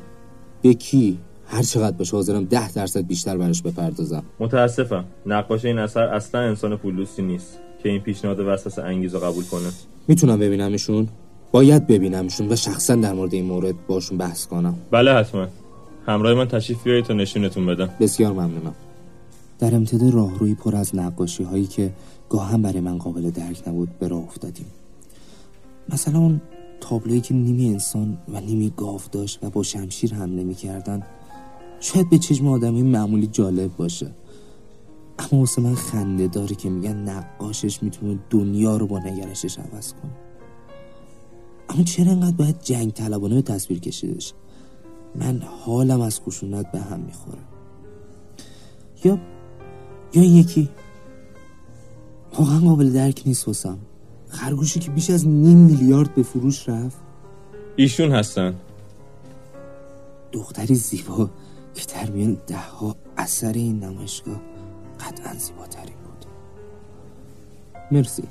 [0.62, 1.18] به کی؟
[1.48, 4.22] هر چقدر باشه حاضرم ده درصد بیشتر براش بپردازم.
[4.40, 5.04] متاسفم.
[5.26, 9.68] نقاش این اثر اصلا انسان پولدوستی نیست که این پیشنهاد وسوسه انگیز رو قبول کنه.
[10.08, 11.08] می‌تونم ببینمشون؟
[11.52, 14.74] باید ببینمشون و شخصا در مورد این مورد باشون بحث کنم.
[14.90, 15.46] بله حتما.
[16.06, 17.90] همراه من تشریف بیایید تا نشونتون بدم.
[18.00, 18.74] بسیار ممنونم.
[19.58, 21.92] در امتداد راهروی پر از نقاشی هایی که
[22.28, 24.66] گاهم برای من قابل درک نبود به راه افتادیم.
[25.88, 26.40] مثلا اون
[26.80, 31.02] تابلویی که نیمی انسان و نیمی گاو داشت و با شمشیر حمله می‌کردن
[31.86, 34.14] شاید به چشم آدمی معمولی جالب باشه.
[35.18, 40.12] اما واسه من خنده داره که میگن نقاشش می‌تونه دنیا رو با نگرشش عوض کنه.
[41.68, 44.34] اما چرا انقدر باید جنگ طلبانه به تصویر کشیده بشه
[45.14, 47.42] من حالم از خشونت به هم می‌خوره.
[49.04, 49.18] یا
[50.14, 50.68] یا این یکی.
[52.38, 53.78] واقعا قابل درک نیست واسم
[54.28, 56.98] خرگوشی که بیش از نیم میلیارد به فروش رفت.
[57.76, 58.54] ایشون هستن.
[60.32, 61.30] دختری زیبا.
[61.76, 64.40] که در میان ده ها اثر این نمایشگاه
[65.00, 66.26] قطعا زیباتری بود.
[67.90, 68.22] مرسی.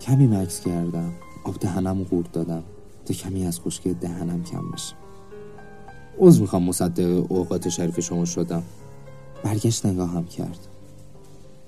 [0.00, 1.12] کمی مکس کردم.
[1.44, 2.62] آب دهنم قورت دادم.
[3.04, 4.94] تا کمی از خشکی دهنم کم بشه.
[6.20, 8.62] عوض می‌خوام مصدق اوقات شریف شما شدم.
[9.44, 10.58] برگشت نگاهم کرد.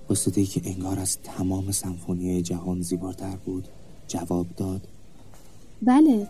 [0.09, 3.69] با صدایی که انگار از تمام سمفونی جهان زیباتر بود
[4.09, 4.89] جواب داد.
[5.83, 6.29] بله.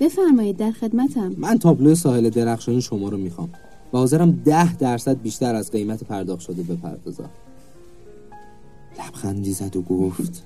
[0.00, 1.34] بفرمایید در خدمتم.
[1.38, 3.50] من تابلو ساحل درخشانی شما رو می‌خوام.
[3.92, 7.30] و حاضرم ده درصد بیشتر از قیمت پرداخت شده بپردازم
[8.98, 10.42] لبخندی زد و گفت.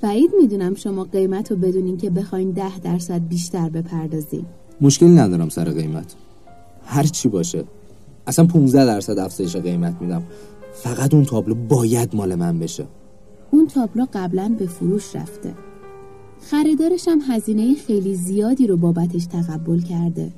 [0.00, 4.46] بعید می‌دونم شما قیمت رو بدونین که بخواین ده درصد بیشتر بپردازین.
[4.80, 6.14] مشکلی ندارم سر قیمت.
[6.84, 7.64] هر چی باشه.
[8.26, 10.22] اصلا 15 درصد افزایش قیمت میدم.
[10.74, 12.86] فقط اون تابلو باید مال من بشه.
[13.50, 15.54] اون تابلو قبلا به فروش رفته.
[16.50, 20.32] خریدارش هم هزینه خیلی زیادی رو بابتش تقبل کرده.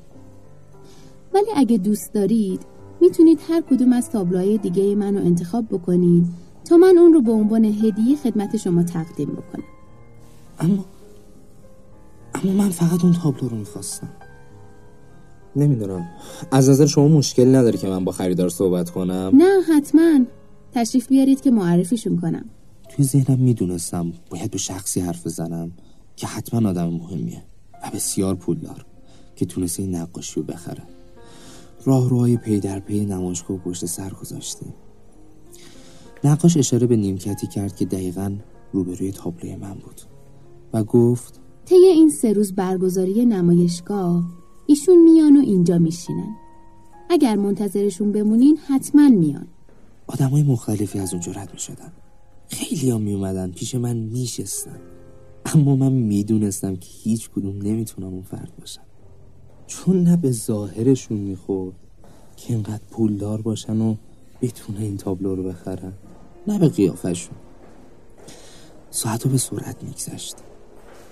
[1.34, 2.60] ولی اگه دوست دارید
[3.00, 6.26] می‌تونید هر کدوم از تابلوهای دیگه من رو انتخاب بکنید
[6.64, 9.64] تا من اون رو به عنوان هدیه خدمت شما تقدیم بکنم.
[10.58, 10.84] اما
[12.34, 14.08] اما من فقط اون تابلو رو می‌خواستم.
[15.56, 16.08] نمی‌دونم.
[16.52, 20.20] از نظر شما مشکلی نداره که من با خریدار صحبت کنم؟ نه حتما.
[20.72, 22.44] تشریف بیارید که معرفیشون کنم.
[22.88, 25.72] توی ذهنم می‌دونستم باید به شخصی حرف بزنم
[26.16, 27.42] که حتما آدم مهمیه
[27.84, 28.84] و بسیار پولدار
[29.36, 30.82] که تونسته این نقاشی رو بخره.
[31.84, 34.74] راه روهای پی در پی نمایشگاه پشت سر گذاشتیم
[36.24, 38.36] نقاش اشاره به نیمکتی کرد که دقیقا
[38.72, 40.00] روبروی تابلوی من بود
[40.72, 44.24] و گفت طی این سه روز برگزاری نمایشگاه
[44.66, 46.36] ایشون میان و اینجا میشینن.
[47.10, 49.46] اگر منتظرشون بمونین حتما میان.
[50.06, 51.92] آدمای مختلفی از اونجا رد می‌شدن.
[52.48, 54.80] خیلی ها می اومدن پیش من میشستن.
[55.54, 58.82] اما من می‌دونستم که هیچ کدوم نمی‌تونم اون فرد باشم
[59.70, 61.74] چون نه به ظاهرشون می‌خورد
[62.36, 63.94] که اینقدر پولدار باشن و
[64.42, 65.92] بتونه این تابلو رو بخرن.
[66.46, 67.34] نه به قیافشون
[68.90, 70.36] ساعت به سرعت میگذشت.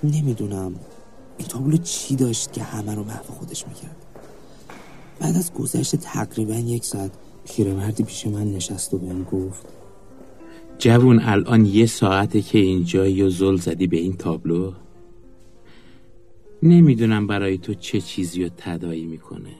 [0.02, 0.74] نمی‌دونم
[1.38, 3.96] این تابلو چی داشت که همه رو محو خودش می‌کرد.
[5.20, 7.10] بعد از گذشت تقریبا یک ساعت
[7.44, 9.66] پیرمردی پیش من نشست و بهم گفت
[10.78, 14.72] جوون الان یه ساعته که اینجایی و زل زدی به این تابلو؟
[16.62, 19.54] نمی‌دونم برای تو چه چیزی رو تدایی می‌کنه.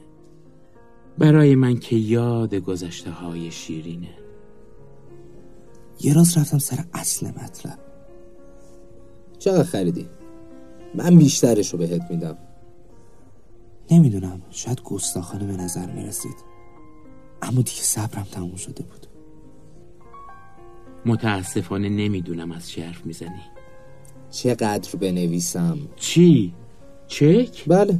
[1.18, 4.15] برای من که یاد گذشته های شیرینه.
[6.01, 7.78] یه راست رفتم سر اصل مطلب.
[9.39, 10.09] چقدر خریدی؟
[10.94, 12.39] من بیشترش رو بهت میدم.
[13.91, 16.36] نمی‌دونم شاید گستاخانه به نظر می‌رسید.
[17.43, 19.07] اما دیگه صبرم تموم شده بود.
[21.07, 23.43] متاسفانه نمی‌دونم از چه حرف می‌زنی.
[24.31, 26.55] چقدر بنویسم؟ چی؟
[27.09, 27.99] چک؟ بله.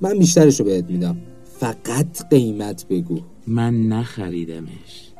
[0.00, 1.16] من بیشترش رو بهت میدم.
[1.60, 3.20] فقط قیمت بگو.
[3.46, 5.10] من نخریدمش.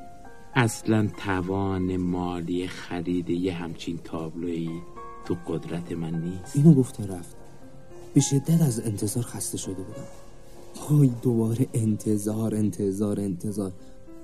[0.54, 4.70] اصلا توان مالی خرید یه همچین تابلویی
[5.24, 6.56] تو قدرت من نیست.
[6.56, 7.36] اینو گفته رفت.
[8.14, 10.06] به شدت از انتظار خسته شده بودم.
[10.90, 13.72] وای دوباره انتظار انتظار انتظار.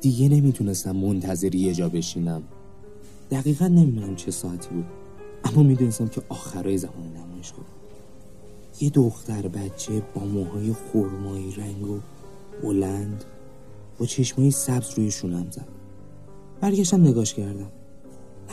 [0.00, 2.42] دیگه نمی‌تونستم منتظری یه جا بشینم.
[3.30, 4.84] دقیقا نمی‌دونم چه ساعتی بود.
[5.44, 7.66] اما می‌دونستم که آخرای زمان نمایش بود
[8.80, 12.00] یه دختر بچه با موهای خرمایی رنگ و
[12.62, 13.24] بلند
[13.98, 15.68] با چشمای سبز روی شونم زد.
[16.60, 17.72] برگشتم نگاش کردم.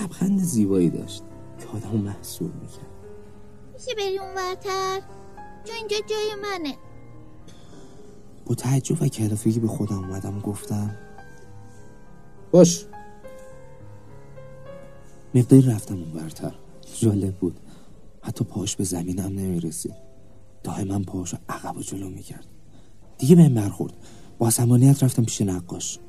[0.02, 1.24] لبخند زیبایی داشت.
[1.60, 2.88] که آدمو محصول می‌کرد.
[3.74, 5.00] میشه بری اون ورتر؟
[5.66, 6.76] جا اینجا جای منه.
[8.46, 10.96] با تعجب و کلافگی به خودم اومدم و گفتم
[12.52, 12.86] باش.
[15.36, 16.56] مقداری رفتم اون برتر
[17.00, 17.60] جالب بود.
[18.22, 20.07] حتی پاش به زمینم نمی‌رسید.
[20.68, 22.46] دائما پاهاشو عقب و جلو می‌کرد.
[23.18, 23.94] دیگه بهم برخورد.
[24.38, 26.00] با عصبانیت رفتم پیش نقاش.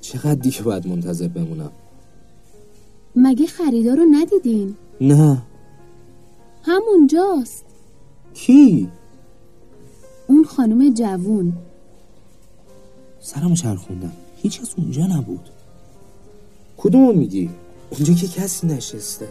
[0.00, 1.72] چقدر دیگه باید منتظر بمونم؟
[3.16, 5.42] مگه خریدار رو ندیدین؟ نه.
[6.62, 7.64] همونجاست.
[8.34, 8.88] کی؟
[10.26, 11.52] اون خانم جوون.
[13.20, 14.12] سرمو چرخوندم.
[14.36, 15.48] هیچ از اونجا نبود.
[16.76, 17.50] کدومو میگی؟
[17.90, 19.28] اونجا که کسی نشسته.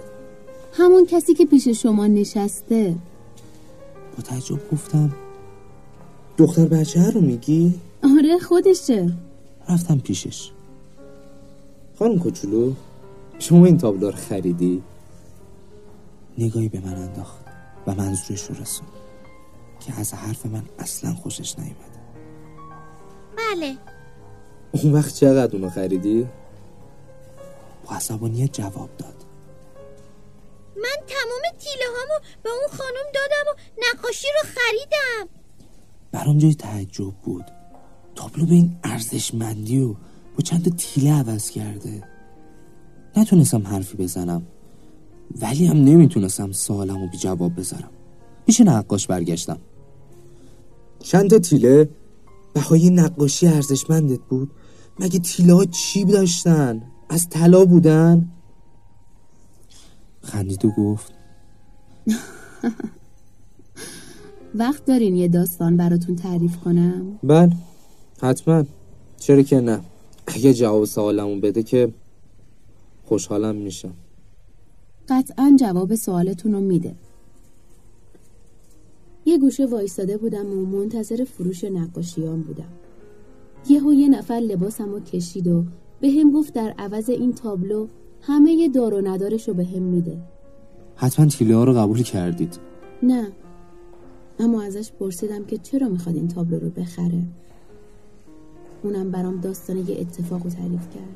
[0.74, 2.96] همون کسی که پیش شما نشسته.
[4.18, 5.12] با تعجب گفتم
[6.38, 9.14] دختر بچه رو میگی؟ آره خودشه
[9.70, 10.52] رفتم پیشش
[12.00, 12.74] خانم کوچولو
[13.40, 14.84] شما این تابلو رو خریدی؟
[16.38, 17.46] نگاهی به من انداخت
[17.88, 18.88] و منظورش رو رسون
[19.80, 21.98] که از حرف من اصلا خوشش نیومد
[23.38, 23.78] بله
[24.72, 26.28] اون وقت چقدر اونو خریدی؟
[27.86, 29.21] با عصبانیت جواب داد
[30.76, 35.30] من تمام تیله هامو به اون خانم دادم و نقاشی رو خریدم.
[36.12, 37.46] برام جای تعجب بود.
[38.16, 39.88] تابلو به این ارزشمندی و
[40.36, 42.04] با چند تیله عوض کرده.
[43.18, 44.48] نتونستم حرفی بزنم.
[45.42, 47.90] ولی هم نمی‌تونستم سوالمو بی جواب بذارم.
[48.46, 49.60] پیش نقاش برگشتم.
[51.00, 51.90] چند تا تیله؟
[52.54, 54.52] بهای نقاشی ارزشمندت بود؟
[55.00, 58.32] مگه تیله ها چی داشتن؟ از طلا بودن؟
[60.22, 61.14] خندید و گفت.
[64.56, 67.52] وقت دارین یه داستان براتون تعریف کنم؟ بله
[68.22, 68.66] حتما.
[69.20, 69.82] چرا که نه.
[70.28, 71.94] اگه جواب سوالمون بده که
[73.06, 73.94] خوشحالم میشم.
[75.10, 76.96] قطعا جواب سوالتون رو میده.
[79.26, 82.70] یه گوشه وایستاده بودم و منتظر فروش نقاشیان بودم.
[83.70, 85.64] یهو یه نفر لباسم رو کشید و
[86.02, 87.88] به هم گفت در عوض این تابلو
[88.22, 90.18] همه دار و ندارش رو به هم میده.
[90.96, 92.60] حتما تیله ها رو قبول کردید.
[93.04, 93.28] نه.
[94.40, 97.24] اما ازش پرسیدم که چرا می‌خواد این تابلو رو بخره.
[98.84, 101.16] اونم برام داستان یه اتفاق رو تعریف کرد.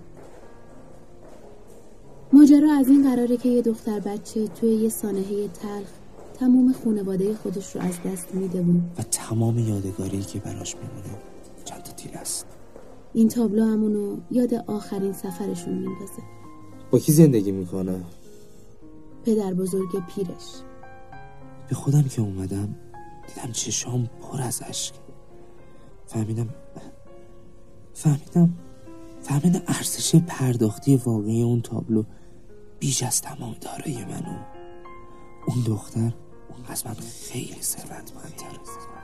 [2.34, 5.88] ماجرا از این قراره که یه دختر بچه توی یه سانحه تلخ
[6.40, 11.20] تمام خانواده خودش رو از دست میده بود و تمام یادگاری که براش میمونه
[11.66, 12.46] چند تا تیل است.
[13.14, 16.35] این تابلو همونو یاد آخرین سفرشون میندازه.
[16.96, 18.02] با کی زندگی می‌کنه؟
[19.26, 20.64] پدر بزرگ پیرش.
[21.70, 22.76] به خودم که اومدم
[23.28, 24.94] دیدم چشام پر از اشک.
[26.06, 26.50] فهمیدم
[27.94, 28.54] فهمیدم
[29.22, 32.04] فهمیدم ارزش پرداختی واقعی اون تابلو
[32.80, 34.40] بیش از تمام دارایی منو.
[35.48, 36.00] اون دختر
[36.50, 36.96] اون از من
[37.32, 38.95] خیلی ثروتمندتره از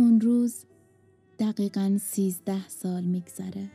[0.00, 0.64] اون روز
[1.38, 3.70] دقیقا سیزده سال میگذره.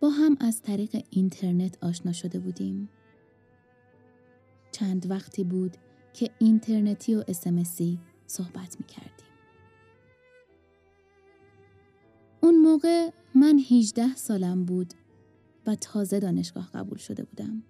[0.00, 2.88] با هم از طریق اینترنت آشنا شده بودیم.
[4.72, 5.76] چند وقتی بود
[6.12, 9.28] که اینترنتی و اسمسی صحبت می کردیم.
[12.40, 14.94] اون موقع من 18 سالم بود
[15.66, 17.62] و تازه دانشگاه قبول شده بودم.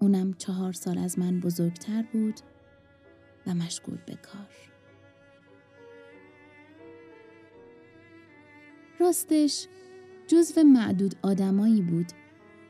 [0.00, 2.40] اونم چهار سال از من بزرگتر بود
[3.48, 4.48] و مشغول به کار.
[9.00, 9.66] راستش
[10.26, 12.06] جزو معدود آدمایی بود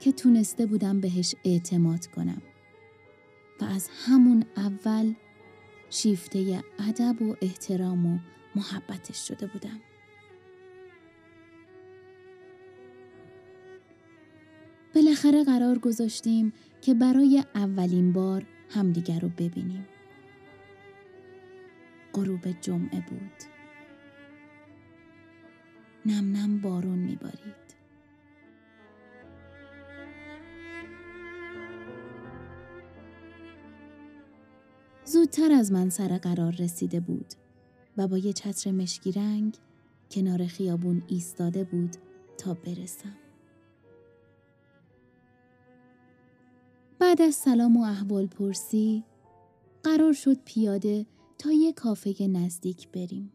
[0.01, 2.43] که تونسته بودم بهش اعتماد کنم
[3.61, 5.15] و از همون اول
[5.91, 8.19] شیفته ادب و احترام و
[8.55, 9.81] محبتش شده بودم.
[14.95, 19.87] بالاخره قرار گذاشتیم که برای اولین بار همدیگر رو ببینیم.
[22.19, 23.33] غروب جمعه بود.
[26.07, 27.69] نم نم بارون میبارید
[35.05, 37.27] زودتر از من سر قرار رسیده بود
[37.97, 39.57] و با یه چتر مشکی رنگ
[40.11, 41.97] کنار خیابون ایستاده بود
[42.39, 43.17] تا برسم.
[46.99, 49.05] بعد از سلام و احوال پرسی
[49.83, 51.07] قرار شد پیاده
[51.39, 53.33] تا یه کافه نزدیک بریم.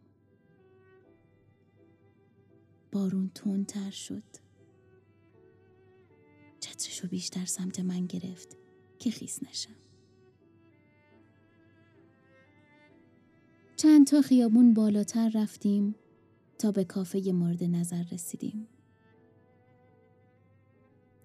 [2.92, 4.24] بارون تندتر شد.
[6.60, 8.58] چترشو بیشتر سمت من گرفت
[9.00, 9.76] که خیس نشم.
[13.76, 15.96] چند تا خیابون بالاتر رفتیم
[16.60, 18.68] تا به کافه مورد نظر رسیدیم.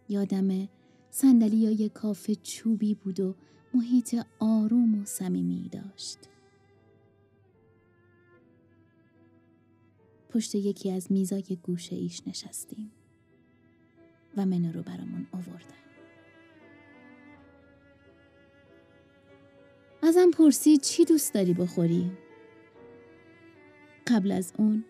[0.09, 0.69] یادم
[1.23, 3.35] های کافه چوبی بود و
[3.75, 6.19] محیط آروم و صمیمی داشت.
[10.29, 12.91] پشت یکی از میزای گوشه ایش نشستیم
[14.37, 15.79] و منو رو برامون آوردن.
[20.03, 22.11] ازم پرسید چی دوست داری بخوری؟
[24.07, 24.85] قبل از اون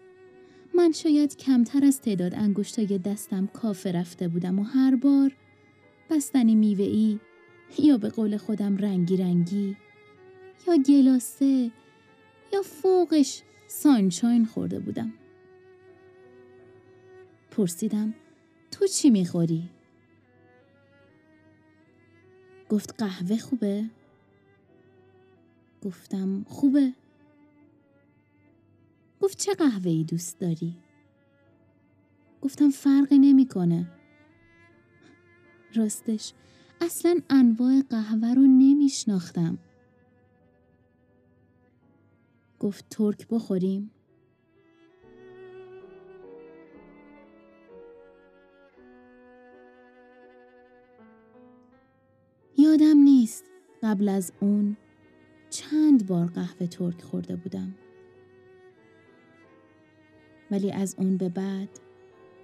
[0.75, 5.33] من شاید کمتر از تعداد انگشتای دستم کافه رفته بودم و هر بار
[6.11, 7.19] بستنی میوه
[7.79, 9.77] یا به قول خودم رنگی رنگی
[10.67, 11.71] یا گلاسه
[12.53, 15.13] یا فوقش سانچاین خورده بودم
[17.59, 18.15] پرسیدم
[18.71, 19.69] تو چی می‌خوری؟
[22.69, 23.85] گفت قهوه خوبه؟
[25.83, 26.93] گفتم خوبه
[29.21, 30.77] گفت چه قهوه ای دوست داری؟
[32.43, 33.87] گفتم فرقی نمی‌کنه.
[35.75, 36.33] راستش
[36.81, 39.59] اصلا انواع قهوه رو نمیشناختم.
[42.61, 43.91] گفت ترک بخوریم؟
[52.81, 53.45] یادم نیست
[53.83, 54.77] قبل از اون
[55.51, 57.75] چند بار قهوه ترک خورده بودم.
[60.51, 61.69] ولی از اون به بعد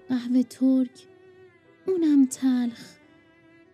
[0.08, 1.06] قهوه ترک
[1.86, 2.96] اونم تلخ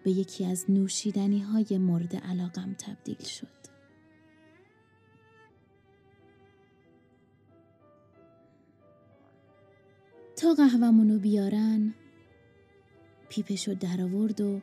[0.02, 3.60] به یکی از نوشیدنی های مورد علاقم تبدیل شد.
[10.36, 11.94] تا قهوهمونو بیارن
[13.28, 14.60] پیپشو در و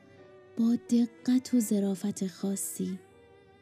[0.58, 3.00] با دقت و ظرافت خاصی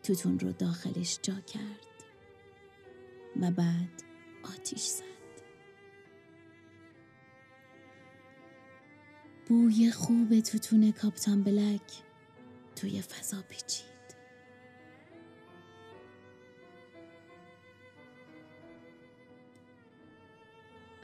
[0.04, 1.86] توتون رو داخلش جا کرد
[3.42, 4.04] و بعد
[4.44, 5.04] آتیش زد.
[9.48, 12.04] بوی خوب توتون کاپتان بلک
[12.76, 13.86] توی فضا پیچید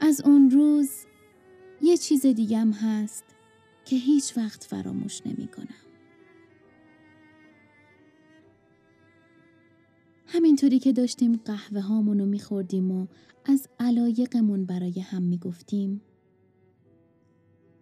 [0.00, 0.90] از اون روز
[1.82, 3.24] یه چیز دیگم هست
[3.92, 5.82] که هیچ وقت فراموش نمی کنم.
[10.26, 13.06] همینطوری که داشتیم قهوه هامونو میخوردیم و
[13.44, 16.02] از علایقمون برای هم می‌گفتیم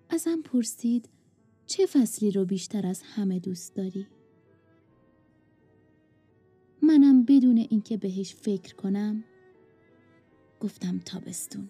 [0.08, 1.08] ازم پرسید
[1.66, 4.06] چه فصلی رو بیشتر از همه دوست داری؟
[6.82, 9.24] منم بدون اینکه بهش فکر کنم
[10.60, 11.68] گفتم تابستون.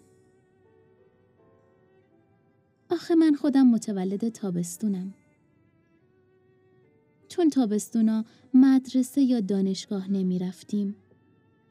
[2.91, 5.15] آخه من خودم متولد تابستونم.
[7.29, 10.97] چون تابستونا مدرسه یا دانشگاه نمی رفتیم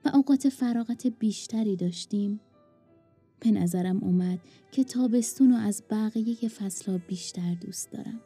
[0.06, 2.40] و اوقات فراغت بیشتری داشتیم
[3.40, 4.40] به نظرم اومد
[4.72, 8.22] که تابستون رو از بقیه فصلها بیشتر دوست دارم.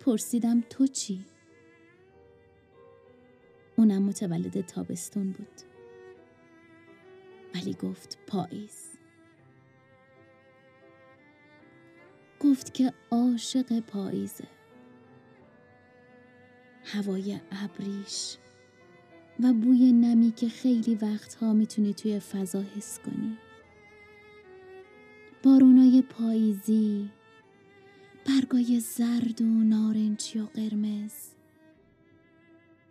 [0.00, 1.24] پرسیدم تو چی؟
[3.76, 5.60] اونم متولد تابستون بود.
[7.54, 8.87] ولی گفت پاییز.
[12.40, 14.44] گفت که عاشق پاییزه.
[16.84, 18.36] هوای ابریش
[19.40, 23.38] و بوی نمی که خیلی وقتها می‌تونی توی فضا حس کنی
[25.42, 27.10] بارونای پاییزی
[28.26, 31.12] برگای زرد و نارنجی و قرمز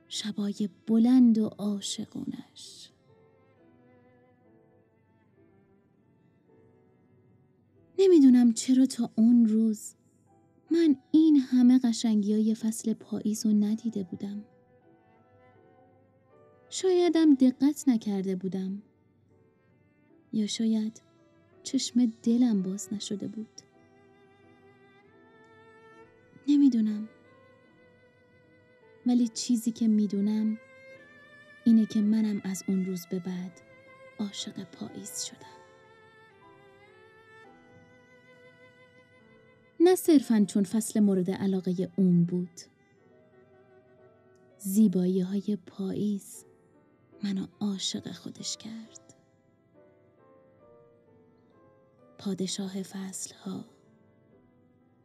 [0.09, 2.89] شبای بلند و عاشقونش
[7.99, 9.93] نمی‌دونم چرا تا اون روز
[10.71, 14.45] من این همه قشنگی های فصل پاییز رو ندیده بودم.
[16.69, 18.81] شایدم دقت نکرده بودم.
[20.33, 21.01] یا شاید
[21.63, 23.61] چشم دلم باز نشده بود.
[26.47, 27.09] نمی‌دونم.
[29.05, 30.57] ولی چیزی که می‌دونم
[31.65, 33.61] اینه که منم از اون روز به بعد
[34.19, 35.56] عاشق پاییز شدم.
[39.87, 42.61] نه صرفا چون فصل مورد علاقه اون بود.
[44.59, 46.45] زیبایی های پاییز
[47.23, 49.13] منو عاشق خودش کرد.
[52.17, 53.65] پادشاه فصل ها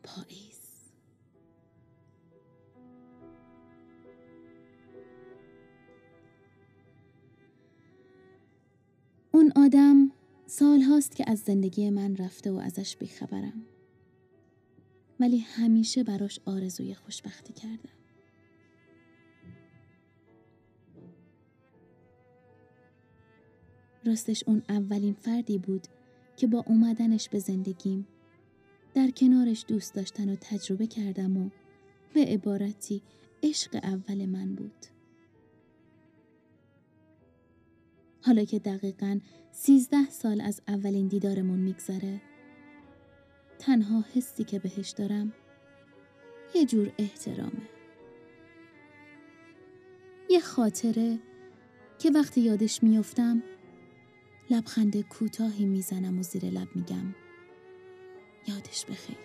[0.03, 0.61] پاییز.
[9.33, 10.11] اون آدم
[10.47, 13.72] سال هاست که از زندگی من رفته و ازش بیخبرم.
[15.23, 17.93] ولی همیشه براش آرزوی خوشبختی کردم.
[24.05, 25.87] راستش اون اولین فردی بود
[26.37, 28.07] که با اومدنش به زندگیم
[28.95, 31.51] در کنارش دوست داشتن و تجربه کردم و
[32.15, 33.03] به عبارتی
[33.43, 34.87] عشق اول من بود.
[38.23, 39.21] حالا که دقیقا
[39.53, 42.32] سیزده سال از اولین دیدارمون میگذره
[43.67, 45.33] تنها حسی که بهش دارم
[46.55, 47.69] یه جور احترامه.
[50.31, 51.19] یه خاطره
[51.99, 53.43] که وقتی یادش میافتم
[54.51, 57.15] لبخند کوتاهی می‌زنم و زیر لب میگم.
[58.49, 59.17] یادش بخیر.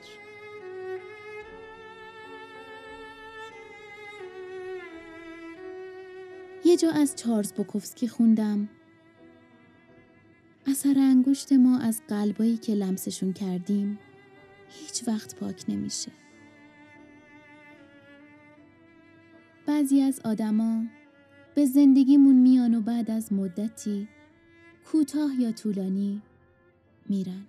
[6.65, 8.69] یه جا از چارلز بوکوفسکی خوندم.
[10.67, 13.99] اثر انگشت ما از قلبایی که لمسشون کردیم
[14.77, 16.11] هیچ وقت پاک نمیشه.
[19.65, 20.83] بعضی از آدما
[21.55, 24.07] به زندگیمون میان و بعد از مدتی
[24.85, 26.21] کوتاه یا طولانی
[27.09, 27.45] میرن.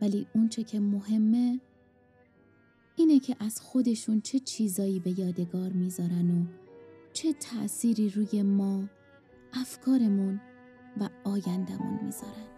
[0.00, 1.60] ولی اونچه که مهمه
[2.96, 6.44] اینه که از خودشون چه چیزایی به یادگار می‌ذارن و
[7.12, 8.84] چه تأثیری روی ما
[9.52, 10.40] افکارمون
[11.00, 12.55] و آیندمون می‌ذارن.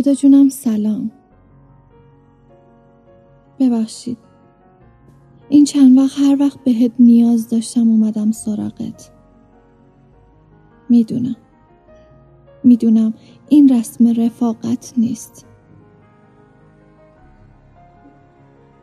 [0.00, 1.10] خدا جونم سلام.
[3.58, 4.18] ببخشید.
[5.48, 9.10] این چند وقت هر وقت بهت نیاز داشتم اومدم سراغت.
[10.88, 11.36] می‌دونم.
[12.64, 13.14] می‌دونم
[13.48, 15.46] این رسم رفاقت نیست.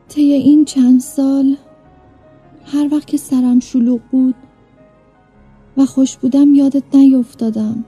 [0.07, 1.57] طی این چند سال
[2.65, 4.35] هر وقت که سرم شلوغ بود
[5.77, 7.85] و خوش بودم یادت نیفتادم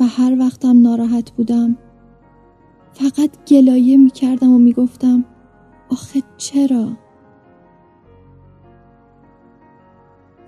[0.00, 1.76] و هر وقتم ناراحت بودم.
[2.92, 5.24] فقط گلایه می کردم و می گفتم
[5.90, 6.88] آخه چرا؟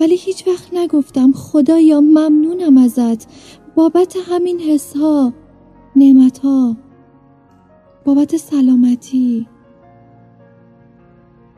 [0.00, 3.26] ولی هیچ وقت نگفتم خدایا ممنونم ازت.
[3.74, 5.32] بابت همین حسها
[5.96, 6.76] نعمتها.
[8.04, 9.48] بابت سلامتی.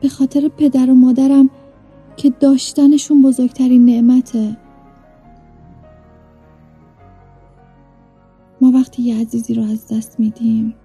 [0.01, 1.49] به خاطر پدر و مادرم
[2.17, 4.57] که داشتنشون بزرگترین نعمته.
[8.73, 10.75] وقتی یه عزیزی رو از دست میدیم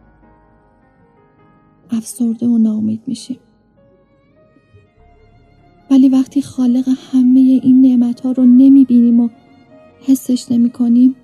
[1.91, 3.39] افسرده و ناامید میشیم.
[5.91, 9.28] ولی وقتی خالق همه این نعمت ها رو نمی‌بینیم و
[10.00, 11.17] حسش نمی کنیم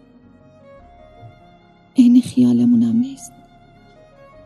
[1.97, 3.33] عین خیالمونم نیست.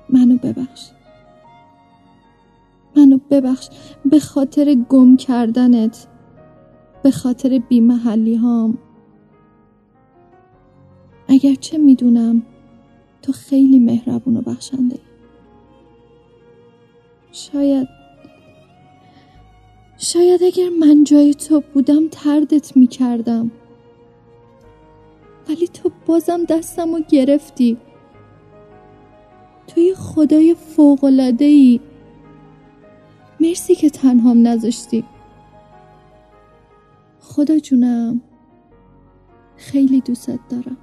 [0.08, 0.90] منو ببخش.
[2.97, 3.68] منو ببخش
[4.05, 6.06] به خاطر گم کردنت
[7.02, 8.78] به خاطر بیمحلی هام
[11.28, 12.42] اگرچه می‌دونم
[13.23, 14.98] تو خیلی مهربون و بخشنده
[17.32, 17.89] شاید
[19.98, 23.50] شاید اگر من جای تو بودم تردت می‌کردم.
[25.48, 27.76] ولی تو بازم دستم رو گرفتی.
[29.66, 31.81] تو یه خدای فوقلاده ای
[33.40, 35.05] مرسی که تنهام نذاشتی.
[37.20, 38.20] خدا جونم
[39.57, 40.76] خیلی دوست دارم.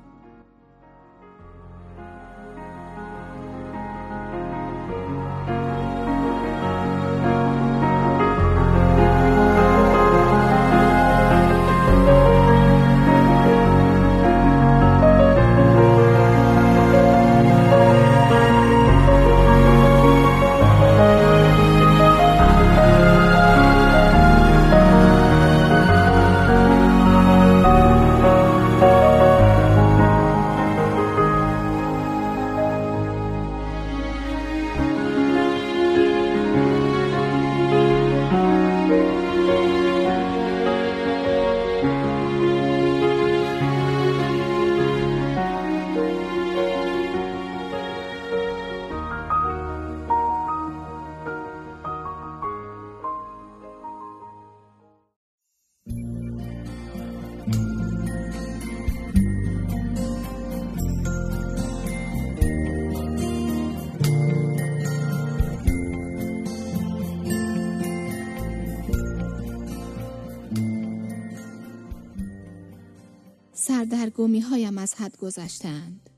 [75.05, 76.09] حد گذشتند.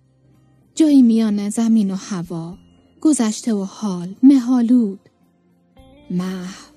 [0.75, 2.57] جایی میان زمین و هوا
[3.01, 4.99] گذشته و حال مهالود
[6.11, 6.71] محو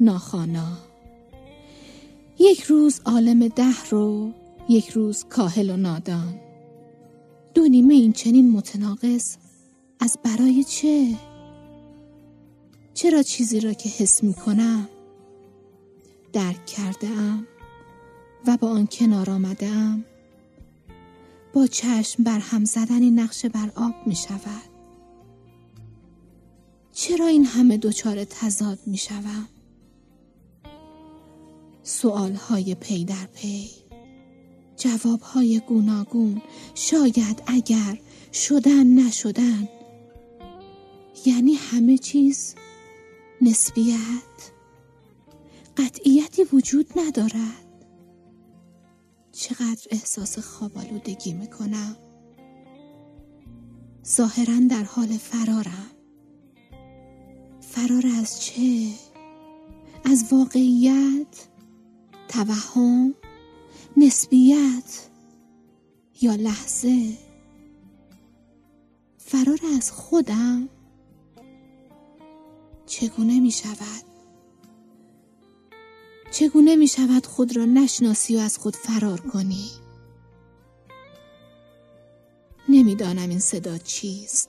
[0.00, 0.78] ناخانا
[2.38, 4.32] یک روز عالم ده رو
[4.68, 6.40] یک روز کاهل و نادان.
[7.54, 9.36] دو نیمه این چنین متناقض
[10.00, 11.14] از برای چه؟
[12.94, 14.88] چرا چیزی را که حس می کنم
[16.32, 17.46] درک کرده ام
[18.46, 20.04] و با آن کنار آمده ام
[21.56, 24.70] با چشم بر هم زدن نقشه بر آب می شود.
[26.92, 29.48] چرا این همه دچار تضاد می شوم؟
[31.82, 33.70] سوال های پی در پی.
[34.76, 36.42] جواب های گوناگون.
[36.74, 37.98] شاید اگر
[38.32, 39.68] شدن نشدن.
[41.26, 42.54] یعنی همه چیز
[43.40, 44.50] نسبیت.
[45.76, 47.65] قطعیتی وجود ندارد.
[49.38, 51.96] چقدر احساس خوابالودگی می‌کنم
[54.06, 55.90] ظاهرا در حال فرارم
[57.60, 58.90] فرار از چه؟
[60.04, 61.48] از واقعیت؟
[62.28, 63.14] توهم؟
[63.96, 65.08] نسبیت؟
[66.22, 67.12] یا لحظه؟
[69.18, 70.68] فرار از خودم؟
[72.86, 74.05] چگونه می شود؟
[76.38, 79.70] چگونه می شود خود را نشناسی و از خود فرار کنی؟
[82.68, 84.48] نمی‌دانم این صدا چیست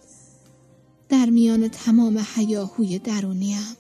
[1.10, 3.78] در میان تمام حیاهوی درونیم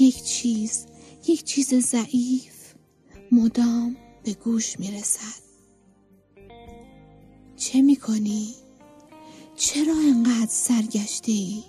[0.00, 0.86] یک چیز
[1.28, 2.74] یک چیز ضعیف
[3.32, 5.42] مدام به گوش می رسد
[7.56, 8.54] چه می کنی؟
[9.56, 11.62] چرا انقدر سرگشته ای؟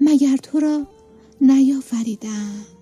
[0.00, 0.86] مگر تو را
[1.40, 2.75] نیافریدم؟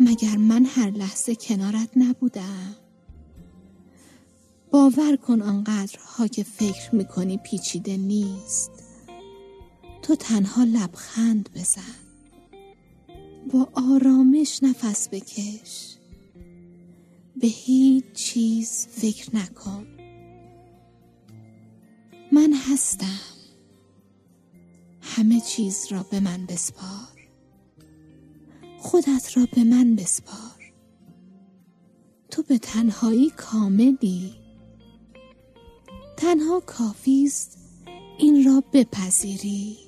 [0.00, 2.76] مگر من هر لحظه کنارت نبودم؟
[4.70, 8.70] باور کن آنقدرها که فکر می‌کنی پیچیده نیست.
[10.02, 11.94] تو تنها لبخند بزن.
[13.52, 15.96] با آرامش نفس بکش.
[17.36, 19.86] به هیچ چیز فکر نکن.
[22.32, 23.20] من هستم.
[25.00, 27.17] همه چیز را به من بسپار.
[28.78, 30.72] خودت را به من بسپار.
[32.30, 34.34] تو به تنهایی کاملی.
[36.16, 37.58] تنها کافی است
[38.18, 39.78] این را بپذیری.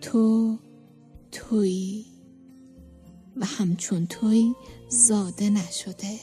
[0.00, 0.58] تو
[1.32, 2.06] تویی
[3.36, 4.54] و همچون توی
[4.88, 6.18] زاده نشده.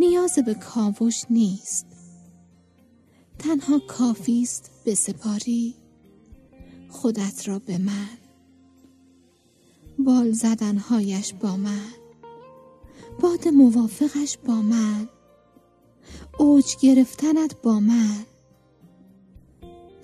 [0.00, 1.86] نیاز به کاوش نیست.
[3.38, 5.74] تنها کافی است بسپاری
[6.88, 8.18] خودت را به من
[9.98, 11.92] بال زدنهایش با من.
[13.20, 15.08] باد موافقش با من.
[16.38, 18.26] اوج گرفتنت با من.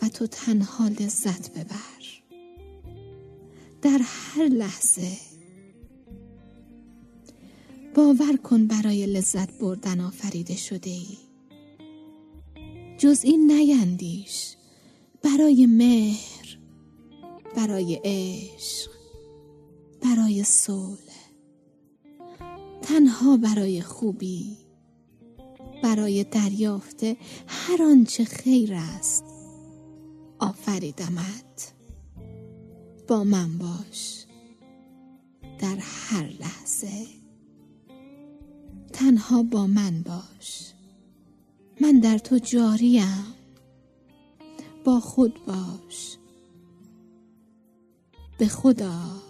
[0.03, 2.23] و تو تنها لذت ببر.
[3.83, 5.17] در هر لحظه.
[7.95, 11.19] باور کن برای لذت بردن آفریده شده ای.
[12.99, 14.57] جز این نیندیش.
[15.23, 16.59] برای مهر.
[17.57, 18.94] برای عشق.
[20.05, 21.31] برای صلح
[22.83, 24.57] تنها برای خوبی
[25.83, 27.05] برای دریافت
[27.47, 29.25] هر آنچه خیر است.
[30.39, 31.73] آفریدمت.
[33.09, 34.25] با من باش.
[35.59, 37.07] در هر لحظه.
[38.93, 40.73] تنها با من باش.
[41.81, 43.25] من در تو جاریم.
[44.85, 46.17] با خود باش.
[48.39, 49.24] به خدا.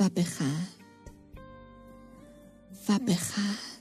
[0.00, 0.68] و بخند
[2.88, 3.75] و بخند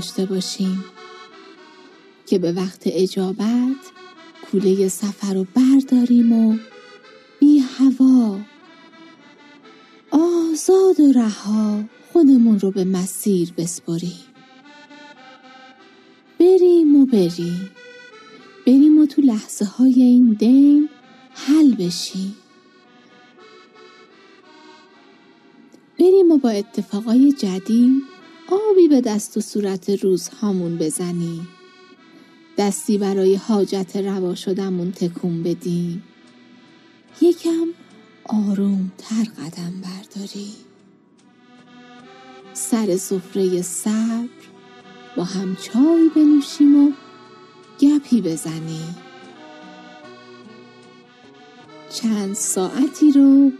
[0.00, 0.84] داشته باشیم
[2.26, 3.76] که به وقت اجابت
[4.50, 6.58] کوله سفر رو برداریم و
[7.40, 8.38] بی هوا
[10.10, 14.20] آزاد و رها خودمون رو به مسیر بسپریم.
[16.38, 17.70] بریم و بریم.
[18.66, 20.88] بریم و تو لحظه های این دین
[21.34, 22.36] حل بشیم.
[25.98, 28.19] بریم و با اتفاقای جدید
[28.50, 31.48] آبی به دست و صورت روزهامون بزنیم
[32.58, 36.02] دستی برای حاجت روا شدمون تکون بدیم
[37.20, 37.66] یکم
[38.24, 40.54] آروم تر قدم برداریم
[42.52, 44.28] سر سفره صبر
[45.16, 46.92] با هم چای بنوشیم و
[47.80, 48.96] گپی بزنیم
[51.90, 53.52] چند ساعتی رو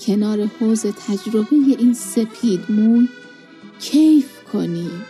[0.00, 3.08] کنار حوز تجربه این سپید موی
[3.80, 5.04] کیف کنیم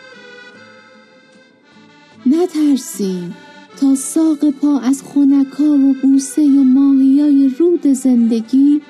[2.26, 3.34] نترسیم
[3.80, 8.82] تا ساق پا از خونکا و بوسه و ماهیای رود زندگی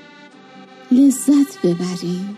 [0.93, 2.37] لذت ببریم.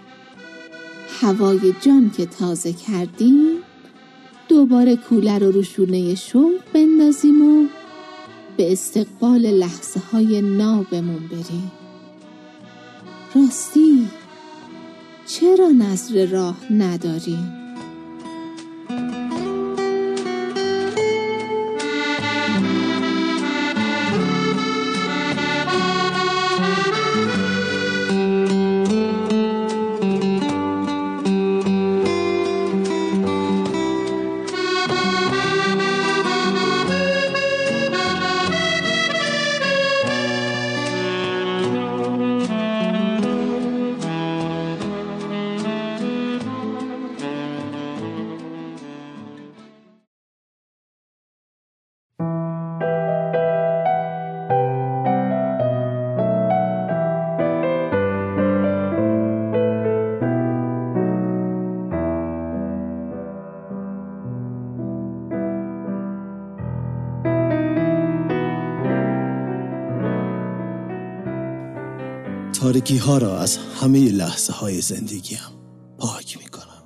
[1.20, 3.56] هوای جان که تازه کردیم
[4.48, 7.66] دوباره کولر رو روشونه شوق بندازیم و
[8.56, 11.72] به استقبال لحظه های نابمون بریم.
[13.34, 14.08] راستی
[15.26, 17.59] چرا نظر راه نداریم؟
[72.80, 75.38] تارکی ها را از همه لحظه های زندگیم
[75.98, 76.82] پاک می کنم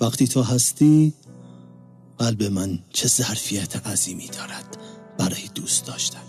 [0.00, 1.14] وقتی تو هستی
[2.18, 4.76] قلب من چه ظرفیت عظیمی دارد
[5.18, 6.22] برای دوست داشتن.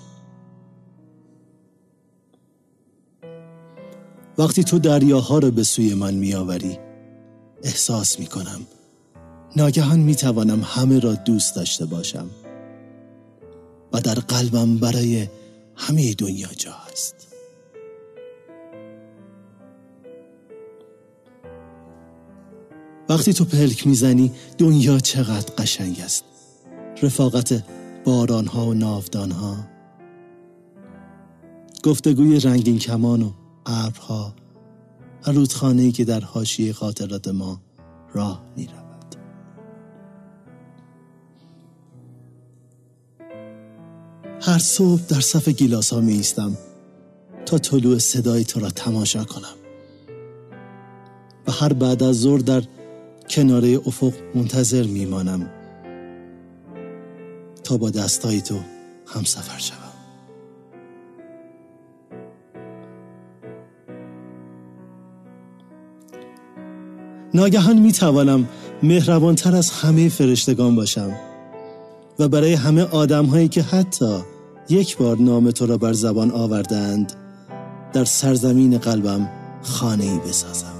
[4.37, 6.79] وقتی تو دریاها را به سوی من میآوری
[7.63, 8.61] احساس می کنم
[9.55, 12.29] ناگهان می توانم همه را دوست داشته باشم
[13.93, 15.27] و در قلبم برای
[15.79, 17.15] همه دنیا جا هست.
[23.09, 26.23] وقتی تو پلک می‌زنی دنیا چقدر قشنگ است.
[27.01, 27.63] رفاقت
[28.03, 29.67] باران ها و ناودان ها
[31.83, 33.31] گفتگوی رنگین کمان و
[33.65, 34.35] ابرها
[35.27, 37.61] و رودخانه که در حاشیه خاطرات ما
[38.13, 38.88] راه می‌رود.
[44.49, 46.57] هر صبح در صف گیلاس ها می ایستم
[47.45, 49.55] تا طلوع صدای تو را تماشا کنم.
[51.47, 52.63] و هر بعد از ظهر در
[53.29, 55.49] کناره افق منتظر میمانم
[57.63, 58.55] تا با دستای تو
[59.05, 59.75] هم سفر شوم.
[67.33, 68.49] ناگهان می توانم
[68.83, 71.13] مهربانتر از همه فرشتگان باشم
[72.19, 74.19] و برای همه آدم هایی که حتی
[74.69, 77.13] یک بار نام تو را بر زبان آوردند.
[77.93, 79.29] در سرزمین قلبم
[79.61, 80.78] خانه ای بسازم.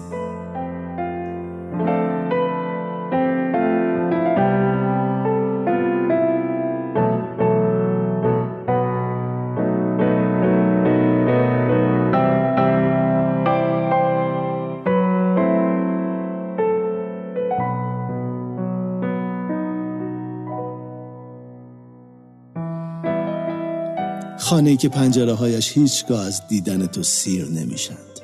[24.59, 28.19] خانه که پنجره هایش هیچگاه از دیدن تو سیر نمیشند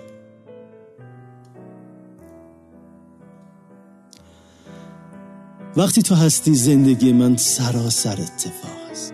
[5.77, 9.13] وقتی تو هستی زندگی من سراسر اتفاق است.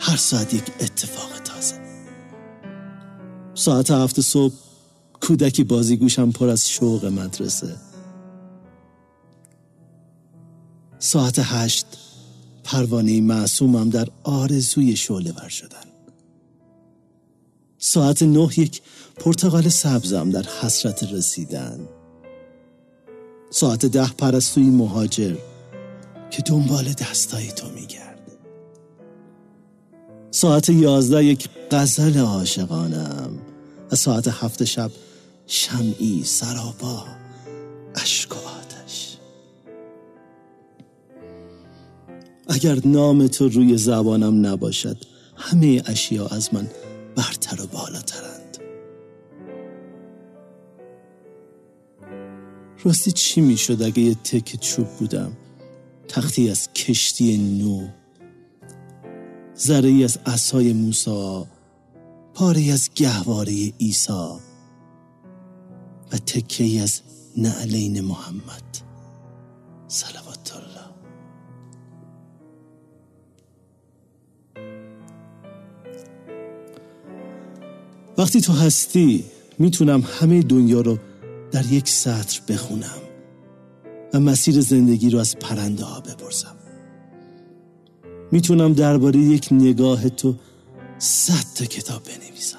[0.00, 1.74] هر ساعت یک اتفاق تازه.
[3.54, 4.54] ساعت هفت صبح
[5.20, 7.76] کودکی بازیگوشم پر از شوق مدرسه.
[10.98, 11.86] ساعت هشت
[12.64, 15.89] پروانه معصومم در آرزوی شعله ور شدن.
[17.82, 18.82] ساعت نه یک
[19.16, 21.88] پرتغال سبزم در حسرت رسیدن.
[23.50, 25.36] ساعت ده پرستوی مهاجر
[26.30, 28.10] که دنبال دستای تو میگرده
[30.30, 33.38] ساعت یازده یک غزل عاشقانم
[33.92, 34.90] و ساعت هفت شب
[35.46, 37.04] شمعی سرابا
[37.94, 39.16] اشک و آتش.
[42.48, 44.96] اگر نام تو روی زبانم نباشد
[45.36, 46.68] همه اشیا از من
[47.16, 48.58] برتر و بالاترند.
[52.84, 55.36] راستی چی می‌شد اگه یه تک چوب بودم؟
[56.08, 57.88] تختی از کشتی نو
[59.58, 61.44] ذره از عصای موسی
[62.34, 64.12] پاره از گهواره عیسی
[66.12, 67.00] و تکه از
[67.36, 68.78] نعلین محمد.
[69.88, 70.19] صلوات
[78.18, 79.24] وقتی تو هستی
[79.58, 80.98] می‌تونم همه دنیا رو
[81.52, 82.98] در یک سطر بخونم
[84.14, 86.56] و مسیر زندگی رو از پرنده ها بپرسم.
[88.32, 90.34] می‌تونم درباره یک نگاه تو
[90.98, 92.56] صد تا کتاب بنویسم.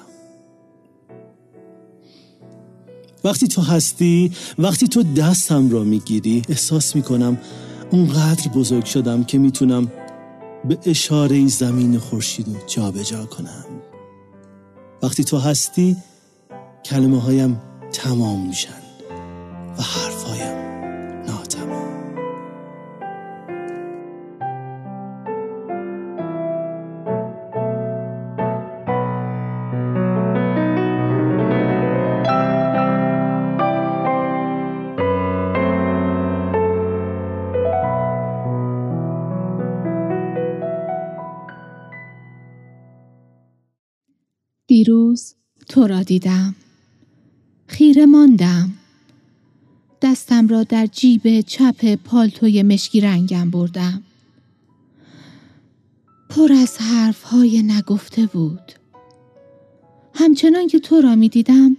[3.24, 7.38] وقتی تو هستی وقتی تو دستم را می‌گیری احساس می‌کنم
[7.90, 9.92] اونقدر بزرگ شدم که می‌تونم
[10.68, 13.81] به اشاره زمین خورشید رو جابجا کنم.
[15.02, 15.96] وقتی تو هستی
[16.84, 17.60] کلمه هایم
[17.92, 18.82] تمام میشن
[19.78, 20.61] و حرفهایم.
[44.84, 45.34] دیروز
[45.68, 46.54] تو را دیدم.
[47.66, 48.70] خیره ماندم.
[50.02, 54.02] دستم را در جیب چپ پالتوی مشکی رنگم بردم.
[56.28, 58.72] پر از حرف های نگفته بود.
[60.14, 61.76] همچنان که تو را می دیدم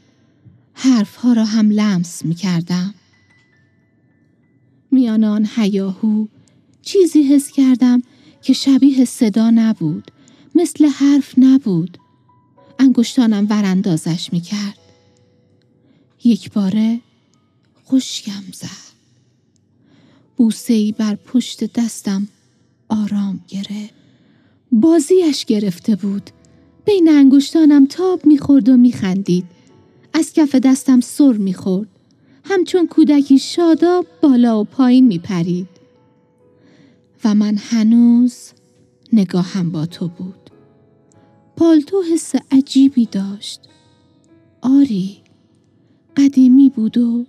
[0.73, 2.93] حرف ها را هم لمس می کردم
[4.91, 6.27] میان آن هیاهو
[6.81, 8.03] چیزی حس کردم
[8.41, 10.11] که شبیه صدا نبود
[10.55, 11.97] مثل حرف نبود.
[12.79, 14.77] انگشتانم وراندازش می کرد.
[16.23, 16.99] یک باره
[17.87, 18.93] خشکم زد.
[20.37, 22.27] بوسه ای بر پشت دستم
[22.89, 23.93] آرام گرفت.
[24.71, 26.29] بازیش گرفته بود.
[26.85, 29.45] بین انگشتانم تاب می‌خورد و میخندید.
[30.13, 31.87] از کف دستم سر می‌خورد.
[32.43, 35.67] همچون کودکی شاداب بالا و پایین میپرید.
[37.23, 38.35] و من هنوز
[39.13, 40.42] نگاهم با تو بود.
[41.55, 43.61] پالتو حس عجیبی داشت.
[44.61, 45.17] آری
[46.17, 47.25] قدیمی بود و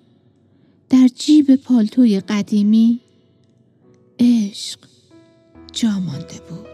[0.90, 3.00] در جیب پالتوی قدیمی
[4.20, 4.78] عشق
[5.72, 6.73] جا مانده بود.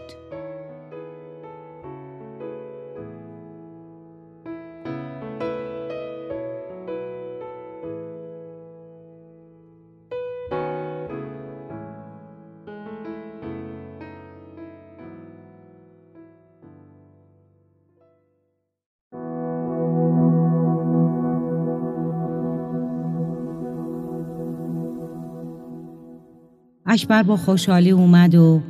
[26.91, 28.61] اکبر با خوشحالی اومد و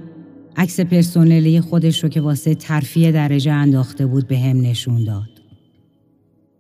[0.58, 5.30] عکس پرسنلی خودش رو که واسه ترفیع درجه انداخته بود به هم نشون داد.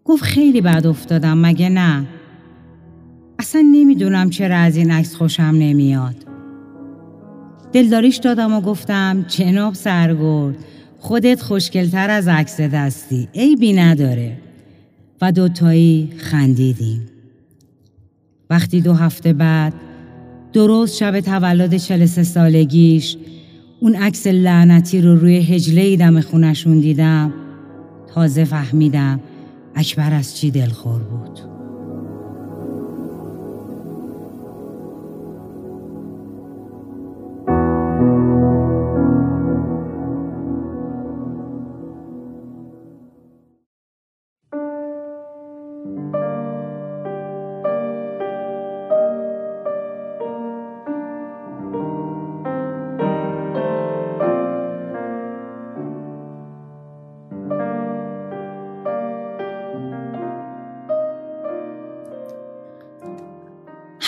[0.03, 2.05] گفت خیلی بد افتادم مگه نه؟
[3.39, 6.15] اصلا نمی‌دونم چرا از این عکس خوشم نمیاد
[7.73, 10.55] دلداریش دادم و گفتم جناب سرگرد
[10.99, 14.37] خودت خوشگلتر از عکس دستی عیبی نداره
[15.21, 17.01] و دوتایی خندیدیم
[18.49, 19.73] وقتی دو هفته بعد
[20.53, 23.17] درست شب تولد 43 سالگیش.
[23.79, 27.33] اون عکس لعنتی رو روی هجله دم خونشون دیدم.
[28.13, 29.19] تازه فهمیدم
[29.75, 31.50] اکبر از چی دلخور بود.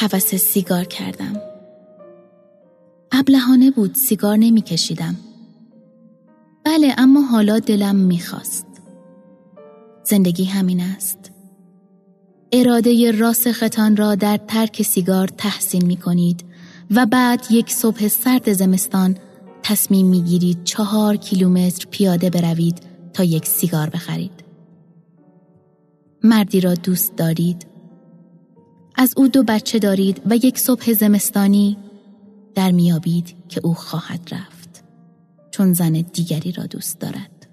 [0.04, 1.42] حوس سیگار کردم.
[3.12, 5.16] ابلهانه بود سیگار نمی کشیدم.
[6.66, 8.66] بله اما حالا دلم می‌خواست.
[10.04, 11.32] زندگی همین است.
[12.52, 16.46] اراده راسختان را در ترک سیگار تحسین می کنید
[16.92, 19.18] و بعد یک صبح سرد زمستان
[19.64, 22.80] تصمیم می گیرید چهار کیلومتر پیاده بروید
[23.14, 24.44] تا یک سیگار بخرید.
[26.24, 27.73] مردی را دوست دارید
[28.96, 31.78] از او دو بچه دارید و یک صبح زمستانی
[32.56, 34.84] در میابید که او خواهد رفت
[35.52, 37.48] چون زن دیگری را دوست دارد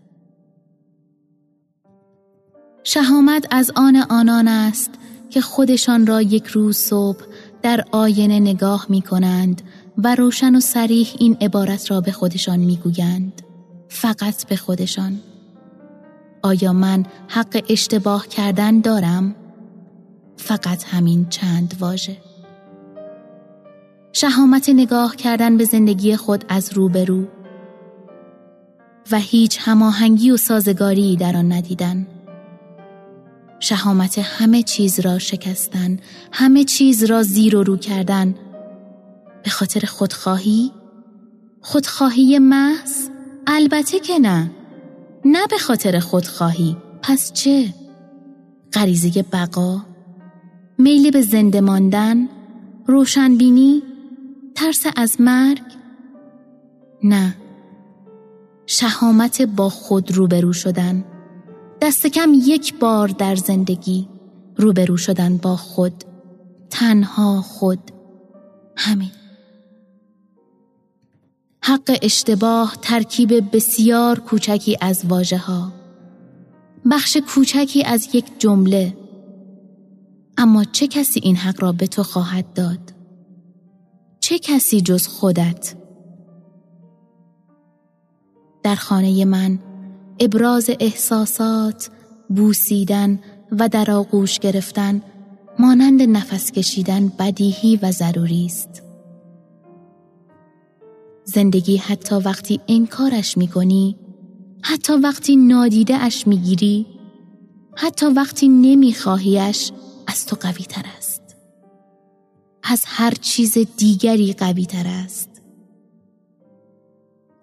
[2.84, 4.90] شهامت از آن آنان است
[5.30, 7.24] که خودشان را یک روز صبح
[7.62, 9.62] در آینه نگاه می کنند
[9.98, 13.42] و روشن و سریح این عبارت را به خودشان می گویند.
[13.88, 15.20] فقط به خودشان
[16.42, 19.34] آیا من حق اشتباه کردن دارم؟
[20.40, 22.16] فقط همین چند واژه.
[24.12, 27.24] شهامت نگاه کردن به زندگی خود از روبرو
[29.12, 32.06] و هیچ هماهنگی و سازگاری در آن ندیدن.
[33.60, 35.98] شهامت همه چیز را شکستن
[36.32, 38.34] همه چیز را زیر و رو کردن.
[39.44, 40.72] به خاطر خودخواهی؟
[41.60, 43.08] خودخواهی محض؟
[43.46, 44.50] البته که نه.
[45.24, 46.76] نه به خاطر خودخواهی.
[47.02, 47.74] پس چه؟
[48.72, 49.89] غریزه بقا؟
[50.80, 52.28] میل به زنده ماندن،
[52.86, 53.82] روشنبینی،
[54.54, 55.62] ترس از مرگ؟
[57.04, 57.36] نه.
[58.66, 61.04] شهامت با خود روبرو شدن.
[61.80, 64.08] دست کم یک بار در زندگی
[64.56, 66.04] روبرو شدن با خود.
[66.70, 67.90] تنها خود.
[68.76, 69.10] همین.
[71.62, 75.72] حق اشتباه ترکیب بسیار کوچکی از واژه ها.
[76.90, 78.99] بخش کوچکی از یک جمله
[80.40, 82.94] اما چه کسی این حق را به تو خواهد داد؟
[84.20, 85.74] چه کسی جز خودت؟
[88.62, 89.58] در خانه من
[90.20, 91.90] ابراز احساسات،
[92.28, 93.20] بوسیدن
[93.52, 95.02] و در آغوش گرفتن
[95.58, 98.82] مانند نفس کشیدن بدیهی و ضروری است.
[101.24, 103.96] زندگی حتی وقتی انکارش می کنی،
[104.62, 106.86] حتی وقتی نادیده اش می گیری،
[107.76, 109.72] حتی وقتی نمی خواهیش
[110.10, 111.22] از تو قوی تر است.
[112.62, 115.42] از هر چیز دیگری قوی تر است.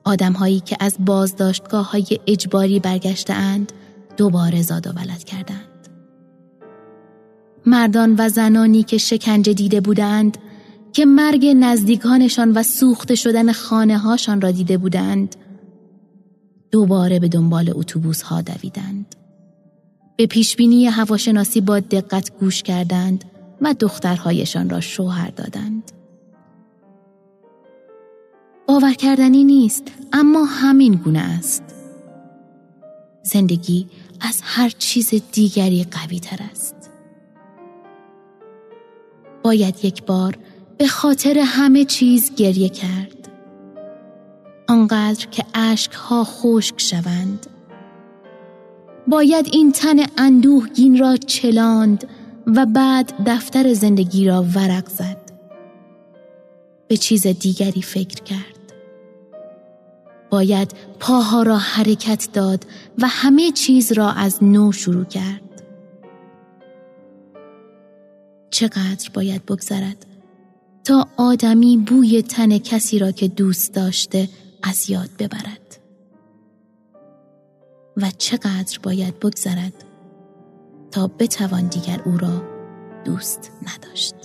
[0.06, 3.72] آدم هایی که از بازداشتگاه های اجباری برگشته اند
[4.18, 5.88] دوباره زاد و ولد کردند.
[7.66, 10.38] مردان و زنانی که شکنجه دیده بودند
[10.94, 15.36] که مرگ نزدیکانشان و سوخته شدن خانه هاشان را دیده بودند
[16.72, 19.16] دوباره به دنبال اتوبوس ها دویدند.
[20.18, 23.26] به پیشبینی هواشناسی با دقت گوش کردند
[23.62, 25.92] و دخترهایشان را شوهر دادند.
[28.68, 31.64] باور کردنی نیست اما همین گونه است.
[33.24, 33.88] زندگی
[34.22, 36.76] از هر چیز دیگری قوی تر است.
[39.44, 40.38] باید یک بار
[40.78, 43.30] به خاطر همه چیز گریه کرد.
[44.68, 47.48] آنقدر که اشکها خشک شوند.
[49.08, 52.08] باید این تن اندوهگین را چلاند
[52.48, 55.18] و بعد دفتر زندگی را ورق زد.
[56.88, 58.58] به چیز دیگری فکر کرد.
[60.30, 62.66] باید پاها را حرکت داد
[62.98, 65.42] و همه چیز را از نو شروع کرد.
[68.50, 70.06] چقدر باید بگذرد
[70.84, 74.30] تا آدمی بوی تن کسی را که دوست داشته
[74.64, 75.67] از یاد ببرد.
[77.98, 79.84] و چقدر باید بگذرد
[80.92, 82.43] تا بتوان دیگر او را
[83.06, 84.16] دوست نداشت.